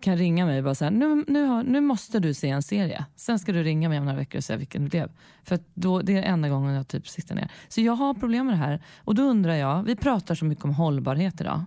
kan 0.00 0.16
ringa 0.16 0.46
mig 0.46 0.58
och 0.58 0.64
bara 0.64 0.74
säga 0.74 0.90
nu, 0.90 1.24
nu, 1.28 1.44
har, 1.44 1.62
nu 1.62 1.80
måste 1.80 2.18
du 2.18 2.34
se 2.34 2.48
en 2.48 2.62
serie. 2.62 3.04
Sen 3.16 3.38
ska 3.38 3.52
du 3.52 3.62
ringa 3.62 3.88
mig 3.88 3.98
om 3.98 4.04
några 4.04 4.18
veckor 4.18 4.38
och 4.38 4.44
säga 4.44 4.56
vilken 4.56 4.84
det 4.84 4.90
blev. 4.90 5.10
För 5.44 5.58
då, 5.74 6.02
det 6.02 6.16
är 6.16 6.22
enda 6.22 6.48
gången 6.48 6.74
jag 6.74 6.88
typ 6.88 7.08
sitter 7.08 7.34
ner. 7.34 7.48
Så 7.68 7.80
jag 7.80 7.92
har 7.92 8.14
problem 8.14 8.46
med 8.46 8.52
det 8.52 8.58
här. 8.58 8.82
Och 8.98 9.14
då 9.14 9.22
undrar 9.22 9.54
jag, 9.54 9.82
vi 9.82 9.96
pratar 9.96 10.34
så 10.34 10.44
mycket 10.44 10.64
om 10.64 10.74
hållbarhet 10.74 11.40
idag. 11.40 11.64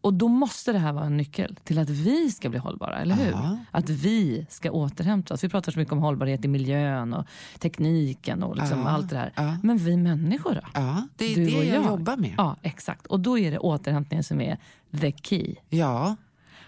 Och 0.00 0.14
då 0.14 0.28
måste 0.28 0.72
det 0.72 0.78
här 0.78 0.92
vara 0.92 1.04
en 1.04 1.16
nyckel 1.16 1.56
till 1.64 1.78
att 1.78 1.90
vi 1.90 2.30
ska 2.30 2.48
bli 2.48 2.58
hållbara, 2.58 2.98
eller 2.98 3.14
hur? 3.14 3.32
Aha. 3.32 3.58
Att 3.70 3.88
vi 3.88 4.46
ska 4.50 4.70
återhämta 4.70 5.34
oss. 5.34 5.44
Vi 5.44 5.48
pratar 5.48 5.72
så 5.72 5.78
mycket 5.78 5.92
om 5.92 5.98
hållbarhet 5.98 6.44
i 6.44 6.48
miljön 6.48 7.14
och 7.14 7.26
tekniken 7.58 8.42
och 8.42 8.56
liksom 8.56 8.86
allt 8.86 9.08
det 9.10 9.16
där. 9.16 9.32
Aha. 9.36 9.56
Men 9.62 9.78
vi 9.78 9.96
människor 9.96 10.54
då? 10.54 10.60
Ja, 10.74 11.08
det 11.16 11.32
är 11.32 11.36
du 11.36 11.44
det 11.44 11.50
jag, 11.50 11.64
jag 11.64 11.84
jobbar 11.84 12.16
med. 12.16 12.34
Ja, 12.38 12.56
exakt. 12.62 13.06
Och 13.06 13.20
då 13.20 13.38
är 13.38 13.50
det 13.50 13.58
återhämtningen 13.58 14.24
som 14.24 14.40
är 14.40 14.58
the 15.00 15.12
key. 15.12 15.54
Ja. 15.68 16.16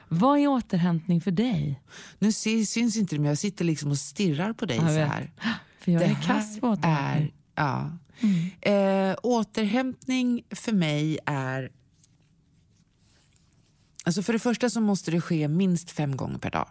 Vad 0.09 0.39
är 0.39 0.47
återhämtning 0.47 1.21
för 1.21 1.31
dig? 1.31 1.83
Nu 2.19 2.33
syns 2.33 2.97
inte 2.97 3.15
det, 3.15 3.21
men 3.21 3.29
jag 3.29 3.39
sitter 3.39 3.65
liksom 3.65 3.91
och 3.91 3.99
stirrar 3.99 4.53
på 4.53 4.67
dig 4.67 4.79
så 4.79 4.85
här. 4.85 5.31
För 5.81 5.93
jag 5.93 6.03
det 6.03 6.07
är 6.07 6.15
kass 6.15 6.61
på 6.61 6.69
återhämtning. 6.69 7.33
Är, 7.55 7.65
ja. 7.65 7.91
Mm. 8.21 9.11
Eh, 9.11 9.17
återhämtning 9.23 10.43
för 10.51 10.73
mig 10.73 11.19
är 11.27 11.71
Alltså 14.05 14.23
för 14.23 14.33
det 14.33 14.39
första 14.39 14.71
så 14.71 14.81
måste 14.81 15.11
det 15.11 15.21
ske 15.21 15.49
minst 15.49 15.91
fem 15.91 16.17
gånger 16.17 16.39
per 16.39 16.51
dag. 16.51 16.69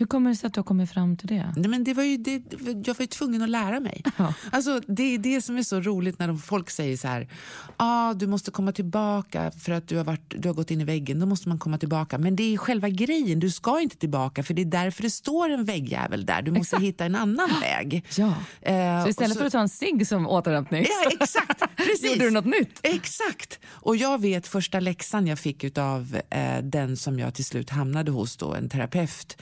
Hur 0.00 0.06
kommer 0.06 0.30
det 0.30 0.36
sig 0.36 0.46
att 0.46 0.54
du 0.54 0.60
har 0.60 0.64
kommit 0.64 0.90
fram 0.90 1.16
till 1.16 1.28
det? 1.28 1.52
Nej, 1.56 1.70
men 1.70 1.84
det 1.84 1.94
var 1.94 2.02
ju 2.02 2.16
det, 2.16 2.42
jag 2.86 2.94
var 2.94 3.00
ju 3.00 3.06
tvungen 3.06 3.42
att 3.42 3.48
lära 3.48 3.80
mig. 3.80 4.02
Ja. 4.16 4.34
Alltså, 4.52 4.80
det 4.86 5.02
är 5.02 5.18
det 5.18 5.42
som 5.42 5.56
är 5.56 5.62
så 5.62 5.80
roligt 5.80 6.18
när 6.18 6.34
folk 6.34 6.70
säger 6.70 6.96
så 6.96 7.08
här, 7.08 7.28
ah, 7.76 8.14
du 8.14 8.26
måste 8.26 8.50
komma 8.50 8.72
tillbaka 8.72 9.50
för 9.50 9.72
att 9.72 9.88
du 9.88 9.96
har, 9.96 10.04
varit, 10.04 10.34
du 10.38 10.48
har 10.48 10.54
gått 10.54 10.70
in 10.70 10.80
i 10.80 10.84
väggen. 10.84 11.20
Då 11.20 11.26
måste 11.26 11.48
man 11.48 11.58
komma 11.58 11.78
tillbaka. 11.78 12.18
Men 12.18 12.36
det 12.36 12.54
är 12.54 12.56
själva 12.56 12.88
grejen, 12.88 13.40
du 13.40 13.50
ska 13.50 13.80
inte 13.80 13.96
tillbaka 13.96 14.42
för 14.42 14.54
det 14.54 14.62
är 14.62 14.66
därför 14.66 15.02
det 15.02 15.10
står 15.10 15.48
en 15.48 15.64
väggjävel 15.64 16.26
där. 16.26 16.42
Du 16.42 16.50
måste 16.50 16.76
exakt. 16.76 16.82
hitta 16.82 17.04
en 17.04 17.14
annan 17.14 17.50
väg. 17.60 18.06
Ja. 18.16 18.34
Eh, 18.60 19.02
så 19.02 19.08
istället 19.08 19.32
så, 19.32 19.38
för 19.38 19.46
att 19.46 19.52
ta 19.52 19.60
en 19.60 19.68
cigg 19.68 20.06
som 20.06 20.26
återhämtning 20.26 20.86
ja, 20.88 21.10
exakt, 21.20 21.62
precis. 21.76 22.10
gjorde 22.10 22.24
du 22.24 22.30
något 22.30 22.44
nytt? 22.44 22.80
Exakt. 22.82 23.58
Och 23.68 23.96
jag 23.96 24.20
vet 24.20 24.46
första 24.46 24.80
läxan 24.80 25.26
jag 25.26 25.38
fick 25.38 25.78
av 25.78 26.20
eh, 26.30 26.62
den 26.62 26.96
som 26.96 27.18
jag 27.18 27.34
till 27.34 27.44
slut 27.44 27.70
hamnade 27.70 28.10
hos, 28.10 28.36
då, 28.36 28.54
en 28.54 28.68
terapeut 28.68 29.36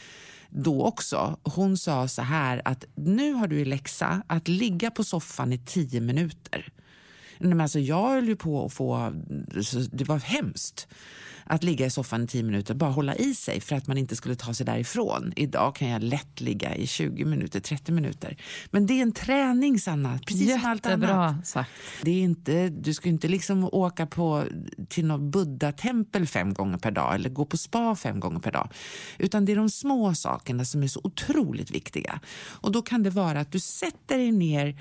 då 0.51 0.84
också. 0.84 1.38
Hon 1.42 1.76
sa 1.76 2.09
så 2.09 2.22
här 2.22 2.62
att 2.64 2.84
nu 2.94 3.32
har 3.32 3.46
du 3.46 3.61
i 3.61 3.64
läxa 3.64 4.22
att 4.26 4.49
ligga 4.49 4.90
på 4.90 5.05
soffan 5.05 5.53
i 5.53 5.59
tio 5.59 6.01
minuter. 6.01 6.72
Men 7.38 7.61
alltså 7.61 7.78
jag 7.78 8.09
höll 8.09 8.28
ju 8.28 8.36
på 8.36 8.64
att 8.64 8.72
få, 8.72 9.12
det 9.92 10.05
var 10.05 10.18
hemskt 10.18 10.88
att 11.49 11.62
ligga 11.62 11.86
i 11.86 11.90
soffan 11.90 12.24
i 12.24 12.26
tio 12.26 12.42
minuter, 12.42 12.74
bara 12.74 12.90
hålla 12.90 13.14
i 13.14 13.34
sig 13.34 13.61
för 13.61 13.76
att 13.76 13.86
man 13.86 13.99
inte 13.99 14.16
skulle 14.16 14.34
ta 14.34 14.55
sig 14.55 14.66
därifrån. 14.66 15.32
Idag 15.36 15.74
kan 15.74 15.88
jag 15.88 16.03
lätt 16.03 16.40
ligga 16.40 16.74
i 16.74 16.86
20 16.86 17.24
minuter, 17.24 17.61
30 17.61 17.92
minuter. 17.92 18.36
Men 18.70 18.86
det 18.86 18.94
är 18.94 19.03
en 19.03 19.12
träning, 19.12 19.78
Sanna. 19.78 20.18
Precis 20.26 20.49
Jättebra 20.49 20.61
som 20.61 20.70
allt 20.70 20.86
annat. 20.86 21.46
sagt. 21.46 21.70
Det 22.03 22.11
är 22.11 22.22
inte, 22.22 22.68
du 22.68 22.94
ska 22.94 23.09
inte 23.09 23.28
liksom 23.28 23.68
åka 23.72 24.07
på, 24.07 24.44
till 24.88 25.07
något 25.07 25.20
buddha-tempel 25.32 26.26
fem 26.26 26.55
gånger 26.55 26.78
per 26.78 26.90
dag 26.90 27.14
eller 27.14 27.30
gå 27.30 27.44
på 27.44 27.57
spa 27.57 27.96
fem 27.96 28.20
gånger 28.20 28.40
per 28.40 28.53
dag. 28.53 28.72
Utan 29.18 29.44
det 29.44 29.53
är 29.53 29.57
de 29.57 29.70
små 29.70 30.14
sakerna 30.14 30.64
som 30.64 30.82
är 30.82 30.88
så 30.88 31.01
otroligt 31.05 31.70
viktiga. 31.70 32.20
Och 32.38 32.72
då 32.72 32.82
kan 32.82 33.03
det 33.03 33.11
vara 33.11 33.40
att 33.40 33.53
du 33.53 33.61
sätter 33.61 34.18
dig 34.18 34.32
ner 34.32 34.80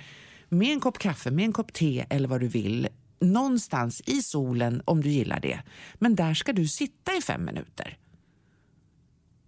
med 0.50 0.74
en 0.74 0.80
kopp 0.80 0.98
kaffe, 0.98 1.32
med 1.32 1.46
en 1.46 1.54
kopp 1.54 1.74
te 1.74 2.06
eller 2.10 2.28
vad 2.28 2.42
du 2.42 2.48
vill 2.48 2.88
någonstans 3.20 4.02
i 4.06 4.22
solen 4.22 4.82
om 4.86 5.02
du 5.02 5.10
gillar 5.10 5.40
det. 5.40 5.60
Men 5.96 6.16
där 6.16 6.34
ska 6.34 6.54
du 6.54 6.68
sitta 6.68 7.16
i 7.18 7.22
fem 7.22 7.46
minuter. 7.46 7.98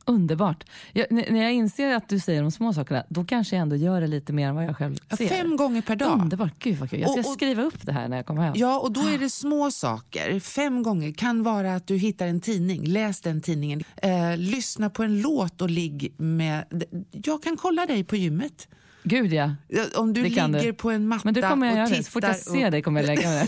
Underbart. 0.10 0.64
Jag, 0.94 1.12
när 1.12 1.44
jag 1.44 1.54
inser 1.54 1.96
att 1.96 2.10
du 2.10 2.20
säger 2.20 2.42
de 2.42 2.52
små 2.52 2.74
sakerna, 2.74 3.04
då 3.10 3.26
kanske 3.26 3.56
jag 3.56 3.62
ändå 3.62 3.76
gör 3.76 4.02
det 4.02 4.08
lite 4.08 4.34
mer 4.34 4.48
än 4.48 4.56
vad 4.56 4.66
jag 4.66 4.78
själv 4.78 4.96
ser. 5.18 5.28
Fem 5.28 5.58
gånger 5.58 5.82
per 5.82 5.96
dag. 5.96 6.22
Underbart. 6.22 6.54
Gud 6.60 6.78
vad 6.78 6.90
kul. 6.90 7.00
Jag 7.00 7.10
ska 7.10 7.20
och, 7.20 7.26
och, 7.26 7.34
skriva 7.34 7.64
upp 7.64 7.86
det 7.86 7.92
här 7.92 8.08
när 8.08 8.18
jag 8.18 8.26
kommer 8.26 8.42
hem. 8.42 8.54
Ja, 8.56 8.80
och 8.80 8.92
då 8.92 9.02
är 9.02 9.18
det 9.18 9.30
små 9.30 9.72
saker. 9.72 10.40
Fem 10.40 10.84
gånger 10.84 11.12
kan 11.12 11.44
vara 11.44 11.76
att 11.76 11.88
du 11.88 11.98
hittar 11.98 12.28
en 12.28 12.42
tidning, 12.42 12.86
läs 12.86 13.22
den 13.22 13.42
tidningen. 13.42 13.84
Eh, 13.98 14.38
lyssna 14.38 14.90
på 14.90 15.04
en 15.04 15.22
låt 15.22 15.62
och 15.62 15.70
ligg 15.70 16.14
med... 16.18 16.84
Jag 17.12 17.44
kan 17.44 17.58
kolla 17.58 17.86
dig 17.86 18.04
på 18.04 18.16
gymmet. 18.16 18.68
Gud 19.04 19.34
ja. 19.34 19.56
Om 19.96 20.14
du 20.14 20.24
ligger 20.24 20.48
du. 20.48 20.74
på 20.74 20.92
en 20.92 21.08
matta 21.08 21.22
Men 21.24 21.34
det 21.34 21.42
kommer 21.42 21.68
jag 21.68 21.74
och 21.74 21.92
göra. 21.92 22.04
Så 22.04 22.12
fort 22.12 22.24
jag 22.24 22.36
ser 22.36 22.72
dig 22.72 22.82
kommer 22.82 23.02
jag 23.02 23.08
lägga 23.08 23.30
mig 23.30 23.48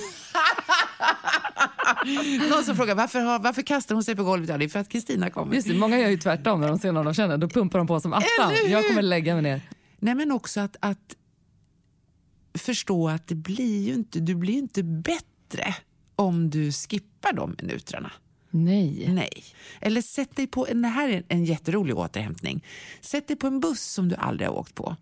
Någon 2.49 2.63
som 2.63 2.75
frågar 2.75 2.95
varför, 2.95 3.19
har, 3.19 3.39
varför 3.39 3.61
kastar 3.61 3.95
hon 3.95 4.03
sig 4.03 4.15
på 4.15 4.23
golvet? 4.23 4.49
Ja, 4.49 4.57
det 4.57 4.65
är 4.65 4.69
för 4.69 4.79
att 4.79 4.89
Kristina 4.89 5.29
kommer. 5.29 5.55
Just 5.55 5.67
det, 5.67 5.73
många 5.73 5.99
gör 5.99 6.09
ju 6.09 6.17
tvärtom 6.17 6.61
när 6.61 6.67
de 6.67 6.79
ser 6.79 6.91
någon 6.91 7.05
de 7.05 7.13
känner. 7.13 7.37
Då 7.37 7.49
pumpar 7.49 7.79
de 7.79 7.87
på 7.87 7.99
som 7.99 8.13
attan. 8.13 8.53
Jag 8.67 8.87
kommer 8.87 9.01
lägga 9.01 9.33
mig 9.33 9.43
ner. 9.43 9.61
Nej, 9.99 10.15
men 10.15 10.31
också 10.31 10.59
att, 10.59 10.75
att 10.79 11.15
förstå 12.53 13.09
att 13.09 13.27
det 13.27 13.35
blir 13.35 13.87
ju 13.87 13.93
inte, 13.93 14.19
du 14.19 14.35
blir 14.35 14.53
inte 14.53 14.83
bättre 14.83 15.75
om 16.15 16.49
du 16.49 16.71
skippar 16.71 17.33
de 17.33 17.55
minuterna. 17.61 18.11
Nej. 18.49 19.05
Nej. 19.09 19.43
Eller 19.81 20.01
sätt 20.01 20.35
dig 20.35 20.47
på, 20.47 20.65
det 20.65 20.87
här 20.87 21.09
är 21.09 21.23
en 21.27 21.45
jätterolig 21.45 21.97
återhämtning. 21.97 22.65
Sätt 23.01 23.27
dig 23.27 23.37
på 23.37 23.47
en 23.47 23.59
buss 23.59 23.81
som 23.81 24.09
du 24.09 24.15
aldrig 24.15 24.49
har 24.49 24.55
åkt 24.55 24.75
på. 24.75 24.95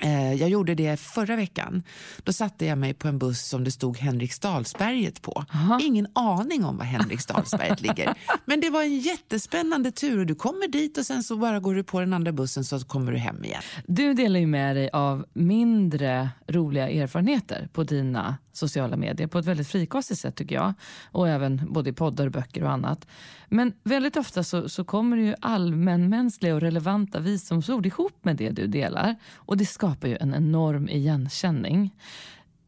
Eh, 0.00 0.34
jag 0.34 0.48
gjorde 0.48 0.74
det 0.74 1.00
förra 1.00 1.36
veckan. 1.36 1.82
Då 2.24 2.32
satte 2.32 2.66
jag 2.66 2.78
mig 2.78 2.94
på 2.94 3.08
en 3.08 3.18
buss 3.18 3.48
som 3.48 3.64
det 3.64 3.70
stod 3.70 3.98
Henriksdalsberget 3.98 5.22
på. 5.22 5.44
Aha. 5.54 5.80
Ingen 5.82 6.06
aning 6.12 6.64
om 6.64 6.76
var 6.76 6.84
Henriksdalsberget 6.84 7.80
ligger. 7.86 8.14
Men 8.44 8.60
det 8.60 8.70
var 8.70 8.82
en 8.82 8.98
jättespännande 8.98 9.90
tur 9.90 10.18
och 10.18 10.26
du 10.26 10.34
kommer 10.34 10.68
dit 10.68 10.98
och 10.98 11.06
sen 11.06 11.22
så 11.22 11.36
bara 11.36 11.60
går 11.60 11.74
du 11.74 11.84
på 11.84 12.00
den 12.00 12.12
andra 12.12 12.32
bussen 12.32 12.64
så 12.64 12.80
kommer 12.80 13.12
du 13.12 13.18
hem 13.18 13.44
igen. 13.44 13.62
Du 13.86 14.14
delar 14.14 14.40
ju 14.40 14.46
med 14.46 14.76
dig 14.76 14.90
av 14.92 15.26
mindre 15.32 16.30
roliga 16.48 16.88
erfarenheter 16.88 17.68
på 17.72 17.84
dina 17.84 18.36
sociala 18.52 18.96
medier 18.96 19.26
på 19.26 19.38
ett 19.38 19.46
väldigt 19.46 19.68
frikostigt 19.68 20.20
sätt 20.20 20.36
tycker 20.36 20.54
jag. 20.54 20.74
Och 21.10 21.28
även 21.28 21.72
både 21.72 21.90
i 21.90 21.92
poddar, 21.92 22.28
böcker 22.28 22.64
och 22.64 22.70
annat. 22.70 23.06
Men 23.48 23.72
väldigt 23.82 24.16
ofta 24.16 24.44
så, 24.44 24.68
så 24.68 24.84
kommer 24.84 25.16
ju 25.16 25.34
allmänmänskliga 25.40 26.54
och 26.54 26.60
relevanta 26.60 27.20
visdomsord 27.20 27.86
ihop 27.86 28.24
med 28.24 28.36
det 28.36 28.50
du 28.50 28.66
delar. 28.66 29.16
Och 29.34 29.56
det 29.56 29.66
skapar 29.90 30.08
ju 30.08 30.16
en 30.20 30.34
enorm 30.34 30.88
igenkänning. 30.88 31.94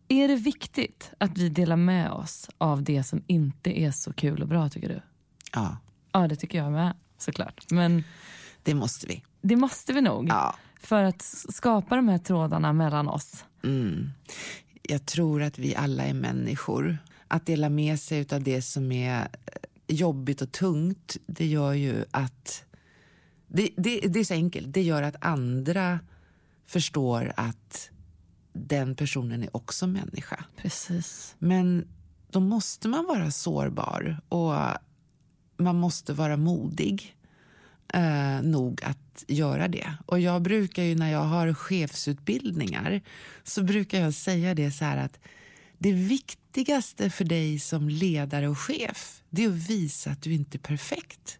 Är 0.09 0.29
det 0.29 0.37
viktigt 0.37 1.11
att 1.19 1.39
vi 1.39 1.49
delar 1.49 1.77
med 1.77 2.11
oss 2.11 2.51
av 2.59 2.83
det 2.83 3.03
som 3.03 3.23
inte 3.27 3.81
är 3.81 3.91
så 3.91 4.13
kul 4.13 4.43
och 4.43 4.49
bra 4.49 4.69
tycker 4.69 4.89
du? 4.89 5.01
Ja. 5.53 5.77
Ja, 6.13 6.29
det 6.29 6.37
tycker 6.37 6.59
jag 6.59 6.73
med. 6.73 6.95
såklart. 7.19 7.71
Men 7.71 8.05
Det 8.63 8.75
måste 8.75 9.07
vi. 9.07 9.23
det 9.43 9.57
måste 9.57 9.93
vi 9.93 10.01
nog. 10.01 10.29
Ja. 10.29 10.55
För 10.81 11.03
att 11.05 11.23
skapa 11.49 11.97
de 11.97 12.09
här 12.09 12.19
trådarna 12.19 12.73
mellan 12.73 13.09
oss. 13.09 13.45
Mm. 13.65 14.11
Jag 14.83 15.07
tror 15.07 15.43
att 15.43 15.59
vi 15.59 15.75
alla 15.77 16.05
är 16.05 16.15
människor. 16.15 16.99
Att 17.29 17.47
dela 17.47 17.69
med 17.69 18.01
sig 18.01 18.27
av 18.33 18.43
det 18.43 18.63
som 18.63 18.93
är 18.93 19.21
eh, 19.21 19.27
jobbigt 19.87 20.43
och 20.43 20.53
tungt, 20.53 21.17
det 21.27 21.47
gör 21.47 21.73
ju 21.73 22.05
att... 22.11 22.65
Det, 23.47 23.69
det, 23.77 24.01
det 24.01 24.21
är 24.21 24.25
så 24.25 24.35
enkelt. 24.35 24.73
Det 24.75 24.83
gör 24.83 25.03
att 25.03 25.17
andra 25.25 25.99
förstår 26.73 27.33
att 27.37 27.91
den 28.53 28.95
personen 28.95 29.43
är 29.43 29.57
också 29.57 29.87
människa. 29.87 30.45
Precis. 30.57 31.35
Men 31.39 31.89
då 32.31 32.41
måste 32.41 32.89
man 32.89 33.07
vara 33.07 33.31
sårbar 33.31 34.21
och 34.29 34.55
man 35.57 35.77
måste 35.77 36.13
vara 36.13 36.37
modig 36.37 37.17
eh, 37.95 38.43
nog 38.43 38.85
att 38.85 39.25
göra 39.29 39.69
det. 39.69 39.95
Och 40.07 40.21
jag 40.21 40.43
brukar 40.43 40.83
ju 40.83 40.95
när 40.95 41.13
jag 41.13 41.25
har 41.25 41.55
chefsutbildningar 41.55 43.01
så 43.45 43.63
brukar 43.63 44.01
jag 44.01 44.15
säga 44.15 44.55
det 44.55 44.71
så 44.71 44.85
här 44.85 44.97
att 44.97 45.19
det 45.79 45.93
viktigaste 45.93 47.11
för 47.11 47.25
dig 47.25 47.59
som 47.59 47.89
ledare 47.89 48.49
och 48.49 48.59
chef 48.59 49.23
det 49.31 49.45
är 49.45 49.49
att 49.49 49.71
visa 49.71 50.11
att 50.11 50.23
du 50.23 50.33
inte 50.33 50.57
är 50.57 50.61
perfekt. 50.61 51.39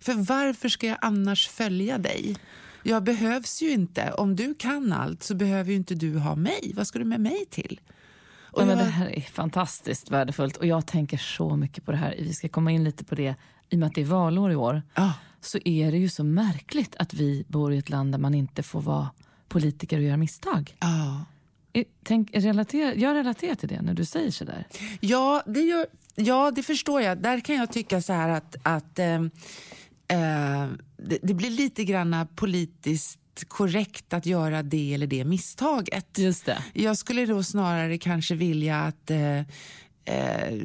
För 0.00 0.14
varför 0.14 0.68
ska 0.68 0.86
jag 0.86 0.98
annars 1.00 1.48
följa 1.48 1.98
dig? 1.98 2.36
Jag 2.82 3.02
behövs 3.04 3.62
ju 3.62 3.70
inte. 3.70 4.12
Om 4.12 4.36
du 4.36 4.54
kan 4.54 4.92
allt 4.92 5.22
så 5.22 5.34
behöver 5.34 5.70
ju 5.70 5.76
inte 5.76 5.94
du 5.94 6.18
ha 6.18 6.34
mig. 6.34 6.72
Vad 6.76 6.86
ska 6.86 6.98
du 6.98 7.04
med 7.04 7.20
mig 7.20 7.44
till? 7.50 7.80
Och 8.52 8.62
Ja, 8.62 8.66
men 8.66 8.78
jag- 8.78 8.86
det 8.86 8.90
här 8.90 9.06
är 9.16 9.20
fantastiskt 9.20 10.10
värdefullt 10.10 10.56
och 10.56 10.66
jag 10.66 10.86
tänker 10.86 11.16
så 11.18 11.56
mycket 11.56 11.84
på 11.84 11.90
det 11.90 11.96
här. 11.98 12.14
Vi 12.18 12.32
ska 12.32 12.48
komma 12.48 12.70
in 12.72 12.84
lite 12.84 13.04
på 13.04 13.14
det 13.14 13.34
i 13.68 13.74
och 13.74 13.78
med 13.78 13.86
att 13.86 13.94
det 13.94 14.00
är 14.00 14.04
valår 14.04 14.52
i 14.52 14.56
år. 14.56 14.82
Ja. 14.94 15.12
Så 15.40 15.58
är 15.64 15.92
det 15.92 15.98
ju 15.98 16.08
så 16.08 16.24
märkligt 16.24 16.96
att 16.98 17.14
vi 17.14 17.44
bor 17.48 17.72
i 17.72 17.78
ett 17.78 17.90
land 17.90 18.12
där 18.12 18.18
man 18.18 18.34
inte 18.34 18.62
får 18.62 18.80
vara 18.80 19.10
politiker 19.48 19.96
och 19.96 20.02
göra 20.02 20.16
misstag. 20.16 20.76
Ja. 20.80 21.24
Eh, 21.72 21.84
Tänk, 22.02 22.30
relater, 22.34 22.94
jag 22.96 23.14
relaterar 23.14 23.54
till 23.54 23.68
det 23.68 23.82
när 23.82 23.94
du 23.94 24.04
säger 24.04 24.30
sådär. 24.30 24.66
Ja, 25.00 25.42
det, 25.46 25.60
gör, 25.60 25.86
ja, 26.14 26.50
det 26.50 26.62
förstår 26.62 27.02
jag. 27.02 27.18
Där 27.22 27.40
kan 27.40 27.56
jag 27.56 27.72
tycka 27.72 28.02
så 28.02 28.12
här 28.12 28.28
att, 28.28 28.56
att 28.62 28.98
ehm, 28.98 29.30
eh, 30.08 30.66
det, 31.04 31.18
det 31.22 31.34
blir 31.34 31.50
lite 31.50 31.84
grann 31.84 32.26
politiskt 32.34 33.20
korrekt 33.48 34.12
att 34.12 34.26
göra 34.26 34.62
det 34.62 34.94
eller 34.94 35.06
det 35.06 35.24
misstaget. 35.24 36.18
Just 36.18 36.46
det. 36.46 36.64
Jag 36.72 36.96
skulle 36.96 37.26
då 37.26 37.42
snarare 37.42 37.98
kanske 37.98 38.34
vilja 38.34 38.80
att 38.80 39.10
eh, 39.10 39.38
eh, 40.04 40.58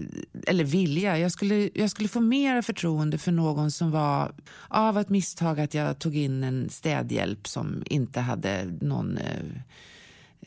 eller 0.47 0.63
vilja, 0.63 1.17
jag 1.17 1.31
skulle, 1.31 1.69
jag 1.73 1.91
skulle 1.91 2.09
få 2.09 2.19
mer 2.19 2.61
förtroende 2.61 3.17
för 3.17 3.31
någon 3.31 3.71
som 3.71 3.91
var 3.91 4.31
av 4.67 4.97
ett 4.97 5.09
misstag 5.09 5.59
att 5.59 5.73
jag 5.73 5.99
tog 5.99 6.15
in 6.15 6.43
en 6.43 6.69
städhjälp 6.69 7.47
som 7.47 7.83
inte 7.85 8.19
hade 8.19 8.65
någon 8.81 9.17
eh, 9.17 9.61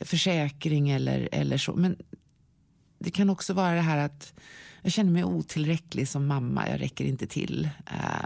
försäkring 0.01 0.91
eller, 0.91 1.29
eller 1.33 1.59
så. 1.59 1.75
Men 1.77 1.97
det 2.99 3.11
kan 3.11 3.31
också 3.31 3.53
vara 3.53 3.75
det 3.75 3.81
här 3.81 3.99
att 3.99 4.33
jag 4.83 4.93
känner 4.93 5.13
mig 5.13 5.25
otillräcklig 5.25 6.09
som 6.09 6.27
mamma. 6.27 6.69
Jag 6.69 6.81
räcker 6.81 7.05
inte 7.05 7.27
till 7.27 7.71
eh, 7.87 8.18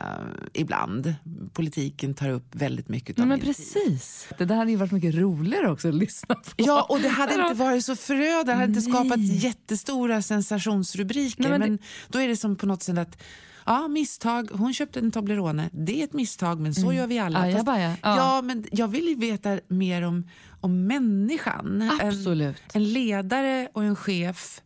ibland. 0.53 1.15
Politiken 1.53 2.15
tar 2.15 2.29
upp 2.29 2.55
väldigt 2.55 2.89
mycket 2.89 3.19
av 3.19 3.27
men 3.27 3.29
min 3.29 3.41
tid. 3.41 3.57
precis. 3.57 4.29
Det 4.39 4.45
där 4.45 4.57
hade 4.57 4.71
ju 4.71 4.77
varit 4.77 4.93
mycket 4.93 5.15
roligare 5.15 5.71
också 5.71 5.89
att 5.89 5.95
lyssna 5.95 6.35
på. 6.35 6.51
Ja, 6.57 6.87
och 6.89 7.01
det 7.01 7.09
hade 7.09 7.35
inte 7.35 7.55
varit 7.65 7.85
så 7.85 7.97
förödande. 7.97 8.53
Det 8.53 8.55
hade 8.55 8.65
inte 8.65 8.83
skapat 8.83 9.21
jättestora 9.21 10.23
sensationsrubriker. 10.23 11.43
Nej, 11.43 11.51
men 11.51 11.61
men 11.61 11.79
då 12.09 12.19
är 12.19 12.29
det 12.29 12.37
som 12.37 12.57
på 12.57 12.67
något 12.67 12.83
sätt 12.83 12.99
att 12.99 13.23
Ja, 13.67 13.89
misstag. 13.89 14.49
Hon 14.53 14.75
köpte 14.75 14.99
en 14.99 15.11
Toblerone. 15.11 15.71
Det 15.73 16.01
är 16.01 16.05
ett 16.05 16.13
misstag, 16.13 16.61
men 16.61 16.75
så 16.75 16.93
gör 16.93 17.07
vi 17.07 17.19
alla. 17.19 17.39
Mm. 17.39 17.55
Ajabaja, 17.55 17.97
ja. 18.03 18.17
ja, 18.17 18.43
men 18.43 18.65
jag 18.73 18.89
vill 18.89 19.09
ju 19.09 19.15
veta 19.15 19.61
mer 19.69 20.03
om, 20.03 20.29
om 20.61 20.87
människan. 20.87 21.91
Absolut. 22.03 22.57
En, 22.73 22.83
en 22.83 22.93
ledare 22.93 23.69
och 23.73 23.85
en 23.85 23.97
chef 23.97 24.63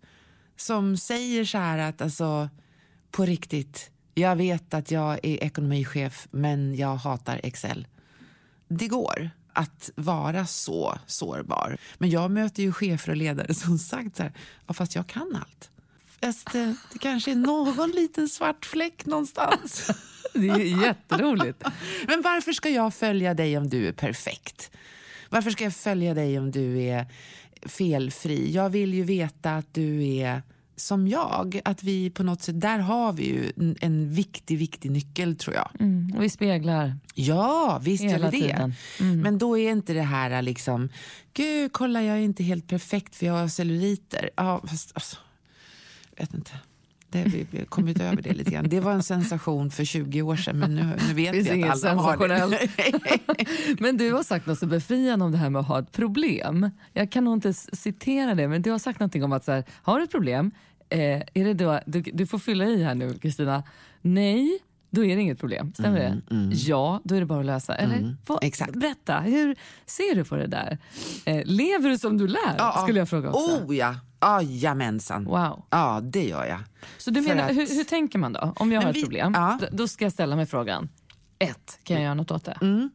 som 0.57 0.97
säger 0.97 1.45
så 1.45 1.59
här 1.59 1.79
att 1.79 2.03
alltså, 2.03 2.49
på 3.11 3.25
riktigt, 3.25 3.91
jag 4.19 4.37
vet 4.37 4.75
att 4.75 4.91
jag 4.91 5.13
är 5.13 5.45
ekonomichef, 5.45 6.29
men 6.31 6.77
jag 6.77 6.97
hatar 6.97 7.41
Excel. 7.43 7.87
Det 8.69 8.89
går 8.89 9.31
att 9.53 9.91
vara 9.95 10.47
så 10.47 10.99
sårbar. 11.07 11.79
Men 11.99 12.11
jag 12.11 12.31
möter 12.31 12.63
ju 12.63 12.73
chefer 12.73 13.11
och 13.11 13.17
ledare 13.17 13.55
som 13.55 13.79
sagt 13.79 14.17
så 14.17 14.23
här, 14.23 14.33
ja, 14.67 14.75
fast 14.75 14.95
jag 14.95 15.07
kan 15.07 15.37
allt. 15.37 15.71
Fast 16.21 16.53
det, 16.53 16.75
det 16.93 16.99
kanske 16.99 17.31
är 17.31 17.37
någon 17.37 17.91
liten 17.91 18.29
svart 18.29 18.67
fläck 18.67 19.07
någonstans. 19.07 19.91
Det 20.33 20.49
är 20.49 20.83
jätteroligt. 20.83 21.63
Men 22.07 22.23
varför 22.23 22.53
ska 22.53 22.69
jag 22.69 22.95
följa 22.95 23.35
dig 23.35 23.59
om 23.59 23.69
du 23.69 23.89
är 23.89 23.93
perfekt? 23.93 24.71
Varför 25.29 25.51
ska 25.51 25.65
jag 25.65 25.75
följa 25.75 26.15
dig 26.15 26.39
om 26.39 26.51
du 26.51 26.83
är 26.83 27.07
felfri? 27.63 28.53
Jag 28.53 28.71
vill 28.71 28.95
ju 28.95 29.03
veta 29.03 29.57
att 29.57 29.75
du 29.75 30.07
är 30.07 30.43
som 30.77 31.09
jag. 31.09 31.61
Att 31.65 31.83
vi 31.83 32.11
på 32.11 32.23
något 32.23 32.43
sätt, 32.43 32.61
där 32.61 32.79
har 32.79 33.13
vi 33.13 33.27
ju 33.27 33.53
en, 33.57 33.77
en 33.81 34.11
viktig, 34.11 34.59
viktig 34.59 34.91
nyckel 34.91 35.37
tror 35.37 35.57
jag. 35.57 35.71
Mm. 35.81 36.17
Och 36.17 36.23
vi 36.23 36.31
speglar. 36.31 36.99
Ja, 37.15 37.81
visst 37.83 38.05
gör 38.05 38.31
vi 38.31 38.41
det. 38.41 38.73
Mm. 39.01 39.21
Men 39.21 39.39
då 39.39 39.59
är 39.59 39.71
inte 39.71 39.93
det 39.93 40.03
här 40.03 40.43
liksom, 40.43 40.89
gud 41.33 41.73
kolla 41.73 42.03
jag 42.03 42.17
är 42.17 42.21
inte 42.21 42.43
helt 42.43 42.67
perfekt 42.67 43.17
för 43.17 43.27
jag 43.27 43.35
har 43.35 43.49
celluliter. 43.49 44.31
Ja, 44.37 44.61
fast 44.67 44.91
alltså, 44.95 45.17
vet 46.19 46.35
inte. 46.35 46.53
Det, 47.25 47.47
vi 47.51 47.65
kommit 47.65 48.01
över 48.01 48.23
det 48.23 48.33
lite 48.33 48.51
grann. 48.51 48.69
Det 48.69 48.81
var 48.81 48.93
en 48.93 49.03
sensation 49.03 49.71
för 49.71 49.85
20 49.85 50.23
år 50.23 50.37
sedan 50.37 50.59
men 50.59 50.75
nu, 50.75 50.83
nu 51.09 51.15
vet 51.15 51.35
vi 51.35 51.63
att 51.63 51.85
alla 51.85 52.03
har 52.03 52.29
det. 52.29 52.69
Men 53.81 53.97
du 53.97 54.13
har 54.13 54.23
sagt 54.23 54.47
något 54.47 54.59
så 54.59 54.67
befriande 54.67 55.25
om 55.25 55.33
det 55.33 55.39
här 55.39 55.51
med 55.51 55.61
att 55.61 55.69
ha 55.69 55.79
ett 55.79 55.93
problem. 55.93 56.71
Jag 56.93 57.13
kan 57.13 57.25
nog 57.25 57.35
inte 57.37 57.55
citera 57.55 58.35
det, 58.35 58.49
men 58.49 58.63
du 58.63 58.71
har 58.71 58.79
sagt 58.79 59.01
någonting 59.01 59.25
om 59.25 59.33
att 59.33 59.45
så 59.45 59.53
här, 59.53 59.65
har 59.83 59.99
du 59.99 60.05
ett 60.05 60.11
problem, 60.11 60.51
eh, 60.89 61.01
är 61.35 61.45
det 61.45 61.55
då, 61.55 61.81
du, 61.87 62.01
du 62.01 62.27
får 62.27 62.39
fylla 62.39 62.65
i 62.65 62.83
här 62.83 62.95
nu 62.95 63.15
Kristina. 63.15 63.63
Nej, 64.03 64.59
då 64.97 65.05
är 65.05 65.17
det 65.17 65.23
inget 65.23 65.39
problem. 65.41 65.73
Stämmer 65.75 65.99
det? 65.99 66.23
Ja, 66.55 67.01
då 67.05 67.15
är 67.15 67.21
det 67.21 67.27
bara 67.27 67.41
att 67.41 67.47
lösa. 67.47 67.75
Eller? 67.75 68.17
Vad- 68.27 68.45
exakt. 68.45 68.73
Berätta, 68.73 69.21
hur 69.21 69.57
ser 69.87 70.15
du 70.15 70.25
på 70.25 70.37
det 70.37 70.47
där? 70.47 70.79
Eh, 71.25 71.43
lever 71.45 71.91
du 71.91 71.99
som 71.99 72.19
du 72.19 72.27
lär? 72.29 72.55
Ja. 72.59 72.79
Skulle 72.83 72.99
jag 72.99 73.09
fråga 73.09 73.29
också. 73.31 73.65
Oh 73.65 73.77
ja, 73.77 73.95
jajamensan. 74.43 75.25
Wow. 75.25 75.65
Ja, 75.71 76.01
det 76.03 76.25
gör 76.29 76.45
jag. 76.45 76.59
Så 76.99 77.11
du 77.11 77.23
För 77.23 77.29
menar, 77.35 77.45
att- 77.51 77.57
hur, 77.57 77.75
hur 77.77 77.85
tänker 77.85 78.19
man 78.19 78.33
då? 78.33 78.41
Om 78.57 78.73
jag 78.73 78.79
Men 78.79 78.83
har 78.83 78.91
ett 78.91 78.97
vi- 78.97 79.03
problem, 79.03 79.33
ja. 79.37 79.59
då 79.73 79.89
ska 79.89 80.05
jag 80.05 80.13
ställa 80.13 80.37
mig 80.37 80.47
frågan. 80.47 80.89
Ett, 81.39 81.79
kan 81.83 81.97
jag 81.97 82.05
göra 82.05 82.15
något 82.15 82.31
åt 82.31 82.45
det? 82.45 82.59
Mm. 82.63 82.91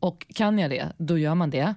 Och 0.00 0.26
kan 0.34 0.58
jag 0.58 0.70
det, 0.70 0.92
då 0.98 1.18
gör 1.18 1.34
man 1.34 1.50
det. 1.50 1.74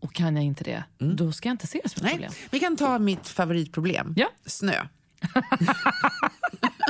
Och 0.00 0.12
kan 0.14 0.36
jag 0.36 0.44
inte 0.44 0.64
det, 0.64 0.84
då 0.98 1.32
ska 1.32 1.48
jag 1.48 1.54
inte 1.54 1.66
se 1.66 1.80
det 1.84 1.88
som 1.88 2.06
ett 2.06 2.12
Mm. 2.12 2.20
Nej, 2.20 2.28
problem. 2.28 2.48
vi 2.50 2.60
kan 2.60 2.76
ta 2.76 2.98
mitt 2.98 3.28
favoritproblem. 3.28 4.14
Ja. 4.16 4.26
Snö. 4.46 4.72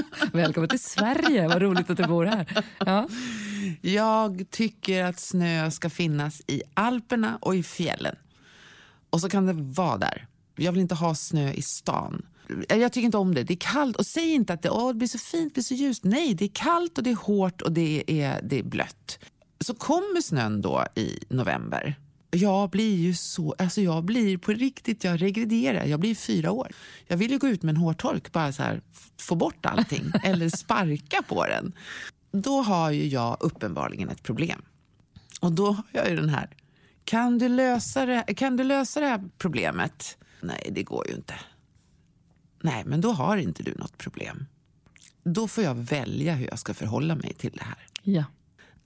Välkommen 0.32 0.68
till 0.68 0.80
Sverige, 0.80 1.48
vad 1.48 1.62
roligt 1.62 1.90
att 1.90 1.96
du 1.96 2.06
bor 2.06 2.24
här. 2.24 2.64
Ja. 2.78 3.08
Jag 3.80 4.44
tycker 4.50 5.04
att 5.04 5.20
snö 5.20 5.70
ska 5.70 5.90
finnas 5.90 6.42
i 6.46 6.62
Alperna 6.74 7.38
och 7.40 7.56
i 7.56 7.62
fjällen. 7.62 8.16
Och 9.10 9.20
så 9.20 9.28
kan 9.28 9.46
det 9.46 9.52
vara 9.52 9.96
där. 9.96 10.26
Jag 10.56 10.72
vill 10.72 10.80
inte 10.80 10.94
ha 10.94 11.14
snö 11.14 11.52
i 11.52 11.62
stan. 11.62 12.26
Eh, 12.68 12.76
jag 12.76 12.92
tycker 12.92 13.06
inte 13.06 13.18
om 13.18 13.34
det. 13.34 13.42
Det 13.42 13.54
är 13.54 13.58
kallt. 13.58 13.96
Och 13.96 14.06
säg 14.06 14.32
inte 14.32 14.52
att 14.52 14.62
det, 14.62 14.70
åh, 14.70 14.88
det 14.88 14.94
blir 14.94 15.08
så 15.08 15.18
fint, 15.18 15.50
det 15.50 15.54
blir 15.54 15.62
så 15.62 15.74
ljust. 15.74 16.04
Nej, 16.04 16.34
det 16.34 16.44
är 16.44 16.50
kallt 16.54 16.98
och 16.98 17.04
det 17.04 17.10
är 17.10 17.14
hårt 17.14 17.62
och 17.62 17.72
det 17.72 18.04
är, 18.06 18.40
det 18.42 18.58
är 18.58 18.62
blött. 18.62 19.18
Så 19.60 19.74
kommer 19.74 20.20
snön 20.20 20.60
då 20.60 20.86
i 20.94 21.18
november. 21.28 21.96
Jag 22.34 22.70
blir 22.70 22.96
ju 22.96 23.14
så, 23.14 23.54
alltså 23.58 23.80
jag 23.80 24.04
blir 24.04 24.38
på 24.38 24.52
riktigt, 24.52 25.04
jag 25.04 25.22
regrederar. 25.22 25.84
Jag 25.84 26.00
blir 26.00 26.14
fyra 26.14 26.50
år. 26.50 26.72
Jag 27.06 27.16
vill 27.16 27.30
ju 27.30 27.38
gå 27.38 27.48
ut 27.48 27.62
med 27.62 27.72
en 27.72 27.76
hårtork, 27.76 28.32
bara 28.32 28.52
så 28.52 28.62
här, 28.62 28.82
få 29.20 29.34
bort 29.34 29.66
allting. 29.66 30.12
eller 30.24 30.48
sparka 30.48 31.22
på 31.22 31.46
den. 31.46 31.72
Då 32.32 32.62
har 32.62 32.90
ju 32.90 33.06
jag 33.06 33.36
uppenbarligen 33.40 34.08
ett 34.08 34.22
problem. 34.22 34.62
Och 35.40 35.52
då 35.52 35.66
har 35.66 35.84
jag 35.92 36.10
ju 36.10 36.16
den 36.16 36.28
här. 36.28 36.50
Kan 37.04 37.38
du 37.38 37.48
lösa 37.48 38.06
det, 38.06 38.34
kan 38.36 38.56
du 38.56 38.64
lösa 38.64 39.00
det 39.00 39.06
här 39.06 39.24
problemet? 39.38 40.18
Nej, 40.40 40.68
det 40.70 40.82
går 40.82 41.08
ju 41.08 41.14
inte. 41.14 41.34
Nej, 42.62 42.82
men 42.86 43.00
då 43.00 43.12
har 43.12 43.36
inte 43.36 43.62
du 43.62 43.74
något 43.74 43.98
problem. 43.98 44.46
Då 45.24 45.48
får 45.48 45.64
jag 45.64 45.74
välja 45.74 46.34
hur 46.34 46.46
jag 46.46 46.58
ska 46.58 46.74
förhålla 46.74 47.14
mig 47.14 47.34
till 47.34 47.52
det 47.52 47.64
här. 47.64 47.86
ja. 48.02 48.24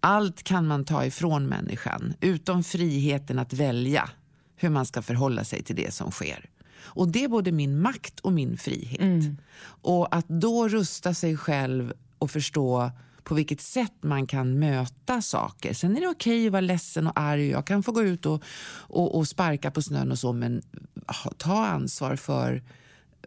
Allt 0.01 0.42
kan 0.42 0.66
man 0.66 0.84
ta 0.84 1.05
ifrån 1.05 1.46
människan, 1.46 2.14
utom 2.20 2.64
friheten 2.64 3.38
att 3.38 3.53
välja 3.53 4.11
hur 4.57 4.70
man 4.70 4.86
ska 4.86 5.03
förhålla 5.03 5.44
sig 5.44 5.62
till 5.62 5.76
det 5.76 5.94
som 5.94 6.11
sker. 6.11 6.51
Och 6.80 7.09
det 7.09 7.24
är 7.24 7.28
både 7.28 7.53
min 7.53 7.80
makt 7.80 8.20
och 8.20 8.32
min 8.32 8.57
frihet. 8.57 9.24
Och 9.82 10.16
att 10.16 10.28
då 10.28 10.68
rusta 10.68 11.14
sig 11.14 11.36
själv 11.36 11.92
och 12.18 12.30
förstå 12.30 12.90
på 13.24 13.34
vilket 13.34 13.61
sätt 13.61 13.94
man 14.01 14.26
kan 14.26 14.59
möta 14.59 15.22
saker. 15.22 15.74
Sen 15.74 15.96
är 15.96 16.01
det 16.01 16.09
okej 16.09 16.46
att 16.46 16.53
vara 16.53 16.61
ledsen 16.61 17.07
och 17.07 17.20
arg. 17.20 17.49
Jag 17.49 17.66
kan 17.66 17.82
få 17.82 17.92
gå 17.92 18.03
ut 18.03 18.26
och, 18.26 18.42
och, 18.70 19.18
och 19.18 19.28
sparka 19.28 19.70
på 19.70 19.82
snön 19.82 20.12
och 20.12 20.18
så, 20.18 20.32
men 20.32 20.62
ta 21.36 21.66
ansvar 21.66 22.16
för 22.16 22.62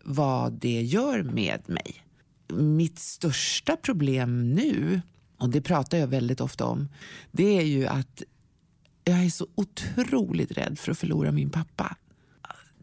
vad 0.04 0.54
det 0.54 0.82
gör 0.82 1.24
med 1.24 1.70
mig. 1.70 2.04
Mitt 2.54 3.00
största 3.00 3.78
problem 3.78 4.54
nu 4.54 5.02
och 5.42 5.50
det 5.50 5.62
pratar 5.62 5.98
jag 5.98 6.08
väldigt 6.08 6.42
ofta 6.42 6.66
om, 6.66 6.90
det 7.32 7.58
är 7.58 7.66
ju 7.66 7.88
att 7.88 8.24
jag 9.04 9.26
är 9.26 9.30
så 9.30 9.48
otroligt 9.56 10.52
rädd 10.52 10.80
för 10.80 10.92
att 10.92 10.98
förlora 10.98 11.32
min 11.32 11.50
pappa. 11.50 11.96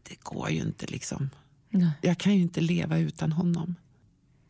Det 0.03 0.21
går 0.21 0.51
ju 0.51 0.61
inte 0.61 0.87
liksom. 0.87 1.31
Nej. 1.71 1.91
Jag 2.03 2.19
kan 2.19 2.35
ju 2.35 2.43
inte 2.43 2.61
leva 2.61 2.99
utan 2.99 3.33
honom. 3.33 3.75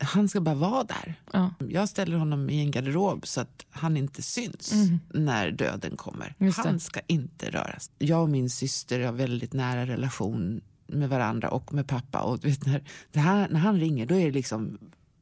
Han 0.01 0.29
ska 0.29 0.41
bara 0.41 0.55
vara 0.55 0.85
där. 0.85 1.21
Ja. 1.33 1.55
Jag 1.69 1.89
ställer 1.89 2.17
honom 2.17 2.51
i 2.51 2.61
en 2.61 2.71
garderob 2.71 3.27
så 3.27 3.41
att 3.41 3.67
han 3.71 3.97
inte 3.97 4.23
syns 4.23 4.73
när 5.15 5.51
döden 5.51 5.97
kommer. 5.97 6.35
Mm. 6.39 6.53
Han 6.57 6.81
ska 6.81 7.01
inte 7.07 7.51
röras. 7.51 7.91
Jag 7.99 8.23
och 8.23 8.29
min 8.29 8.51
syster 8.51 9.01
har 9.01 9.13
väldigt 9.13 9.53
nära 9.53 9.87
relation 9.87 10.61
med 10.87 11.09
varandra 11.09 11.49
och 11.49 11.75
med 11.75 11.89
pappa. 11.89 12.21
Och 12.21 12.45
vet, 12.45 12.67
när, 12.67 12.83
här, 13.15 13.49
när 13.49 13.61
han 13.61 13.81
ringer 13.81 14.07
då 14.07 14.15
är 14.15 14.25
det 14.25 14.33
liksom, 14.33 14.79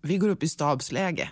vi 0.07 0.19
går 0.19 0.29
upp 0.29 0.43
i 0.43 0.49
stabsläge. 0.49 1.31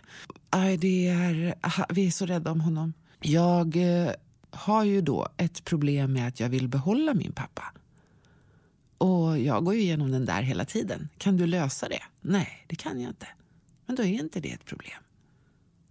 Aj, 0.50 0.76
det 0.76 1.08
är, 1.08 1.54
aha, 1.60 1.86
vi 1.88 2.06
är 2.06 2.10
så 2.10 2.26
rädda 2.26 2.50
om 2.50 2.60
honom. 2.60 2.92
Jag 3.20 3.76
eh, 3.76 4.10
har 4.50 4.84
ju 4.84 5.00
då 5.00 5.28
ett 5.36 5.64
problem 5.64 6.12
med 6.12 6.28
att 6.28 6.40
jag 6.40 6.48
vill 6.48 6.68
behålla 6.68 7.14
min 7.14 7.32
pappa. 7.32 7.72
Och 8.98 9.38
jag 9.38 9.64
går 9.64 9.74
ju 9.74 9.80
igenom 9.80 10.10
den 10.10 10.24
där 10.24 10.42
hela 10.42 10.64
tiden. 10.64 11.08
Kan 11.18 11.36
du 11.36 11.46
lösa 11.46 11.88
det? 11.88 12.02
Nej, 12.20 12.64
det 12.66 12.76
kan 12.76 13.00
jag 13.00 13.10
inte. 13.10 13.28
Men 13.86 13.96
då 13.96 14.02
är 14.02 14.06
inte 14.06 14.40
det 14.40 14.52
ett 14.52 14.64
problem. 14.64 14.98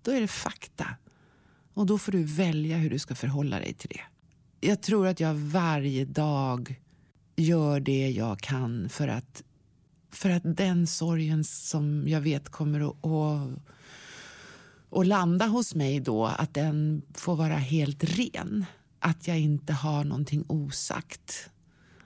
Då 0.02 0.12
är 0.12 0.22
det 0.22 0.28
fakta. 0.28 0.88
Och 1.74 1.86
då 1.86 1.98
får 1.98 2.12
du 2.12 2.24
välja 2.24 2.78
hur 2.78 2.90
du 2.90 3.00
ska 3.00 3.16
förhålla 3.16 3.60
dig 3.60 3.74
till 3.74 3.90
det. 3.90 4.02
Jag 4.68 4.82
tror 4.82 5.08
att 5.08 5.20
jag 5.20 5.34
varje 5.34 6.06
dag 6.06 6.82
gör 7.36 7.80
det 7.80 8.10
jag 8.10 8.40
kan 8.40 8.90
för 8.90 9.08
att, 9.08 9.44
för 10.14 10.30
att 10.30 10.58
den 10.58 10.88
sorgen 10.88 11.44
som 11.44 12.08
jag 12.08 12.22
vet 12.22 12.50
kommer 12.50 12.90
att, 12.90 13.06
att, 13.06 13.60
att 15.00 15.08
landa 15.08 15.46
hos 15.46 15.76
mig 15.76 16.00
då, 16.00 16.26
att 16.26 16.54
den 16.54 17.02
får 17.14 17.36
vara 17.36 17.58
helt 17.58 18.04
ren. 18.04 18.66
Att 19.00 19.28
jag 19.28 19.40
inte 19.40 19.74
har 19.74 20.04
någonting 20.04 20.46
osagt. 20.48 21.50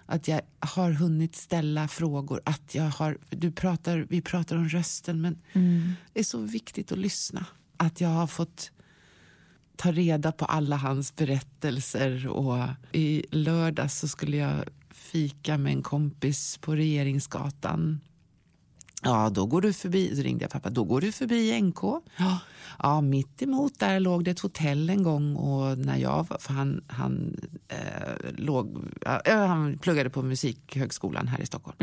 Att 0.06 0.28
jag 0.28 0.42
har 0.60 0.92
hunnit 0.92 1.36
ställa 1.36 1.88
frågor. 1.88 2.42
Att 2.46 2.76
jag 2.76 2.90
har, 2.90 3.18
du 3.30 3.52
pratar, 3.52 4.06
vi 4.10 4.22
pratar 4.22 4.56
om 4.56 4.70
rösten, 4.70 5.22
men 5.22 5.42
det 6.14 6.20
är 6.20 6.24
så 6.24 6.38
viktigt 6.38 6.92
att 6.92 6.98
lyssna. 6.98 7.46
Att 7.78 8.02
jag 8.02 8.10
har 8.10 8.28
fått 8.28 8.72
ta 9.76 9.92
reda 9.92 10.32
på 10.32 10.46
alla 10.46 10.76
hans 10.76 11.16
berättelser. 11.16 12.28
Och 12.28 12.68
I 12.92 13.26
lördags 13.32 14.00
så 14.00 14.08
skulle 14.08 14.38
jag 14.38 14.64
fika 14.98 15.58
med 15.58 15.74
en 15.74 15.84
kompis 15.84 16.58
på 16.58 16.76
Regeringsgatan. 16.76 18.00
Ja, 19.04 19.30
då 19.30 19.46
går 19.46 19.62
du 19.62 19.74
förbi, 19.74 20.16
så 20.16 20.22
ringde 20.22 20.44
jag 20.44 20.52
pappa, 20.52 20.70
då 20.70 20.84
går 20.84 21.02
du 21.02 21.12
förbi 21.12 21.62
NK. 21.62 21.84
Ja, 22.18 22.40
ja 22.80 23.02
mitt 23.02 23.42
emot 23.42 23.80
där 23.80 24.00
låg 24.00 24.24
det 24.24 24.32
ett 24.32 24.40
hotell 24.40 24.90
en 24.90 25.04
gång 25.04 25.36
och 25.36 25.78
när 25.78 25.98
jag 25.98 26.28
var, 26.30 26.38
för 26.38 26.54
han, 26.54 26.84
han, 26.88 27.38
eh, 27.68 28.32
låg, 28.38 28.78
ja, 29.02 29.46
han 29.46 29.78
pluggade 29.78 30.10
på 30.10 30.22
Musikhögskolan 30.22 31.28
här 31.28 31.42
i 31.42 31.46
Stockholm. 31.46 31.78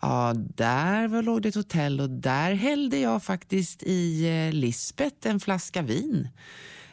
Ja, 0.00 0.34
där 0.36 1.08
var, 1.08 1.22
låg 1.22 1.42
det 1.42 1.48
ett 1.48 1.54
hotell 1.54 2.00
och 2.00 2.10
där 2.10 2.54
hällde 2.54 2.98
jag 2.98 3.22
faktiskt 3.22 3.82
i 3.82 4.28
eh, 4.28 4.52
Lisbeth 4.52 5.28
en 5.28 5.40
flaska 5.40 5.82
vin. 5.82 6.28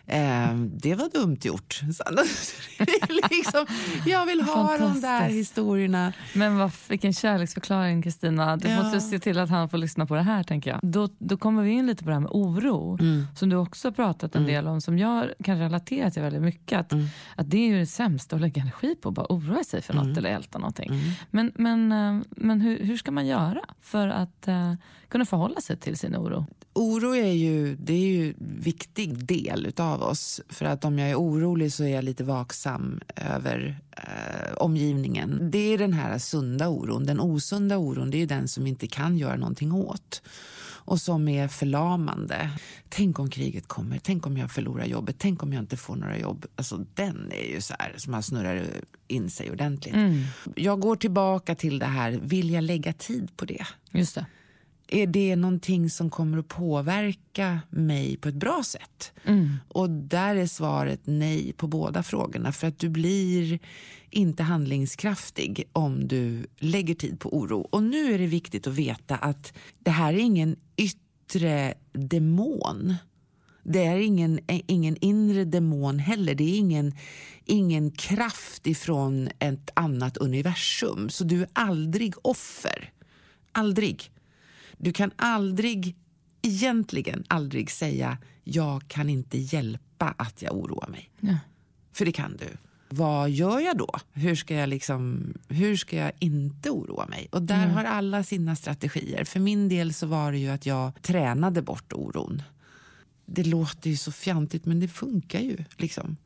Eh, 0.08 0.56
det 0.56 0.96
var 0.96 1.10
dumt 1.20 1.38
gjort. 1.44 1.82
Liksom, 3.32 3.66
jag 4.06 4.26
vill 4.26 4.42
ha 4.42 4.78
de 4.78 5.02
där 5.02 5.30
historierna. 5.30 6.14
Men 6.36 6.58
vad, 6.58 6.72
vilken 6.90 7.14
kärleksförklaring 7.14 8.02
Kristina. 8.02 8.58
Du 8.58 8.68
Ja. 8.68 8.84
måste 8.84 9.02
se 9.02 9.20
till 9.20 9.40
att 9.40 9.50
han 9.50 9.70
får 9.70 9.78
lyssna 9.78 10.06
på 10.06 10.16
det 10.16 10.22
här 10.22 10.44
tänker 10.44 10.70
jag. 10.72 10.80
Då, 10.84 11.10
då 11.20 11.38
kommer 11.38 11.64
vi 11.64 11.70
in 11.72 11.88
lite 11.88 12.04
på 12.04 12.10
det 12.10 12.14
här 12.16 12.20
med 12.22 12.30
oro 12.34 12.98
som 13.36 13.50
du 13.50 13.56
också 13.56 13.92
pratat 13.92 14.36
en 14.36 14.46
del 14.46 14.68
om 14.68 14.82
som 14.82 14.98
jag 14.98 15.30
kan 15.44 15.60
relatera 15.60 16.12
till 16.12 16.22
väldigt 16.22 16.42
mycket. 16.42 16.80
Att, 16.80 16.94
att 17.36 17.50
det 17.50 17.58
är 17.58 17.68
ju 17.68 17.80
det 17.80 17.86
sämsta 17.86 18.36
att 18.36 18.42
lägga 18.42 18.62
energi 18.62 18.96
på, 18.96 19.12
bara 19.12 19.26
oroa 19.30 19.64
sig 19.64 19.82
för 19.82 19.94
något 19.94 20.18
eller 20.18 20.30
älta 20.30 20.60
någonting. 20.60 20.92
Men, 21.32 21.52
men, 21.56 21.92
eh, 21.92 22.22
men 22.30 22.62
hur, 22.62 22.80
hur 22.80 22.98
ska 22.98 23.12
man 23.12 23.26
göra 23.28 23.62
för 23.82 24.08
att 24.08 24.48
eh, 24.48 24.74
kunna 25.10 25.26
förhålla 25.26 25.62
sig 25.62 25.78
till 25.78 25.98
sin 25.98 26.16
oro? 26.16 26.46
Oro 26.76 27.16
är 27.16 27.32
ju, 27.32 27.76
det 27.76 27.94
är 27.94 28.08
ju 28.08 28.30
en 28.30 28.36
viktig 28.40 29.26
del 29.26 29.66
utav 29.66 30.04
oss. 30.04 30.42
För 30.50 30.66
att 30.66 30.86
om 30.86 31.00
jag 31.00 31.10
är 31.10 31.16
orolig 31.16 31.74
så 31.74 31.84
är 31.84 31.88
jag 31.88 32.04
lite 32.04 32.24
vaksam 32.24 33.00
över 33.16 33.80
eh, 33.92 34.54
omgivningen. 34.58 35.52
Det 35.52 35.74
är 35.74 35.78
den 35.78 35.94
här 35.94 36.18
sunda 36.18 36.68
oron. 36.68 37.06
Den 37.06 37.20
osunda 37.20 37.78
oron 37.78 38.12
det 38.12 38.22
är 38.22 38.28
den 38.28 38.48
som 38.48 38.68
inte 38.68 38.88
kan 38.88 39.18
göra 39.18 39.36
någonting 39.36 39.72
åt. 39.72 40.22
Och 40.88 41.02
som 41.02 41.28
är 41.28 41.48
förlamande. 41.48 42.50
Tänk 42.90 43.20
om 43.20 43.30
kriget 43.30 43.68
kommer, 43.68 44.00
tänk 44.04 44.28
om 44.28 44.38
jag 44.38 44.52
förlorar 44.52 44.86
jobbet, 44.86 45.16
tänk 45.20 45.44
om 45.44 45.54
jag 45.54 45.64
inte 45.64 45.78
får 45.78 45.96
några 45.96 46.18
jobb. 46.18 46.46
Alltså 46.56 46.86
den 46.94 47.32
är 47.32 47.54
ju 47.54 47.62
så 47.62 47.74
här 47.80 47.94
som 47.98 48.12
man 48.12 48.24
snurrar 48.24 48.66
in 49.08 49.30
sig 49.30 49.52
ordentligt. 49.52 49.96
Jag 50.56 50.80
går 50.80 50.96
tillbaka 50.96 51.56
till 51.56 51.80
det 51.80 51.86
här, 51.86 52.12
vill 52.12 52.52
jag 52.52 52.64
lägga 52.64 52.94
tid 52.94 53.38
på 53.38 53.46
det? 53.46 53.66
Just 53.92 54.16
det. 54.16 54.26
Är 54.88 55.08
det 55.08 55.36
någonting 55.36 55.90
som 55.90 56.10
kommer 56.10 56.38
att 56.38 56.48
påverka 56.48 57.60
mig 57.70 58.18
på 58.18 58.30
ett 58.30 58.36
bra 58.36 58.64
sätt? 58.66 59.12
Och 59.68 59.90
där 59.90 60.36
är 60.36 60.48
svaret 60.48 61.02
nej 61.04 61.54
på 61.54 61.68
båda 61.68 62.04
frågorna. 62.04 62.52
För 62.52 62.68
att 62.68 62.80
du 62.80 62.90
blir 62.90 63.60
inte 64.10 64.44
handlingskraftig 64.44 65.70
om 65.72 66.08
du 66.08 66.46
lägger 66.58 66.96
tid 66.96 67.20
på 67.20 67.38
oro. 67.38 67.60
Och 67.72 67.84
nu 67.84 68.14
är 68.14 68.20
det 68.20 68.28
viktigt 68.28 68.68
att 68.68 68.74
veta 68.74 69.16
att 69.16 69.54
det 69.80 69.92
här 69.92 70.14
är 70.14 70.18
ingen 70.18 70.56
yttre 70.78 71.74
demon. 71.92 72.96
Det 73.64 73.86
är 73.86 73.98
ingen, 73.98 74.40
ingen 74.48 74.98
inre 75.02 75.46
demon 75.46 76.00
heller. 76.00 76.36
Det 76.36 76.44
är 76.44 76.58
ingen, 76.58 76.94
ingen 77.46 77.92
kraft 77.92 78.68
ifrån 78.68 79.30
ett 79.40 79.70
annat 79.74 80.18
universum. 80.18 81.10
Så 81.10 81.24
du 81.24 81.42
är 81.42 81.48
aldrig 81.54 82.14
offer. 82.22 82.92
Aldrig. 83.52 84.12
Du 84.78 84.94
kan 84.94 85.12
aldrig, 85.16 85.96
egentligen 86.42 87.24
aldrig 87.28 87.72
säga 87.72 88.18
jag 88.44 88.88
kan 88.88 89.10
inte 89.10 89.38
hjälpa 89.38 90.16
att 90.18 90.42
jag 90.42 90.56
oroar 90.56 90.88
mig. 90.88 91.10
Ja. 91.20 91.38
För 91.94 92.06
det 92.06 92.12
kan 92.12 92.38
du. 92.38 92.58
Vad 92.90 93.30
gör 93.30 93.60
jag 93.60 93.78
då? 93.78 93.90
Hur 94.14 94.36
ska 94.36 94.56
jag, 94.56 94.70
liksom, 94.70 95.34
hur 95.48 95.76
ska 95.76 95.98
jag 95.98 96.12
inte 96.20 96.70
oroa 96.70 97.08
mig? 97.08 97.28
Och 97.32 97.42
där 97.42 97.68
har 97.68 97.84
alla 97.84 98.24
sina 98.24 98.56
strategier. 98.56 99.24
För 99.24 99.40
min 99.40 99.70
del 99.70 99.94
så 99.94 100.08
var 100.08 100.32
det 100.32 100.38
ju 100.38 100.50
att 100.50 100.66
jag 100.66 101.02
tränade 101.02 101.62
bort 101.62 101.94
oron. 101.94 102.42
Det 103.26 103.44
låter 103.44 103.90
ju 103.90 103.98
så 103.98 104.12
fjantigt 104.12 104.66
men 104.66 104.80
det 104.80 104.88
funkar 104.88 105.40
ju. 105.40 105.58
Liksom. 105.78 106.18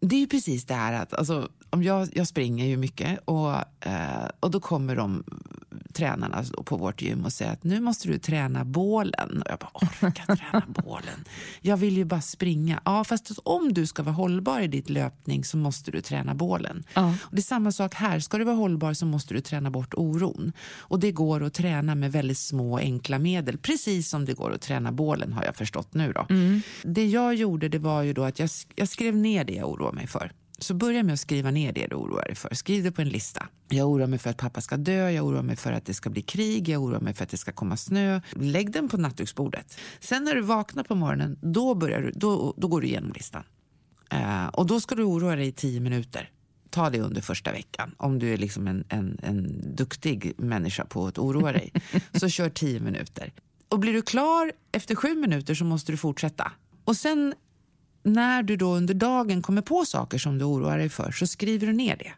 Det 0.00 0.16
är 0.16 0.20
ju 0.20 0.26
precis 0.26 0.64
det 0.64 0.74
här 0.74 0.92
att 0.92 1.14
alltså, 1.14 1.48
om 1.74 1.82
jag, 1.82 2.08
jag 2.12 2.26
springer 2.26 2.66
ju 2.66 2.76
mycket 2.76 3.18
och, 3.24 3.54
eh, 3.80 4.28
och 4.40 4.50
då 4.50 4.60
kommer 4.60 4.96
de 4.96 5.24
tränarna 5.94 6.44
på 6.64 6.76
vårt 6.76 7.02
gym 7.02 7.24
och 7.24 7.32
säger 7.32 7.52
att 7.52 7.64
nu 7.64 7.80
måste 7.80 8.08
du 8.08 8.18
träna 8.18 8.64
bålen. 8.64 9.42
Och 9.42 9.50
jag 9.50 9.58
bara, 9.58 9.70
orka 10.06 10.26
träna 10.26 10.66
bålen? 10.84 11.24
Jag 11.60 11.76
vill 11.76 11.96
ju 11.96 12.04
bara 12.04 12.20
springa. 12.20 12.80
Ja, 12.84 13.04
fast 13.04 13.30
om 13.44 13.72
du 13.72 13.86
ska 13.86 14.02
vara 14.02 14.14
hållbar 14.14 14.60
i 14.60 14.66
ditt 14.66 14.90
löpning 14.90 15.44
så 15.44 15.56
måste 15.56 15.90
du 15.90 16.00
träna 16.00 16.34
bålen. 16.34 16.84
Ja. 16.94 17.14
Och 17.22 17.34
det 17.34 17.40
är 17.40 17.42
samma 17.42 17.72
sak 17.72 17.94
här. 17.94 18.20
Ska 18.20 18.38
du 18.38 18.44
vara 18.44 18.56
hållbar 18.56 18.92
så 18.92 19.06
måste 19.06 19.34
du 19.34 19.40
träna 19.40 19.70
bort 19.70 19.94
oron. 19.94 20.52
Och 20.76 21.00
det 21.00 21.12
går 21.12 21.42
att 21.42 21.54
träna 21.54 21.94
med 21.94 22.12
väldigt 22.12 22.38
små 22.38 22.78
enkla 22.78 23.18
medel. 23.18 23.58
Precis 23.58 24.08
som 24.08 24.24
det 24.24 24.34
går 24.34 24.52
att 24.52 24.60
träna 24.60 24.92
bålen 24.92 25.32
har 25.32 25.44
jag 25.44 25.56
förstått 25.56 25.94
nu. 25.94 26.12
Då. 26.12 26.26
Det 26.82 27.06
jag 27.06 27.34
gjorde 27.34 27.68
det 27.68 27.78
var 27.78 28.02
ju 28.02 28.12
då 28.12 28.24
att 28.24 28.38
jag, 28.38 28.50
jag 28.74 28.88
skrev 28.88 29.16
ner 29.16 29.44
det 29.44 29.52
jag 29.52 29.70
oroar 29.70 29.92
mig 29.92 30.06
för. 30.06 30.32
Så 30.64 30.74
börja 30.74 31.02
med 31.02 31.12
att 31.12 31.20
skriva 31.20 31.50
ner 31.50 31.72
det 31.72 31.86
du 31.86 31.96
oroar 31.96 32.24
dig 32.24 32.34
för. 32.34 32.54
Skriv 32.54 32.84
det 32.84 32.92
på 32.92 33.02
en 33.02 33.08
lista. 33.08 33.48
Jag 33.68 33.88
oroar 33.88 34.06
mig 34.06 34.18
för 34.18 34.30
att 34.30 34.36
pappa 34.36 34.60
ska 34.60 34.76
dö, 34.76 35.10
jag 35.10 35.26
oroar 35.26 35.42
mig 35.42 35.56
för 35.56 35.72
att 35.72 35.86
det 35.86 35.94
ska 35.94 36.10
bli 36.10 36.22
krig, 36.22 36.68
jag 36.68 36.82
oroar 36.82 37.00
mig 37.00 37.14
för 37.14 37.24
att 37.24 37.30
det 37.30 37.36
ska 37.36 37.52
komma 37.52 37.76
snö. 37.76 38.20
Lägg 38.32 38.72
den 38.72 38.88
på 38.88 38.96
nattduksbordet. 38.96 39.78
Sen 40.00 40.24
när 40.24 40.34
du 40.34 40.40
vaknar 40.40 40.84
på 40.84 40.94
morgonen, 40.94 41.38
då, 41.42 41.74
börjar 41.74 42.00
du, 42.00 42.10
då, 42.10 42.54
då 42.56 42.68
går 42.68 42.80
du 42.80 42.86
igenom 42.86 43.12
listan. 43.12 43.42
Eh, 44.10 44.46
och 44.46 44.66
då 44.66 44.80
ska 44.80 44.94
du 44.94 45.02
oroa 45.02 45.36
dig 45.36 45.46
i 45.46 45.52
tio 45.52 45.80
minuter. 45.80 46.30
Ta 46.70 46.90
det 46.90 47.00
under 47.00 47.20
första 47.20 47.52
veckan. 47.52 47.94
Om 47.96 48.18
du 48.18 48.32
är 48.32 48.36
liksom 48.36 48.66
en, 48.66 48.84
en, 48.88 49.18
en 49.22 49.62
duktig 49.76 50.32
människa 50.36 50.84
på 50.84 51.06
att 51.06 51.18
oroa 51.18 51.52
dig. 51.52 51.72
så 52.12 52.28
kör 52.28 52.48
tio 52.48 52.80
minuter. 52.80 53.32
Och 53.68 53.78
blir 53.78 53.92
du 53.92 54.02
klar 54.02 54.52
efter 54.72 54.94
sju 54.94 55.14
minuter 55.14 55.54
så 55.54 55.64
måste 55.64 55.92
du 55.92 55.96
fortsätta. 55.96 56.52
Och 56.84 56.96
sen 56.96 57.34
när 58.04 58.42
du 58.42 58.56
då 58.56 58.74
under 58.74 58.94
dagen 58.94 59.42
kommer 59.42 59.62
på 59.62 59.84
saker 59.84 60.18
som 60.18 60.38
du 60.38 60.44
oroar 60.44 60.78
dig 60.78 60.88
för 60.88 61.12
så 61.12 61.26
skriver 61.26 61.66
du 61.66 61.72
ner 61.72 61.96
det. 61.96 62.12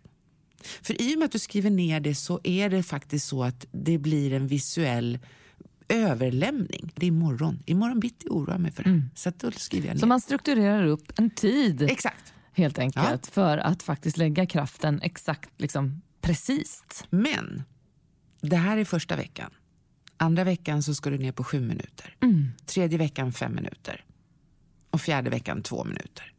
För 0.82 1.02
i 1.02 1.14
och 1.14 1.18
med 1.18 1.26
att 1.26 1.32
du 1.32 1.38
skriver 1.38 1.70
ner 1.70 2.00
det 2.00 2.14
så 2.14 2.40
är 2.44 2.70
det 2.70 2.82
faktiskt 2.82 3.26
så 3.26 3.44
att 3.44 3.66
det 3.72 3.98
blir 3.98 4.32
en 4.32 4.46
visuell 4.46 5.18
överlämning. 5.88 6.92
Det 6.94 7.06
är 7.06 7.08
imorgon. 7.08 7.62
Imorgon 7.66 8.00
bitti 8.00 8.28
oroar 8.30 8.52
jag 8.54 8.60
mig 8.60 8.72
för 8.72 8.82
det. 8.82 9.02
Så 9.14 9.28
att 9.28 9.38
då 9.38 9.50
skriver 9.50 9.86
jag 9.86 9.94
ner. 9.94 10.00
Så 10.00 10.06
man 10.06 10.20
strukturerar 10.20 10.86
upp 10.86 11.12
en 11.16 11.30
tid 11.30 11.82
Exakt. 11.82 12.32
helt 12.52 12.78
enkelt 12.78 13.26
för 13.26 13.58
att 13.58 13.82
faktiskt 13.82 14.16
lägga 14.16 14.46
kraften 14.46 15.00
exakt 15.02 15.50
liksom 15.56 16.02
precis. 16.20 16.82
Men 17.10 17.62
det 18.40 18.56
här 18.56 18.76
är 18.76 18.84
första 18.84 19.16
veckan. 19.16 19.50
Andra 20.16 20.44
veckan 20.44 20.82
så 20.82 20.94
ska 20.94 21.10
du 21.10 21.18
ner 21.18 21.32
på 21.32 21.44
sju 21.44 21.60
minuter. 21.60 22.16
Tredje 22.66 22.98
veckan 22.98 23.32
fem 23.32 23.54
minuter. 23.54 24.04
Och 24.96 25.00
fjärde 25.00 25.30
veckan 25.30 25.62
två 25.62 25.84
minuter. 25.84 26.32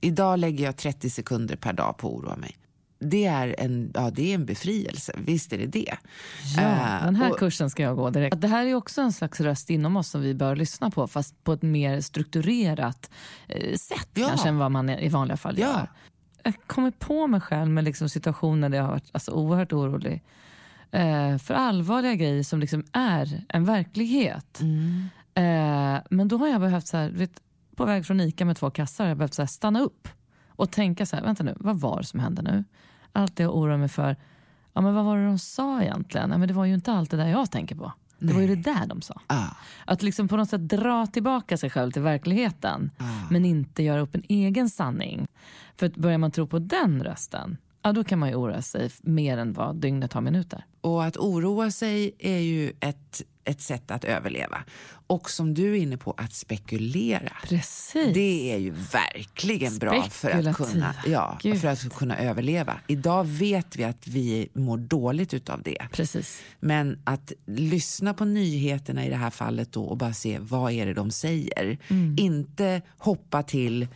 Idag 0.00 0.38
lägger 0.38 0.64
jag 0.64 0.76
30 0.76 1.10
sekunder 1.10 1.56
per 1.56 1.72
dag 1.72 1.96
på 1.98 2.08
att 2.08 2.14
oroa 2.14 2.36
mig. 2.36 2.56
Det 2.98 3.24
är 3.26 3.54
en, 3.58 3.90
ja, 3.94 4.10
det 4.10 4.30
är 4.30 4.34
en 4.34 4.46
befrielse, 4.46 5.12
visst 5.18 5.52
är 5.52 5.58
det 5.58 5.66
det. 5.66 5.94
Ja, 6.56 6.62
Eh, 6.62 7.04
den 7.04 7.16
här 7.16 7.30
och- 7.30 7.38
kursen 7.38 7.70
ska 7.70 7.82
jag 7.82 7.96
gå 7.96 8.10
direkt. 8.10 8.40
Det 8.40 8.48
här 8.48 8.66
är 8.66 8.74
också 8.74 9.00
en 9.02 9.12
slags 9.12 9.40
röst 9.40 9.70
inom 9.70 9.96
oss 9.96 10.08
som 10.08 10.20
vi 10.20 10.34
bör 10.34 10.56
lyssna 10.56 10.90
på 10.90 11.06
fast 11.06 11.44
på 11.44 11.52
ett 11.52 11.62
mer 11.62 12.00
strukturerat 12.00 13.10
eh, 13.48 13.76
sätt 13.76 14.08
Ja. 14.14 14.28
kanske 14.28 14.48
än 14.48 14.58
vad 14.58 14.70
man 14.70 14.90
i 14.90 15.08
vanliga 15.08 15.36
fall 15.36 15.58
Ja. 15.58 15.66
gör. 15.66 15.90
Jag 16.42 16.54
kommer 16.66 16.90
på 16.90 17.26
mig 17.26 17.40
själv 17.40 17.70
med 17.70 17.84
liksom 17.84 18.08
situationer 18.08 18.68
där 18.68 18.76
jag 18.78 18.84
har 18.84 18.90
varit 18.90 19.10
alltså, 19.12 19.30
oerhört 19.32 19.72
orolig 19.72 20.22
eh, 20.90 21.38
för 21.38 21.54
allvarliga 21.54 22.14
grejer 22.14 22.42
som 22.42 22.60
liksom 22.60 22.84
är 22.92 23.44
en 23.48 23.64
verklighet. 23.64 24.60
Mm. 24.60 25.08
Eh, 25.34 26.02
men 26.10 26.28
då 26.28 26.38
har 26.38 26.48
jag 26.48 26.60
behövt, 26.60 26.86
så 26.86 26.96
här, 26.96 27.10
vet, 27.10 27.40
på 27.76 27.84
väg 27.84 28.06
från 28.06 28.20
Ica 28.20 28.44
med 28.44 28.56
två 28.56 28.70
kassar, 28.70 29.04
har 29.04 29.08
jag 29.08 29.18
behövt 29.18 29.34
så 29.34 29.46
stanna 29.46 29.80
upp 29.80 30.08
och 30.48 30.70
tänka 30.70 31.06
så 31.06 31.16
här, 31.16 31.22
vänta 31.22 31.42
nu, 31.42 31.54
vad 31.60 31.80
var 31.80 31.98
det 31.98 32.04
som 32.04 32.20
hände 32.20 32.42
nu? 32.42 32.64
Allt 33.12 33.36
det 33.36 33.42
jag 33.42 33.56
oroar 33.56 33.76
mig 33.76 33.88
för, 33.88 34.16
ja, 34.72 34.80
men 34.80 34.94
vad 34.94 35.04
var 35.04 35.18
det 35.18 35.26
de 35.26 35.38
sa 35.38 35.82
egentligen? 35.82 36.30
Ja, 36.30 36.38
men 36.38 36.48
det 36.48 36.54
var 36.54 36.64
ju 36.64 36.74
inte 36.74 36.92
allt 36.92 37.10
det 37.10 37.16
där 37.16 37.28
jag 37.28 37.50
tänker 37.50 37.76
på. 37.76 37.92
Det 38.18 38.32
var 38.32 38.40
ju 38.40 38.56
det 38.56 38.62
där 38.72 38.86
de 38.86 39.02
sa. 39.02 39.20
Ja, 39.28 39.56
Att 39.86 40.02
liksom 40.02 40.28
på 40.28 40.36
något 40.36 40.48
sätt 40.50 40.68
dra 40.68 41.06
tillbaka 41.06 41.56
sig 41.56 41.70
själv 41.70 41.90
till 41.92 42.02
verkligheten 42.02 42.90
men 43.30 43.44
inte 43.44 43.82
göra 43.82 44.00
upp 44.00 44.14
en 44.14 44.22
egen 44.28 44.70
sanning. 44.70 45.26
För 45.76 45.86
att 45.86 45.96
börjar 45.96 46.18
man 46.18 46.30
tro 46.30 46.46
på 46.46 46.58
den 46.58 47.02
rösten, 47.04 47.56
ja, 47.82 47.92
då 47.92 48.04
kan 48.04 48.18
man 48.18 48.28
ju 48.28 48.34
oroa 48.34 48.62
sig 48.62 48.90
mer 49.02 49.38
än 49.38 49.52
vad 49.52 49.76
dygnet 49.76 50.12
har 50.12 50.20
minuter. 50.20 50.64
Och 50.80 51.04
att 51.04 51.16
oroa 51.16 51.70
sig 51.70 52.12
är 52.18 52.38
ju 52.38 52.72
ett, 52.80 53.22
ett 53.44 53.60
sätt 53.60 53.90
att 53.90 54.04
överleva. 54.04 54.64
Och 55.06 55.30
som 55.30 55.54
du 55.54 55.72
är 55.72 55.82
inne 55.82 55.96
på, 55.96 56.14
att 56.16 56.32
spekulera. 56.32 57.32
Precis. 57.42 58.14
Det 58.14 58.52
är 58.52 58.58
ju 58.58 58.70
verkligen 58.70 59.78
bra 59.78 60.02
för 60.02 60.30
att, 60.30 60.56
kunna, 60.56 60.94
ja, 61.06 61.38
Gud. 61.42 61.60
för 61.60 61.68
att 61.68 61.94
kunna 61.94 62.18
överleva. 62.18 62.80
Idag 62.86 63.24
vet 63.24 63.76
vi 63.76 63.84
att 63.84 64.06
vi 64.06 64.48
mår 64.52 64.76
dåligt 64.76 65.34
utav 65.34 65.62
det. 65.62 65.86
Precis. 65.92 66.42
Men 66.60 66.98
att 67.04 67.32
lyssna 67.46 68.14
på 68.14 68.24
nyheterna 68.24 69.06
i 69.06 69.10
det 69.10 69.16
här 69.16 69.30
fallet 69.30 69.72
då 69.72 69.84
och 69.84 69.96
bara 69.96 70.12
se 70.12 70.38
vad 70.40 70.72
är 70.72 70.86
det 70.86 70.94
de 70.94 71.10
säger. 71.10 71.78
Mm. 71.88 72.16
Inte 72.18 72.82
hoppa 72.98 73.42
till 73.42 73.88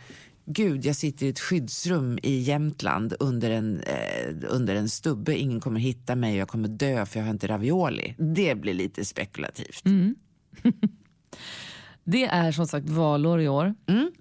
Gud, 0.51 0.85
jag 0.85 0.95
sitter 0.95 1.25
i 1.25 1.29
ett 1.29 1.39
skyddsrum 1.39 2.19
i 2.23 2.39
Jämtland 2.39 3.13
under 3.19 3.51
en, 3.51 3.79
eh, 3.79 4.35
under 4.49 4.75
en 4.75 4.89
stubbe. 4.89 5.37
Ingen 5.37 5.59
kommer 5.59 5.79
hitta 5.79 6.15
mig 6.15 6.31
och 6.31 6.37
jag 6.37 6.47
kommer 6.47 6.67
dö 6.67 7.05
för 7.05 7.19
jag 7.19 7.25
har 7.25 7.31
inte 7.31 7.47
ravioli. 7.47 8.15
Det 8.17 8.55
blir 8.55 8.73
lite 8.73 9.05
spekulativt. 9.05 9.85
Mm. 9.85 10.15
Det 12.03 12.25
är 12.25 12.51
som 12.51 12.67
sagt 12.67 12.89
valår 12.89 13.41
i 13.41 13.47
år. 13.47 13.75
Mm. 13.87 14.11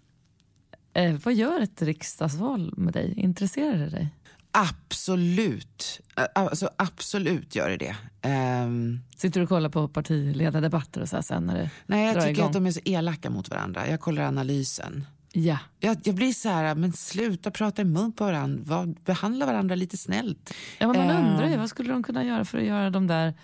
Eh, 0.95 1.15
vad 1.25 1.35
gör 1.35 1.61
ett 1.61 1.83
riksdagsval 1.83 2.75
med 2.77 2.93
dig? 2.93 3.15
Intresserar 3.17 3.79
det 3.79 3.89
dig? 3.89 4.09
Absolut. 4.51 6.01
Ä- 6.17 6.27
Alltså, 6.35 6.71
absolut 6.77 7.55
gör 7.55 7.71
det 7.71 7.77
det. 7.77 7.97
Ehm, 8.23 8.99
Sitter 9.17 9.41
du 9.41 9.45
och 9.45 9.49
kollar 9.49 9.69
på 9.69 9.89
partiledardebatter 9.89 11.01
och 11.01 11.09
så 11.09 11.17
här 11.17 11.23
sen 11.23 11.43
när 11.47 11.55
det 11.59 11.71
nej, 11.87 12.07
jag 12.07 12.15
tycker 12.15 12.29
igång? 12.31 12.47
att 12.47 12.53
de 12.53 12.67
är 12.67 12.71
så 12.71 12.81
elaka 12.85 13.31
mot 13.31 13.51
varandra. 13.51 13.89
Jag 13.89 14.01
kollar 14.01 14.23
analysen. 14.23 15.07
Ja. 15.33 15.59
Jag, 15.81 15.97
jag 16.05 16.15
blir 16.15 16.33
så 16.33 16.49
här, 16.49 16.75
men 16.75 16.93
sluta 16.93 17.51
prata 17.51 17.83
i 17.83 17.85
mun 17.85 18.13
på 18.13 18.25
varandra. 18.25 18.63
Var, 18.67 18.87
behandla 19.05 19.47
varandra 19.47 19.75
lite 19.75 19.97
snällt. 19.97 20.55
ja 20.79 20.87
men 20.93 20.97
man 21.07 21.11
Ehm. 21.17 21.27
undrar 21.27 21.49
ju 21.49 21.57
vad 21.57 21.69
skulle 21.69 21.93
de 21.93 22.03
kunna 22.03 22.25
göra 22.25 22.45
för 22.45 22.59
att 22.59 22.65
göra 22.65 22.91
de 22.91 23.07
där 23.07 23.35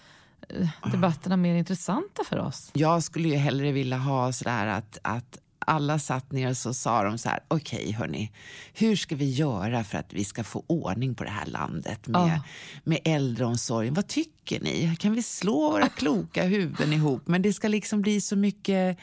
eh, 0.48 0.68
debatterna 0.92 1.36
mer 1.36 1.54
intressanta 1.54 2.24
för 2.28 2.38
oss? 2.38 2.70
Jag 2.72 3.02
skulle 3.02 3.28
ju 3.28 3.36
hellre 3.36 3.72
vilja 3.72 3.98
ha 3.98 4.32
så 4.32 4.44
där 4.44 4.66
att, 4.66 4.98
att 5.02 5.38
alla 5.66 5.98
satt 5.98 6.32
ner 6.32 6.50
och 6.50 6.56
så 6.56 6.74
sa 6.74 7.02
de 7.04 7.18
så 7.18 7.28
här, 7.28 7.40
okej 7.48 7.92
hörni, 7.92 8.32
hur 8.74 8.96
ska 8.96 9.16
vi 9.16 9.30
göra 9.30 9.84
för 9.84 9.98
att 9.98 10.12
vi 10.12 10.24
ska 10.24 10.44
få 10.44 10.64
ordning 10.66 11.14
på 11.14 11.24
det 11.24 11.30
här 11.30 11.46
landet 11.46 12.06
med, 12.08 12.20
Ja. 12.20 12.40
med 12.84 12.98
äldreomsorgen? 13.04 13.94
Vad 13.94 14.06
tycker 14.06 14.60
ni? 14.60 14.96
Kan 14.98 15.12
vi 15.12 15.22
slå 15.22 15.70
våra 15.70 15.88
kloka 15.96 16.44
huvuden 16.44 16.92
ihop? 16.92 17.22
Men 17.28 17.42
det 17.42 17.52
ska 17.52 17.68
liksom 17.68 18.02
bli 18.02 18.20
så 18.20 18.36
mycket, 18.36 18.98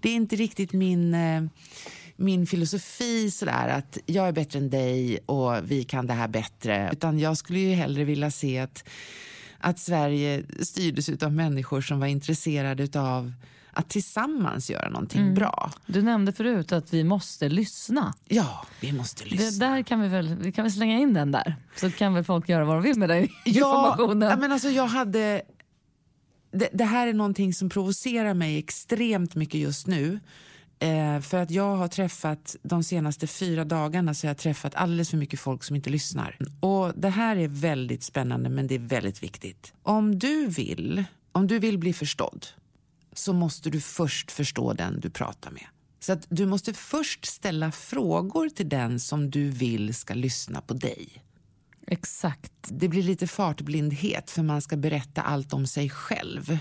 det 0.00 0.08
är 0.10 0.14
inte 0.14 0.36
riktigt 0.36 0.72
min 0.72 1.14
eh, 1.14 1.42
min 2.22 2.46
filosofi 2.46 3.30
sådär 3.30 3.68
att 3.68 3.98
jag 4.06 4.28
är 4.28 4.32
bättre 4.32 4.58
än 4.58 4.70
dig 4.70 5.18
och 5.26 5.70
vi 5.70 5.84
kan 5.84 6.06
det 6.06 6.12
här 6.14 6.28
bättre. 6.28 6.90
Utan 6.92 7.18
jag 7.18 7.36
skulle 7.36 7.58
ju 7.58 7.74
hellre 7.74 8.04
vilja 8.04 8.30
se 8.30 8.58
att, 8.58 8.84
att 9.58 9.78
Sverige 9.78 10.44
styrdes 10.60 11.22
av 11.22 11.32
människor 11.32 11.80
som 11.80 12.00
var 12.00 12.06
intresserade 12.06 13.00
av 13.00 13.32
att 13.74 13.88
tillsammans 13.88 14.70
göra 14.70 14.88
någonting 14.90 15.34
bra. 15.34 15.70
Du 15.86 16.02
nämnde 16.02 16.32
förut 16.32 16.72
att 16.72 16.92
vi 16.92 17.04
måste 17.04 17.48
lyssna. 17.48 18.14
Ja, 18.28 18.66
vi 18.80 18.92
måste 18.92 19.24
Det, 19.24 19.30
lyssna. 19.30 19.66
där 19.68 19.82
kan 19.82 20.00
vi, 20.00 20.08
väl, 20.08 20.34
vi 20.34 20.52
kan 20.52 20.64
väl 20.64 20.72
slänga 20.72 20.98
in 20.98 21.14
den 21.14 21.32
där. 21.32 21.56
Så 21.76 21.90
kan 21.90 22.14
väl 22.14 22.24
folk 22.24 22.48
göra 22.48 22.64
vad 22.64 22.76
de 22.76 22.82
vill 22.82 22.98
med 22.98 23.08
den 23.08 23.28
informationen. 23.44 24.30
ja, 24.30 24.36
men 24.36 24.52
alltså 24.52 24.68
jag 24.68 24.86
hade... 24.86 25.42
Det, 26.54 26.68
det 26.72 26.84
här 26.84 27.06
är 27.06 27.12
någonting 27.12 27.54
som 27.54 27.68
provocerar 27.68 28.34
mig 28.34 28.58
extremt 28.58 29.34
mycket 29.34 29.60
just 29.60 29.86
nu. 29.86 30.20
Eh, 30.82 31.20
för 31.20 31.38
att 31.38 31.50
jag 31.50 31.76
har 31.76 31.88
träffat, 31.88 32.56
de 32.62 32.82
senaste 32.82 33.26
fyra 33.26 33.64
dagarna 33.64 34.14
så 34.14 34.26
har 34.26 34.30
jag 34.30 34.38
träffat 34.38 34.74
alldeles 34.74 35.10
för 35.10 35.16
mycket 35.16 35.40
folk 35.40 35.64
som 35.64 35.76
inte 35.76 35.90
lyssnar. 35.90 36.38
Och 36.60 36.92
det 36.96 37.08
här 37.08 37.36
är 37.36 37.48
väldigt 37.48 38.02
spännande 38.02 38.48
men 38.48 38.66
det 38.66 38.74
är 38.74 38.78
väldigt 38.78 39.22
viktigt. 39.22 39.72
Om 39.82 40.18
du 40.18 40.46
vill, 40.46 41.04
om 41.32 41.46
du 41.46 41.58
vill 41.58 41.78
bli 41.78 41.92
förstådd 41.92 42.46
så 43.12 43.32
måste 43.32 43.70
du 43.70 43.80
först 43.80 44.30
förstå 44.30 44.72
den 44.72 45.00
du 45.00 45.10
pratar 45.10 45.50
med. 45.50 45.66
Så 46.00 46.12
att 46.12 46.26
du 46.28 46.46
måste 46.46 46.72
först 46.72 47.24
ställa 47.24 47.72
frågor 47.72 48.48
till 48.48 48.68
den 48.68 49.00
som 49.00 49.30
du 49.30 49.50
vill 49.50 49.94
ska 49.94 50.14
lyssna 50.14 50.60
på 50.60 50.74
dig. 50.74 51.24
Exakt. 51.86 52.52
Det 52.62 52.88
blir 52.88 53.02
lite 53.02 53.26
fartblindhet 53.26 54.30
för 54.30 54.42
man 54.42 54.62
ska 54.62 54.76
berätta 54.76 55.22
allt 55.22 55.52
om 55.52 55.66
sig 55.66 55.90
själv. 55.90 56.58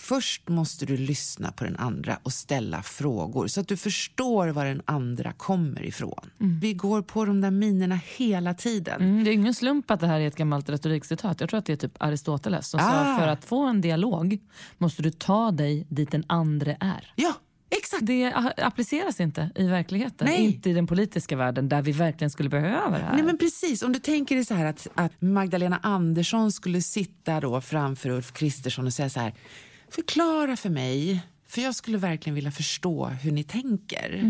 Först 0.00 0.48
måste 0.48 0.86
du 0.86 0.96
lyssna 0.96 1.52
på 1.52 1.64
den 1.64 1.76
andra 1.76 2.18
och 2.22 2.32
ställa 2.32 2.82
frågor 2.82 3.46
så 3.46 3.60
att 3.60 3.68
du 3.68 3.76
förstår 3.76 4.48
var 4.48 4.64
den 4.64 4.82
andra 4.84 5.32
kommer 5.32 5.82
ifrån. 5.82 6.30
Vi 6.38 6.74
går 6.74 7.02
på 7.02 7.24
de 7.24 7.40
där 7.40 7.50
minerna 7.50 8.00
hela 8.16 8.54
tiden. 8.54 9.00
Mm, 9.02 9.24
det 9.24 9.30
är 9.30 9.32
ingen 9.32 9.54
slump 9.54 9.90
att 9.90 10.00
det 10.00 10.06
här 10.06 10.20
är 10.20 10.26
ett 10.26 10.36
gammalt 10.36 10.68
retorikcitat. 10.68 11.40
Jag 11.40 11.50
tror 11.50 11.58
att 11.58 11.66
det 11.66 11.72
är 11.72 11.76
typ 11.76 12.02
Aristoteles 12.02 12.68
som 12.68 12.80
sa 12.80 12.86
Ah. 13.14 13.18
för 13.18 13.28
att 13.28 13.44
få 13.44 13.66
en 13.66 13.80
dialog 13.80 14.38
måste 14.78 15.02
du 15.02 15.10
ta 15.10 15.50
dig 15.50 15.86
dit 15.88 16.10
den 16.10 16.24
andra 16.26 16.72
är. 16.80 17.12
Ja, 17.16 17.34
exakt. 17.70 18.06
Det 18.06 18.32
appliceras 18.56 19.20
inte 19.20 19.50
i 19.54 19.66
verkligheten, 19.66 20.26
Nej. 20.26 20.44
inte 20.44 20.70
i 20.70 20.72
den 20.72 20.86
politiska 20.86 21.36
världen 21.36 21.68
där 21.68 21.82
vi 21.82 21.92
verkligen 21.92 22.30
skulle 22.30 22.48
behöva 22.48 22.98
det 22.98 23.04
här. 23.04 23.14
Nej, 23.14 23.22
men 23.22 23.38
precis. 23.38 23.82
Om 23.82 23.92
du 23.92 23.98
tänker 23.98 24.34
dig 24.34 24.44
så 24.44 24.54
här 24.54 24.64
att, 24.64 24.86
att 24.94 25.12
Magdalena 25.22 25.78
Andersson 25.82 26.52
skulle 26.52 26.82
sitta 26.82 27.40
då 27.40 27.60
framför 27.60 28.10
Ulf 28.10 28.32
Kristersson 28.32 28.86
och 28.86 28.92
säga 28.94 29.10
så 29.10 29.20
här. 29.20 29.34
Förklara 29.90 30.56
för 30.56 30.70
mig, 30.70 31.22
för 31.48 31.60
jag 31.62 31.74
skulle 31.74 31.98
verkligen 31.98 32.34
vilja 32.34 32.50
förstå 32.50 33.06
hur 33.06 33.32
ni 33.32 33.44
tänker. 33.44 34.22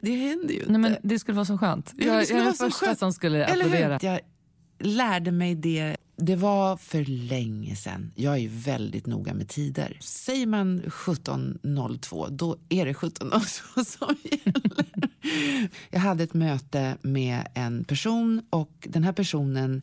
Det 0.00 0.16
händer 0.16 0.54
ju 0.54 0.60
inte. 0.60 0.72
Nej, 0.72 0.80
men 0.80 0.96
det 1.02 1.18
skulle 1.18 1.36
vara 1.36 1.44
så 1.44 1.58
skönt. 1.58 1.92
Ja, 1.96 2.04
jag, 2.06 2.20
det 2.20 2.24
skulle 2.24 2.38
jag 2.38 2.40
är 2.40 2.44
vara 2.44 2.50
den 2.50 2.56
så 2.56 2.64
första 2.70 2.86
skönt. 2.86 2.98
som 2.98 3.12
skulle 3.12 3.46
applådera. 3.46 3.98
Jag 4.02 4.20
lärde 4.78 5.32
mig 5.32 5.54
det. 5.54 5.96
Det 6.16 6.36
var 6.36 6.76
för 6.76 7.04
länge 7.04 7.76
sedan. 7.76 8.12
Jag 8.14 8.38
är 8.38 8.48
väldigt 8.48 9.06
noga 9.06 9.34
med 9.34 9.48
tider. 9.48 9.98
Säger 10.00 10.46
man 10.46 10.82
17.02, 10.82 12.30
då 12.30 12.56
är 12.68 12.86
det 12.86 12.92
17.02 12.92 13.84
som 13.98 14.16
gäller. 14.24 15.08
Jag 15.90 16.00
hade 16.00 16.24
ett 16.24 16.34
möte 16.34 16.96
med 17.02 17.48
en 17.54 17.84
person 17.84 18.42
och 18.50 18.72
den 18.80 19.04
här 19.04 19.12
personen 19.12 19.82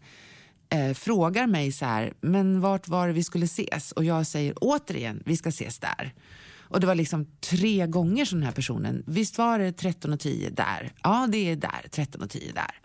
eh, 0.72 0.93
frågar 0.93 1.47
mig 1.47 1.72
så 1.72 1.86
här, 1.86 2.13
men 2.22 2.61
vart 2.61 2.88
var 2.88 3.07
det 3.07 3.13
vi 3.13 3.24
skulle 3.24 3.45
ses? 3.45 3.91
Och 3.91 4.03
jag 4.03 4.28
säger 4.28 4.53
återigen, 4.61 5.24
vi 5.26 5.38
ska 5.38 5.49
ses 5.49 5.80
där. 5.80 6.13
Och 6.59 6.80
det 6.80 6.88
var 6.88 6.95
liksom 6.95 7.26
tre 7.39 7.88
gånger 7.88 8.26
som 8.26 8.39
den 8.39 8.45
här 8.45 8.53
personen, 8.53 9.03
visst 9.07 9.38
var 9.38 9.59
det 9.59 9.72
13.10 9.72 10.55
där? 10.55 10.93
Ja, 11.03 11.28
det 11.30 11.51
är 11.51 11.55
där, 11.55 11.82
13.10 11.91 12.53
där. 12.53 12.82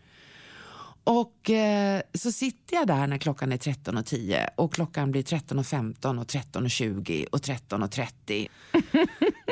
Och 1.04 1.50
eh, 1.50 2.02
så 2.14 2.32
sitter 2.32 2.76
jag 2.76 2.86
där 2.86 3.06
när 3.06 3.18
klockan 3.18 3.52
är 3.52 3.56
13.10 3.56 4.48
och 4.56 4.72
klockan 4.72 5.10
blir 5.10 5.22
13.15 5.22 6.20
och 6.20 6.26
13.20 6.26 7.26
och 7.26 7.38
13.30. 7.38 8.48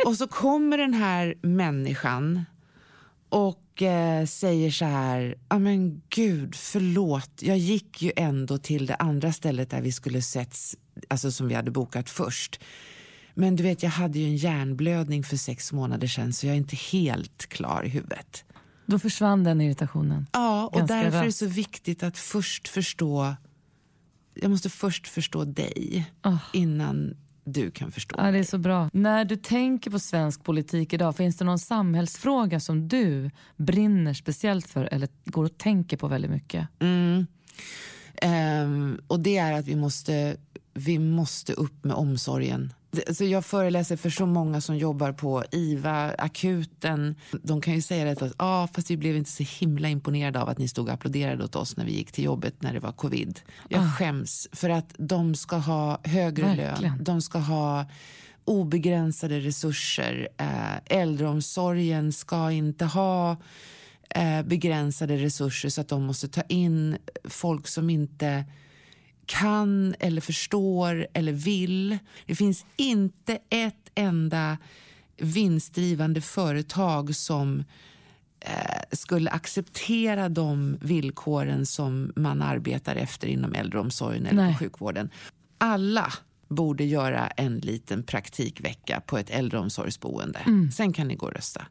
och 0.06 0.16
så 0.16 0.26
kommer 0.26 0.78
den 0.78 0.94
här 0.94 1.34
människan 1.42 2.44
och 3.28 3.63
eh, 3.82 4.26
säger 4.26 4.70
så 4.70 4.84
här, 4.84 5.34
ja 5.48 5.58
men 5.58 6.02
gud 6.08 6.54
förlåt, 6.54 7.30
jag 7.40 7.58
gick 7.58 8.02
ju 8.02 8.12
ändå 8.16 8.58
till 8.58 8.86
det 8.86 8.94
andra 8.94 9.32
stället 9.32 9.70
där 9.70 9.80
vi 9.80 9.92
skulle 9.92 10.22
setts, 10.22 10.76
alltså 11.08 11.32
som 11.32 11.48
vi 11.48 11.54
hade 11.54 11.70
bokat 11.70 12.10
först. 12.10 12.60
Men 13.34 13.56
du 13.56 13.62
vet, 13.62 13.82
jag 13.82 13.90
hade 13.90 14.18
ju 14.18 14.24
en 14.24 14.36
hjärnblödning 14.36 15.24
för 15.24 15.36
sex 15.36 15.72
månader 15.72 16.06
sedan 16.06 16.32
så 16.32 16.46
jag 16.46 16.52
är 16.52 16.58
inte 16.58 16.76
helt 16.76 17.46
klar 17.46 17.82
i 17.84 17.88
huvudet. 17.88 18.44
Då 18.86 18.98
försvann 18.98 19.44
den 19.44 19.60
irritationen. 19.60 20.26
Ja, 20.32 20.66
och 20.66 20.78
Ganska 20.78 20.94
därför 20.96 21.18
är 21.18 21.24
det 21.24 21.32
så 21.32 21.46
viktigt 21.46 22.02
att 22.02 22.18
först 22.18 22.68
förstå... 22.68 23.34
Jag 24.34 24.50
måste 24.50 24.70
först 24.70 25.08
förstå 25.08 25.44
dig 25.44 26.10
Ah. 26.22 26.38
innan 26.52 27.16
du 27.44 27.70
kan 27.70 27.92
förstå 27.92 28.16
Ja, 28.18 28.30
det 28.30 28.38
är 28.38 28.44
så 28.44 28.58
bra. 28.58 28.90
När 28.92 29.24
du 29.24 29.36
tänker 29.36 29.90
på 29.90 29.98
svensk 29.98 30.44
politik 30.44 30.92
idag, 30.92 31.16
finns 31.16 31.36
det 31.36 31.44
någon 31.44 31.58
samhällsfråga 31.58 32.60
som 32.60 32.88
du 32.88 33.30
brinner 33.56 34.14
speciellt 34.14 34.66
för 34.66 34.84
eller 34.84 35.08
går 35.24 35.44
och 35.44 35.58
tänker 35.58 35.96
på 35.96 36.08
väldigt 36.08 36.30
mycket? 36.30 36.68
Mm. 36.78 37.26
Um, 38.22 39.00
och 39.06 39.20
det 39.20 39.36
är 39.36 39.52
att 39.52 39.66
vi 39.66 39.76
måste, 39.76 40.36
vi 40.74 40.98
måste 40.98 41.52
upp 41.52 41.84
med 41.84 41.96
omsorgen. 41.96 42.72
Alltså 43.08 43.24
jag 43.24 43.44
föreläser 43.44 43.96
för 43.96 44.10
så 44.10 44.26
många 44.26 44.60
som 44.60 44.76
jobbar 44.76 45.12
på 45.12 45.44
IVA, 45.50 46.14
akuten. 46.18 47.14
De 47.42 47.60
kan 47.60 47.74
ju 47.74 47.82
säga 47.82 48.04
det 48.04 48.22
att 48.22 48.34
ah, 48.36 48.68
fast 48.72 48.90
vi 48.90 48.96
blev 48.96 49.16
inte 49.16 49.30
så 49.30 49.44
himla 49.60 49.88
imponerade 49.88 50.42
av 50.42 50.48
att 50.48 50.58
ni 50.58 50.68
stod 50.68 50.88
och 50.88 50.94
applåderade 50.94 51.44
åt 51.44 51.56
oss 51.56 51.76
när 51.76 51.84
vi 51.84 51.92
gick 51.92 52.12
till 52.12 52.24
jobbet 52.24 52.62
när 52.62 52.72
det 52.72 52.80
var 52.80 52.92
covid. 52.92 53.40
Jag 53.68 53.82
ah. 53.82 53.90
skäms 53.98 54.48
för 54.52 54.70
att 54.70 54.94
de 54.98 55.34
ska 55.34 55.56
ha 55.56 56.00
högre 56.04 56.46
Verkligen. 56.46 56.82
lön. 56.82 57.04
De 57.04 57.22
ska 57.22 57.38
ha 57.38 57.86
obegränsade 58.44 59.40
resurser. 59.40 60.28
Eh, 60.36 60.98
äldreomsorgen 60.98 62.12
ska 62.12 62.50
inte 62.50 62.84
ha 62.84 63.36
begränsade 64.44 65.16
resurser 65.16 65.68
så 65.68 65.80
att 65.80 65.88
de 65.88 66.04
måste 66.04 66.28
ta 66.28 66.42
in 66.42 66.96
folk 67.24 67.68
som 67.68 67.90
inte 67.90 68.44
kan 69.26 69.94
eller 69.98 70.20
förstår 70.20 71.06
eller 71.12 71.32
vill. 71.32 71.98
Det 72.26 72.34
finns 72.34 72.66
inte 72.76 73.38
ett 73.50 73.90
enda 73.94 74.58
vinstdrivande 75.16 76.20
företag 76.20 77.14
som 77.14 77.64
eh, 78.40 78.82
skulle 78.92 79.30
acceptera 79.30 80.28
de 80.28 80.78
villkoren 80.80 81.66
som 81.66 82.12
man 82.16 82.42
arbetar 82.42 82.96
efter 82.96 83.28
inom 83.28 83.54
äldreomsorgen 83.54 84.26
eller 84.26 84.42
Nej. 84.42 84.56
sjukvården. 84.56 85.10
Alla 85.58 86.12
borde 86.48 86.84
göra 86.84 87.26
en 87.26 87.58
liten 87.58 88.02
praktikvecka 88.02 89.02
på 89.06 89.18
ett 89.18 89.30
äldreomsorgsboende. 89.30 90.38
Mm. 90.38 90.70
Sen 90.70 90.92
kan 90.92 91.08
ni 91.08 91.14
gå 91.14 91.26
och 91.26 91.32
rösta. 91.32 91.66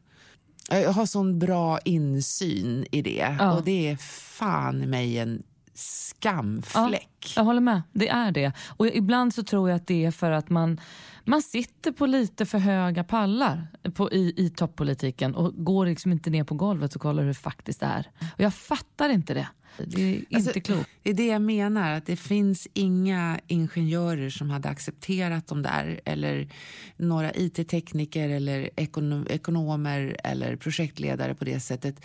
Jag 0.70 0.92
har 0.92 1.06
sån 1.06 1.38
bra 1.38 1.78
insyn 1.84 2.86
i 2.90 3.02
det 3.02 3.36
ja. 3.38 3.52
och 3.52 3.64
det 3.64 3.90
är 3.90 3.96
fan 4.36 4.78
mig 4.78 5.18
en 5.18 5.42
skamfläck. 5.74 7.08
Ja, 7.20 7.30
jag 7.36 7.44
håller 7.44 7.60
med, 7.60 7.82
det 7.92 8.08
är 8.08 8.32
det. 8.32 8.52
Och 8.76 8.86
ibland 8.86 9.34
så 9.34 9.42
tror 9.44 9.70
jag 9.70 9.76
att 9.76 9.86
det 9.86 10.04
är 10.04 10.10
för 10.10 10.30
att 10.30 10.50
man, 10.50 10.80
man 11.24 11.42
sitter 11.42 11.92
på 11.92 12.06
lite 12.06 12.46
för 12.46 12.58
höga 12.58 13.04
pallar 13.04 13.66
på, 13.94 14.12
i, 14.12 14.34
i 14.36 14.50
toppolitiken 14.50 15.34
och 15.34 15.64
går 15.64 15.86
liksom 15.86 16.12
inte 16.12 16.30
ner 16.30 16.44
på 16.44 16.54
golvet 16.54 16.94
och 16.94 17.02
kollar 17.02 17.22
hur 17.22 17.28
det 17.28 17.34
faktiskt 17.34 17.82
är. 17.82 18.10
Och 18.34 18.40
jag 18.40 18.54
fattar 18.54 19.08
inte 19.08 19.34
det. 19.34 19.48
Det 19.78 20.02
är 20.02 20.14
inte 20.14 20.36
alltså, 20.36 20.60
klokt. 20.60 20.90
Det 21.02 21.10
är 21.10 21.14
det 21.14 21.26
jag 21.26 21.42
menar, 21.42 21.92
att 21.92 22.06
det 22.06 22.16
finns 22.16 22.68
inga 22.74 23.40
ingenjörer 23.46 24.30
som 24.30 24.50
hade 24.50 24.68
accepterat 24.68 25.46
de 25.46 25.62
där 25.62 26.00
eller 26.04 26.48
några 26.96 27.32
it-tekniker 27.32 28.28
eller 28.28 28.70
ekonom 28.76 29.26
ekonomer 29.30 30.16
eller 30.24 30.56
projektledare 30.56 31.34
på 31.34 31.44
det 31.44 31.60
sättet 31.60 32.04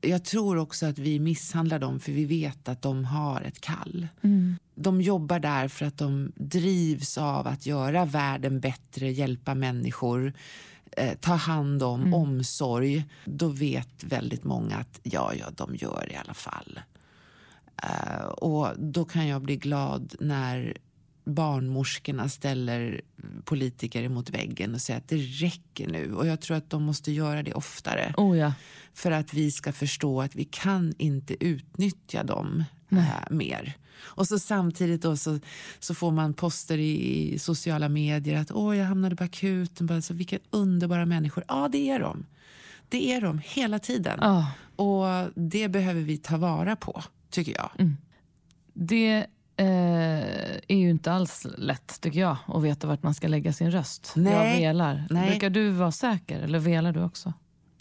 jag 0.00 0.24
tror 0.24 0.56
också 0.56 0.86
att 0.86 0.98
vi 0.98 1.20
misshandlar 1.20 1.78
dem 1.78 2.00
för 2.00 2.12
vi 2.12 2.24
vet 2.24 2.68
att 2.68 2.82
de 2.82 3.04
har 3.04 3.40
ett 3.40 3.60
kall. 3.60 4.08
Mm. 4.22 4.56
De 4.74 5.00
jobbar 5.00 5.38
där 5.38 5.68
för 5.68 5.86
att 5.86 5.98
de 5.98 6.32
drivs 6.36 7.18
av 7.18 7.46
att 7.46 7.66
göra 7.66 8.04
världen 8.04 8.60
bättre, 8.60 9.10
hjälpa 9.10 9.54
människor, 9.54 10.32
eh, 10.96 11.14
ta 11.20 11.34
hand 11.34 11.82
om, 11.82 12.00
mm. 12.00 12.14
omsorg. 12.14 13.04
Då 13.24 13.48
vet 13.48 14.04
väldigt 14.04 14.44
många 14.44 14.76
att 14.76 15.00
ja, 15.02 15.32
ja, 15.34 15.46
de 15.56 15.74
gör 15.74 16.04
det 16.08 16.14
i 16.14 16.16
alla 16.16 16.34
fall. 16.34 16.80
Uh, 17.84 18.24
och 18.26 18.78
då 18.78 19.04
kan 19.04 19.26
jag 19.26 19.42
bli 19.42 19.56
glad 19.56 20.14
när 20.20 20.76
barnmorskorna 21.24 22.28
ställer 22.28 23.00
politiker 23.44 24.02
emot 24.02 24.30
väggen 24.30 24.74
och 24.74 24.80
säger 24.80 24.98
att 24.98 25.08
det 25.08 25.16
räcker 25.16 25.88
nu. 25.88 26.14
Och 26.14 26.26
jag 26.26 26.40
tror 26.40 26.56
att 26.56 26.70
de 26.70 26.82
måste 26.82 27.12
göra 27.12 27.42
det 27.42 27.54
oftare. 27.54 28.14
Oh 28.16 28.38
ja. 28.38 28.52
För 28.94 29.10
att 29.10 29.34
vi 29.34 29.50
ska 29.50 29.72
förstå 29.72 30.22
att 30.22 30.36
vi 30.36 30.44
kan 30.44 30.94
inte 30.98 31.44
utnyttja 31.44 32.24
dem 32.24 32.64
äh, 32.90 33.30
mer. 33.30 33.76
Och 34.00 34.28
så 34.28 34.38
samtidigt 34.38 35.02
då 35.02 35.16
så, 35.16 35.38
så 35.78 35.94
får 35.94 36.10
man 36.10 36.34
poster 36.34 36.78
i, 36.78 37.32
i 37.34 37.38
sociala 37.38 37.88
medier 37.88 38.40
att 38.40 38.50
åh, 38.52 38.76
jag 38.76 38.84
hamnade 38.84 39.16
på 39.16 39.24
akuten. 39.24 39.86
Bara, 39.86 40.02
så, 40.02 40.14
vilka 40.14 40.38
underbara 40.50 41.06
människor. 41.06 41.44
Ja, 41.48 41.68
det 41.72 41.90
är 41.90 42.00
de. 42.00 42.26
Det 42.88 43.12
är 43.12 43.20
de 43.20 43.40
hela 43.44 43.78
tiden. 43.78 44.20
Oh. 44.20 44.50
Och 44.76 45.30
det 45.34 45.68
behöver 45.68 46.00
vi 46.00 46.18
ta 46.18 46.36
vara 46.36 46.76
på, 46.76 47.02
tycker 47.30 47.52
jag. 47.56 47.70
Mm. 47.78 47.96
Det 48.72 49.26
eh, 49.56 49.66
är 50.68 50.76
ju 50.76 50.90
inte 50.90 51.12
alls 51.12 51.46
lätt 51.56 52.00
tycker 52.00 52.20
jag 52.20 52.36
att 52.46 52.62
veta 52.62 52.86
vart 52.86 53.02
man 53.02 53.14
ska 53.14 53.28
lägga 53.28 53.52
sin 53.52 53.70
röst. 53.70 54.12
Nej. 54.16 54.32
Jag 54.32 54.56
velar. 54.56 55.06
Nej. 55.10 55.30
Brukar 55.30 55.50
du 55.50 55.70
vara 55.70 55.92
säker 55.92 56.40
eller 56.40 56.58
velar 56.58 56.92
du 56.92 57.02
också? 57.02 57.32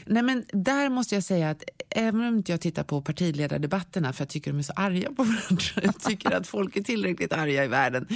Nej, 0.09 0.23
men 0.23 0.45
där 0.53 0.89
måste 0.89 1.15
jag 1.15 1.23
säga 1.23 1.49
att 1.49 1.63
även 1.89 2.21
om 2.21 2.37
inte 2.37 2.51
jag 2.51 2.61
tittar 2.61 2.83
på 2.83 3.01
partiledardebatterna 3.01 4.13
för 4.13 4.21
jag 4.21 4.29
tycker 4.29 4.51
de 4.51 4.59
är 4.59 4.63
så 4.63 4.73
arga 4.75 5.11
på 5.11 5.23
varandra. 5.23 5.65
Jag 5.83 5.99
tycker 5.99 6.31
att 6.31 6.47
folk 6.47 6.75
är 6.75 6.83
tillräckligt 6.83 7.33
arga 7.33 7.63
i 7.65 7.67
världen. 7.67 8.07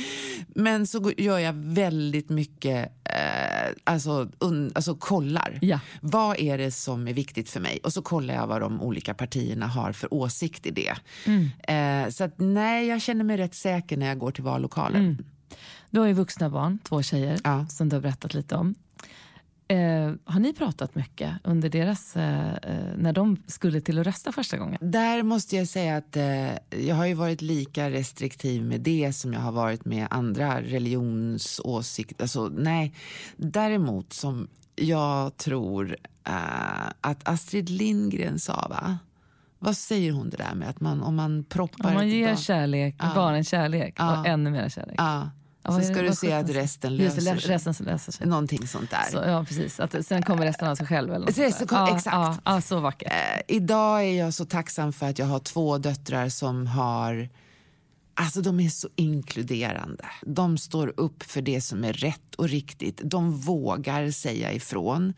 Men 0.48 0.88
så 0.88 1.12
gör 1.18 1.40
jag 1.40 1.54
väldigt 1.54 2.30
mycket, 2.30 2.92
eh, 3.04 3.72
alltså, 3.84 4.30
un, 4.40 4.72
alltså 4.76 4.96
kollar. 4.96 5.60
Ja. 5.62 5.80
Vad 6.02 6.40
är 6.40 6.58
det 6.58 6.72
som 6.72 7.08
är 7.08 7.14
viktigt 7.14 7.50
för 7.50 7.60
mig? 7.60 7.80
Och 7.84 7.94
så 7.94 8.02
kollar 8.02 8.34
jag 8.34 8.48
vad 8.48 8.62
de 8.62 8.82
olika 8.82 9.14
partierna 9.14 9.68
har 9.68 9.92
för 9.92 10.14
åsikt 10.14 10.66
i 10.66 10.72
det. 10.72 10.94
Mm. 11.26 11.50
Eh, 12.04 12.10
så 12.10 12.24
att, 12.24 12.34
nej, 12.38 12.88
jag 12.88 13.02
känner 13.02 13.24
mig 13.24 13.38
rätt 13.38 13.56
säker 13.56 13.98
när 13.98 14.08
jag 14.08 14.20
går 14.20 14.32
till 14.32 14.44
vallokalen. 14.44 15.02
Mm. 15.02 15.18
Du 15.90 16.00
har 16.00 16.08
ju 16.08 16.14
vuxna 16.14 16.50
barn, 16.50 16.80
två 16.84 17.02
tjejer, 17.02 17.40
ja. 17.44 17.68
som 17.68 17.90
du 17.90 17.96
har 17.96 18.02
berättat 18.02 18.34
lite 18.34 18.56
om. 18.56 18.76
Eh, 19.72 20.14
har 20.26 20.40
ni 20.40 20.54
pratat 20.54 20.96
mycket 20.96 21.32
under 21.44 21.70
deras, 21.70 22.16
eh, 22.18 22.54
eh, 22.54 22.96
när 22.98 23.14
de 23.14 23.38
skulle 23.48 23.82
till 23.82 24.00
att 24.00 24.08
rösta 24.08 24.32
första 24.32 24.58
gången? 24.58 24.78
Där 24.82 25.24
måste 25.24 25.56
jag 25.56 25.68
säga 25.68 25.98
att 25.98 26.18
eh, 26.18 26.52
jag 26.86 26.96
har 26.96 27.06
ju 27.06 27.14
varit 27.14 27.42
lika 27.42 27.90
restriktiv 27.90 28.64
med 28.64 28.82
det 28.82 29.14
som 29.14 29.34
jag 29.34 29.40
har 29.40 29.52
varit 29.52 29.86
med 29.86 30.08
andra 30.10 30.62
religionsåsikter. 30.62 32.24
Alltså, 32.24 32.48
nej. 32.48 32.94
Däremot 33.38 34.14
som 34.14 34.48
jag 34.76 35.38
tror 35.38 35.98
eh, 36.28 36.90
att 37.02 37.28
Astrid 37.28 37.70
Lindgren 37.70 38.40
sa, 38.40 38.68
va? 38.70 38.98
Vad 39.60 39.78
säger 39.78 40.12
hon 40.12 40.30
det 40.30 40.38
där 40.38 40.56
med 40.56 40.70
att 40.70 40.82
man, 40.82 41.04
om 41.04 41.16
man 41.16 41.44
proppar... 41.44 41.90
Om 41.90 41.94
man 41.94 42.10
ger 42.10 42.36
kärlek, 42.36 42.96
ja. 43.00 43.12
barnen 43.16 43.44
kärlek 43.44 43.96
ja. 43.98 44.20
och 44.20 44.28
ännu 44.28 44.50
mer 44.50 44.70
kärlek. 44.70 44.96
Ja. 44.98 45.30
Ja, 45.64 45.72
så 45.72 45.82
ska 45.82 46.02
du 46.02 46.16
se 46.16 46.34
att 46.34 46.50
resten 46.50 46.96
löser 46.98 47.22
det, 47.22 47.34
resten 47.34 47.86
löser 47.86 48.12
sig. 48.12 48.28
Någonting 48.28 48.68
sånt 48.68 48.90
där. 48.90 49.12
Så, 49.12 49.18
ja, 49.18 49.46
precis. 49.48 49.80
Att 49.80 50.06
sen 50.06 50.24
kommer 50.24 50.46
resten 50.46 50.68
av 50.68 50.76
sig 50.76 50.88
själv. 50.88 51.14
Eller 51.14 51.28
så, 51.28 51.58
så, 51.58 51.66
ja, 51.72 51.96
exakt. 51.96 52.16
Ja, 52.16 52.38
ja, 52.46 52.62
så 52.62 52.80
vackert. 52.80 53.12
Eh, 53.12 53.56
idag 53.56 54.04
är 54.04 54.20
jag 54.20 54.34
så 54.34 54.46
tacksam 54.46 54.94
för 54.94 55.10
att 55.10 55.20
jag 55.20 55.26
har 55.26 55.40
två 55.40 55.78
döttrar 55.78 56.30
som 56.30 56.68
har 56.68 57.30
Alltså 58.14 58.42
de 58.42 58.60
är 58.60 58.70
så 58.70 58.90
inkluderande. 58.96 60.06
De 60.22 60.58
står 60.58 60.94
upp 60.98 61.24
för 61.24 61.42
det 61.42 61.62
som 61.62 61.84
är 61.84 61.94
rätt 61.94 62.36
och 62.36 62.50
riktigt. 62.50 63.02
De 63.04 63.32
vågar 63.32 64.12
säga 64.12 64.54
ifrån 64.54 65.14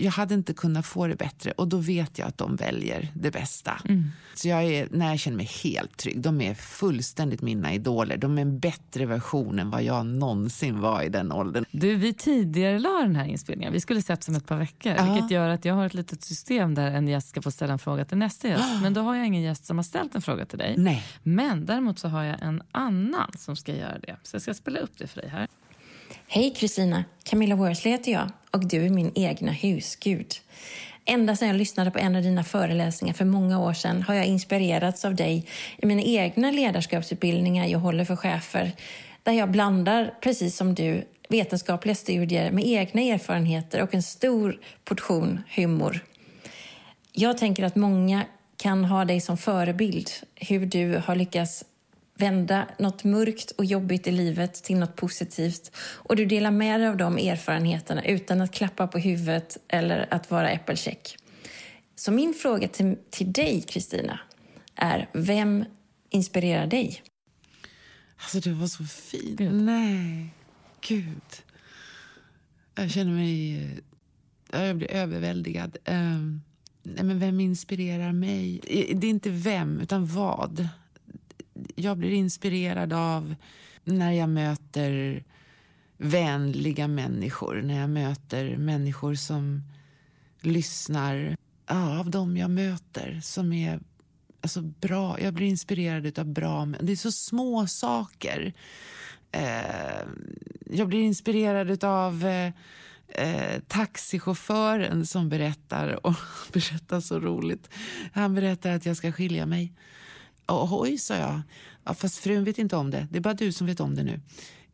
jag 0.00 0.12
hade 0.12 0.34
inte 0.34 0.54
kunnat 0.54 0.86
få 0.86 1.06
det 1.06 1.16
bättre 1.16 1.50
och 1.50 1.68
då 1.68 1.76
vet 1.76 2.18
jag 2.18 2.28
att 2.28 2.38
de 2.38 2.56
väljer 2.56 3.12
det 3.14 3.30
bästa. 3.30 3.80
Mm. 3.84 4.10
Så 4.34 4.48
jag 4.48 4.64
är, 4.64 4.88
när 4.90 5.08
jag 5.08 5.18
känner 5.18 5.36
mig 5.36 5.50
helt 5.64 5.96
trygg. 5.96 6.20
De 6.20 6.40
är 6.40 6.54
fullständigt 6.54 7.42
mina 7.42 7.74
idoler. 7.74 8.16
De 8.16 8.38
är 8.38 8.42
en 8.42 8.58
bättre 8.58 9.06
version 9.06 9.58
än 9.58 9.70
vad 9.70 9.82
jag 9.82 10.06
någonsin 10.06 10.80
var 10.80 11.02
i 11.02 11.08
den 11.08 11.32
åldern. 11.32 11.64
Du, 11.70 11.94
vi 11.94 12.14
tidigare 12.14 12.78
la 12.78 12.98
den 12.98 13.16
här 13.16 13.24
inspelningen. 13.24 13.72
Vi 13.72 13.80
skulle 13.80 14.02
sett 14.02 14.28
om 14.28 14.34
ett 14.34 14.46
par 14.46 14.56
veckor. 14.56 14.92
Ja. 14.92 15.12
Vilket 15.12 15.30
gör 15.30 15.48
att 15.48 15.64
jag 15.64 15.74
har 15.74 15.86
ett 15.86 15.94
litet 15.94 16.22
system 16.22 16.74
där 16.74 16.90
en 16.90 17.08
gäst 17.08 17.28
ska 17.28 17.42
få 17.42 17.50
ställa 17.50 17.72
en 17.72 17.78
fråga 17.78 18.04
till 18.04 18.18
nästa 18.18 18.48
gäst. 18.48 18.64
Men 18.82 18.94
då 18.94 19.00
har 19.00 19.14
jag 19.14 19.26
ingen 19.26 19.42
gäst 19.42 19.64
som 19.64 19.78
har 19.78 19.84
ställt 19.84 20.14
en 20.14 20.22
fråga 20.22 20.46
till 20.46 20.58
dig. 20.58 20.74
Nej. 20.78 21.04
Men 21.22 21.66
däremot 21.66 21.98
så 21.98 22.08
har 22.08 22.24
jag 22.24 22.42
en 22.42 22.62
annan 22.70 23.32
som 23.38 23.56
ska 23.56 23.74
göra 23.74 23.98
det. 23.98 24.16
Så 24.22 24.34
jag 24.34 24.42
ska 24.42 24.54
spela 24.54 24.78
upp 24.78 24.98
det 24.98 25.06
för 25.06 25.20
dig 25.20 25.30
här. 25.30 25.48
Hej 26.30 26.54
Kristina! 26.54 27.04
Camilla 27.24 27.54
Worsley 27.54 27.92
heter 27.92 28.12
jag 28.12 28.30
och 28.50 28.66
du 28.66 28.86
är 28.86 28.90
min 28.90 29.12
egna 29.14 29.52
husgud. 29.52 30.34
Ända 31.04 31.36
sedan 31.36 31.48
jag 31.48 31.56
lyssnade 31.56 31.90
på 31.90 31.98
en 31.98 32.16
av 32.16 32.22
dina 32.22 32.44
föreläsningar 32.44 33.14
för 33.14 33.24
många 33.24 33.58
år 33.58 33.72
sedan 33.72 34.02
har 34.02 34.14
jag 34.14 34.26
inspirerats 34.26 35.04
av 35.04 35.14
dig 35.14 35.46
i 35.76 35.86
mina 35.86 36.02
egna 36.02 36.50
ledarskapsutbildningar 36.50 37.66
jag 37.66 37.78
håller 37.78 38.04
för 38.04 38.16
chefer, 38.16 38.72
där 39.22 39.32
jag 39.32 39.50
blandar, 39.50 40.14
precis 40.20 40.56
som 40.56 40.74
du, 40.74 41.04
vetenskapliga 41.28 41.94
studier 41.94 42.50
med 42.50 42.66
egna 42.66 43.02
erfarenheter 43.02 43.82
och 43.82 43.94
en 43.94 44.02
stor 44.02 44.60
portion 44.84 45.40
humor. 45.56 46.04
Jag 47.12 47.38
tänker 47.38 47.64
att 47.64 47.76
många 47.76 48.24
kan 48.56 48.84
ha 48.84 49.04
dig 49.04 49.20
som 49.20 49.36
förebild, 49.36 50.10
hur 50.34 50.66
du 50.66 51.02
har 51.06 51.16
lyckats 51.16 51.64
vända 52.18 52.66
något 52.78 53.04
mörkt 53.04 53.50
och 53.50 53.64
jobbigt 53.64 54.06
i 54.06 54.10
livet 54.10 54.54
till 54.54 54.78
något 54.78 54.96
positivt 54.96 55.76
och 55.78 56.16
du 56.16 56.26
delar 56.26 56.50
med 56.50 56.80
dig 56.80 56.88
av 56.88 56.96
de 56.96 57.18
erfarenheterna 57.18 58.04
utan 58.04 58.40
att 58.40 58.52
klappa 58.52 58.86
på 58.86 58.98
huvudet 58.98 59.56
eller 59.68 60.14
att 60.14 60.30
vara 60.30 60.50
äppelcheck. 60.50 61.16
Så 61.96 62.12
min 62.12 62.34
fråga 62.34 62.68
till, 62.68 62.96
till 63.10 63.32
dig, 63.32 63.62
Kristina, 63.62 64.20
är 64.74 65.08
vem 65.12 65.64
inspirerar 66.10 66.66
dig? 66.66 67.02
Alltså, 68.16 68.40
det 68.40 68.56
var 68.56 68.66
så 68.66 68.84
fint. 68.84 69.40
Nej. 69.52 70.34
gud. 70.88 71.22
Jag 72.74 72.90
känner 72.90 73.12
mig... 73.12 73.80
Jag 74.52 74.76
blir 74.76 74.90
överväldigad. 74.90 75.76
Um, 75.84 76.42
nej 76.82 77.04
men 77.04 77.18
vem 77.18 77.40
inspirerar 77.40 78.12
mig? 78.12 78.60
Det 78.94 79.06
är 79.06 79.10
inte 79.10 79.30
vem, 79.30 79.80
utan 79.80 80.06
vad. 80.06 80.68
Jag 81.74 81.98
blir 81.98 82.12
inspirerad 82.12 82.92
av 82.92 83.34
när 83.84 84.12
jag 84.12 84.28
möter 84.28 85.24
vänliga 85.96 86.88
människor. 86.88 87.62
När 87.62 87.80
jag 87.80 87.90
möter 87.90 88.56
människor 88.56 89.14
som 89.14 89.62
lyssnar. 90.40 91.36
Ja, 91.66 91.98
av 91.98 92.10
dem 92.10 92.36
jag 92.36 92.50
möter 92.50 93.20
som 93.22 93.52
är 93.52 93.80
alltså, 94.40 94.62
bra. 94.62 95.20
Jag 95.20 95.34
blir 95.34 95.46
inspirerad 95.46 96.18
av 96.18 96.26
bra 96.26 96.66
Det 96.80 96.92
är 96.92 96.96
så 96.96 97.12
små 97.12 97.66
saker. 97.66 98.52
Eh, 99.32 100.06
jag 100.70 100.88
blir 100.88 101.02
inspirerad 101.02 101.84
av 101.84 102.26
eh, 102.26 102.52
eh, 103.08 103.60
taxichauffören 103.68 105.06
som 105.06 105.28
berättar, 105.28 106.06
och 106.06 106.14
berättar 106.52 107.00
så 107.00 107.20
roligt. 107.20 107.70
Han 108.12 108.34
berättar 108.34 108.70
att 108.70 108.86
jag 108.86 108.96
ska 108.96 109.12
skilja 109.12 109.46
mig. 109.46 109.72
Oj, 110.48 110.98
sa 110.98 111.16
jag. 111.16 111.40
Ja, 111.84 111.94
fast 111.94 112.18
frun 112.18 112.44
vet 112.44 112.58
inte 112.58 112.76
om 112.76 112.90
det. 112.90 113.06
Det 113.10 113.18
är 113.18 113.20
bara 113.20 113.34
du 113.34 113.52
som 113.52 113.66
vet 113.66 113.80
om 113.80 113.94
det 113.94 114.02
nu. 114.02 114.20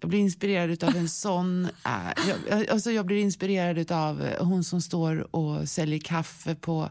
Jag 0.00 0.10
blir 0.10 0.20
inspirerad 0.20 0.84
av 0.84 0.96
en 0.96 1.08
sån... 1.08 1.64
Äh, 1.84 2.28
jag, 2.48 2.68
alltså 2.68 2.90
jag 2.90 3.06
blir 3.06 3.16
inspirerad 3.16 3.92
av 3.92 4.22
eh, 4.22 4.44
hon 4.44 4.64
som 4.64 4.80
står 4.80 5.36
och 5.36 5.68
säljer 5.68 5.98
kaffe 5.98 6.54
på 6.54 6.90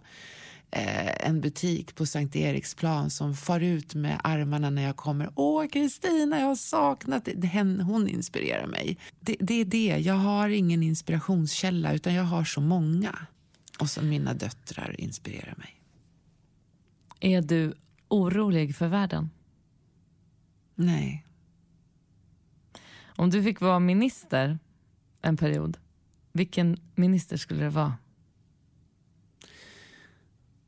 eh, 0.71 1.27
en 1.27 1.41
butik 1.41 1.95
på 1.95 2.05
Sankt 2.05 2.35
Eriksplan 2.35 3.09
som 3.09 3.35
far 3.35 3.59
ut 3.59 3.95
med 3.95 4.19
armarna 4.23 4.69
när 4.69 4.83
jag 4.83 4.95
kommer. 4.95 5.29
Åh, 5.35 5.67
Kristina, 5.67 6.39
jag 6.39 6.47
har 6.47 6.55
saknat 6.55 7.27
henne. 7.43 7.83
Hon 7.83 8.07
inspirerar 8.07 8.67
mig. 8.67 8.97
Det, 9.19 9.35
det 9.39 9.61
är 9.61 9.65
det. 9.65 9.97
Jag 9.99 10.15
har 10.15 10.49
ingen 10.49 10.83
inspirationskälla, 10.83 11.93
utan 11.93 12.13
jag 12.13 12.23
har 12.23 12.43
så 12.43 12.61
många. 12.61 13.19
Och 13.79 13.89
så 13.89 14.01
mina 14.01 14.33
döttrar 14.33 14.95
inspirerar 14.99 15.55
mig. 15.57 15.79
Är 17.19 17.41
du 17.41 17.73
orolig 18.13 18.75
för 18.75 18.87
världen? 18.87 19.29
Nej. 20.75 21.25
Om 23.15 23.29
du 23.29 23.43
fick 23.43 23.61
vara 23.61 23.79
minister 23.79 24.59
en 25.21 25.37
period, 25.37 25.77
vilken 26.31 26.77
minister 26.95 27.37
skulle 27.37 27.63
det 27.63 27.69
vara? 27.69 27.93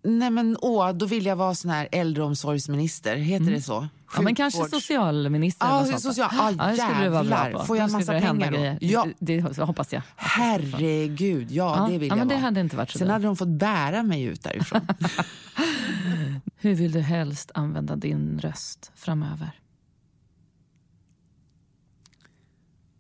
Nej 0.04 0.30
men 0.30 0.58
åh, 0.62 0.92
då 0.92 1.06
vill 1.06 1.26
jag 1.26 1.36
vara 1.36 1.56
sån 1.56 1.72
här 1.72 1.88
äldreomsorgsminister, 1.92 3.16
heter 3.16 3.42
mm. 3.42 3.54
det 3.54 3.62
så? 3.62 3.88
Ja, 4.16 4.22
men 4.22 4.36
kanske 4.36 4.66
socialminister. 4.70 5.68
Ja, 5.68 5.86
eller 5.86 5.98
social, 5.98 6.30
ah, 6.32 6.52
ja, 6.58 6.74
jävlar. 6.74 7.66
Får 7.66 7.78
jag 7.78 7.92
massa 7.92 8.20
pengar 8.20 8.52
då? 8.52 8.86
Ja. 8.88 9.08
Det, 9.20 9.42
det 9.42 9.64
hoppas 9.64 9.94
jag. 9.94 10.02
Herregud, 10.16 11.52
ja, 11.52 11.76
ja 11.78 11.88
det 11.92 11.98
vill 11.98 12.08
ja, 12.08 12.12
jag 12.12 12.18
men 12.18 12.28
vara. 12.28 12.38
Det 12.38 12.44
hade 12.44 12.60
inte 12.60 12.76
varit 12.76 12.92
så 12.92 12.98
Sen 12.98 13.10
hade 13.10 13.26
de 13.26 13.36
fått 13.36 13.48
bära 13.48 14.04
mig 14.04 14.24
ut 14.24 14.44
därifrån. 14.44 14.88
Hur 16.56 16.76
vill 16.76 16.92
du 16.92 17.00
helst 17.00 17.52
använda 17.54 17.96
din 17.96 18.40
röst 18.40 18.92
framöver? 18.96 19.60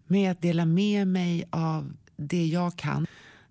Med 0.07 0.31
att 0.31 0.41
dela 0.41 0.65
med 0.65 1.07
mig 1.07 1.45
av 1.51 1.93
det 2.17 2.45
jag 2.45 2.75
kan 2.75 3.07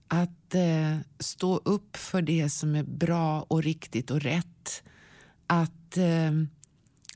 att 0.08 0.54
eh, 0.54 0.96
stå 1.18 1.56
upp 1.56 1.96
för 1.96 2.22
det 2.22 2.50
som 2.50 2.74
är 2.74 2.82
bra 2.82 3.42
och 3.42 3.62
riktigt 3.62 4.10
och 4.10 4.20
rätt. 4.20 4.82
Att 5.46 5.96
eh, 5.96 6.32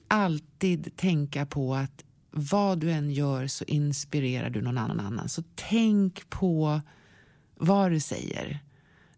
alltid 0.08 0.96
tänka 0.96 1.46
på 1.46 1.74
att 1.74 2.04
vad 2.30 2.78
du 2.78 2.92
än 2.92 3.10
gör 3.10 3.46
så 3.46 3.64
inspirerar 3.64 4.50
du 4.50 4.62
någon 4.62 4.78
annan. 4.78 5.28
Så 5.28 5.42
tänk 5.54 6.30
på 6.30 6.80
vad 7.54 7.90
du 7.90 8.00
säger, 8.00 8.58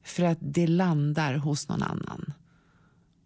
för 0.02 0.22
att 0.22 0.38
det 0.40 0.66
landar 0.66 1.34
hos 1.34 1.68
någon 1.68 1.82
annan. 1.82 2.32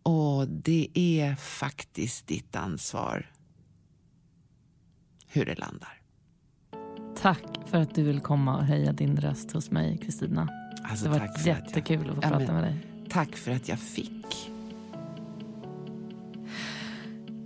Och 0.04 0.48
det 0.48 0.88
är 0.94 1.34
faktiskt 1.34 2.26
ditt 2.26 2.56
ansvar 2.56 3.30
hur 5.26 5.44
det 5.44 5.54
landar. 5.54 6.00
Tack 7.16 7.42
för 7.66 7.78
att 7.78 7.94
du 7.94 8.02
vill 8.02 8.20
komma 8.20 8.56
och 8.56 8.64
höja 8.64 8.92
din 8.92 9.16
röst 9.16 9.52
hos 9.52 9.70
mig, 9.70 9.98
Kristina. 9.98 10.48
Alltså, 10.82 11.04
det 11.04 11.10
var 11.18 11.46
jättekul 11.46 12.00
att, 12.00 12.06
jag... 12.06 12.16
att 12.16 12.24
få 12.24 12.30
ja, 12.32 12.38
prata 12.38 12.52
med 12.52 12.64
dig. 12.64 12.76
Tack 13.08 13.36
för 13.36 13.52
att 13.52 13.68
jag 13.68 13.78
fick. 13.78 14.53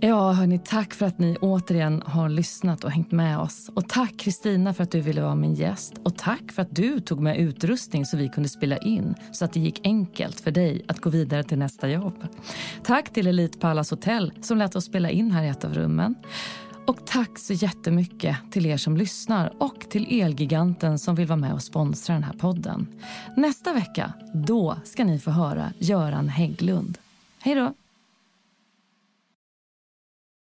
Ja, 0.01 0.31
hörni, 0.31 0.59
tack 0.59 0.93
för 0.93 1.05
att 1.05 1.19
ni 1.19 1.37
återigen 1.41 2.03
har 2.05 2.29
lyssnat 2.29 2.83
och 2.83 2.91
hängt 2.91 3.11
med 3.11 3.39
oss. 3.39 3.69
Och 3.73 3.89
tack 3.89 4.17
Kristina 4.17 4.73
för 4.73 4.83
att 4.83 4.91
du 4.91 5.01
ville 5.01 5.21
vara 5.21 5.35
min 5.35 5.53
gäst. 5.53 5.93
Och 6.03 6.17
tack 6.17 6.51
för 6.51 6.61
att 6.61 6.75
du 6.75 6.99
tog 6.99 7.19
med 7.19 7.37
utrustning 7.37 8.05
så 8.05 8.17
vi 8.17 8.29
kunde 8.29 8.49
spela 8.49 8.77
in 8.77 9.15
så 9.31 9.45
att 9.45 9.53
det 9.53 9.59
gick 9.59 9.79
enkelt 9.83 10.39
för 10.39 10.51
dig 10.51 10.85
att 10.87 10.99
gå 10.99 11.09
vidare 11.09 11.43
till 11.43 11.57
nästa 11.57 11.89
jobb. 11.89 12.27
Tack 12.83 13.09
till 13.09 13.27
Elite 13.27 13.59
Palace 13.59 13.95
Hotel 13.95 14.33
som 14.41 14.57
lät 14.57 14.75
oss 14.75 14.85
spela 14.85 15.09
in 15.09 15.31
här 15.31 15.43
i 15.43 15.47
ett 15.47 15.65
av 15.65 15.73
rummen. 15.73 16.15
Och 16.87 17.07
tack 17.07 17.39
så 17.39 17.53
jättemycket 17.53 18.37
till 18.51 18.65
er 18.65 18.77
som 18.77 18.97
lyssnar 18.97 19.53
och 19.63 19.79
till 19.89 20.21
Elgiganten 20.21 20.99
som 20.99 21.15
vill 21.15 21.27
vara 21.27 21.39
med 21.39 21.53
och 21.53 21.63
sponsra 21.63 22.13
den 22.13 22.23
här 22.23 22.33
podden. 22.33 22.87
Nästa 23.37 23.73
vecka, 23.73 24.13
då 24.33 24.77
ska 24.83 25.03
ni 25.03 25.19
få 25.19 25.31
höra 25.31 25.73
Göran 25.77 26.29
Hägglund. 26.29 26.97
Hej 27.39 27.55
då! 27.55 27.73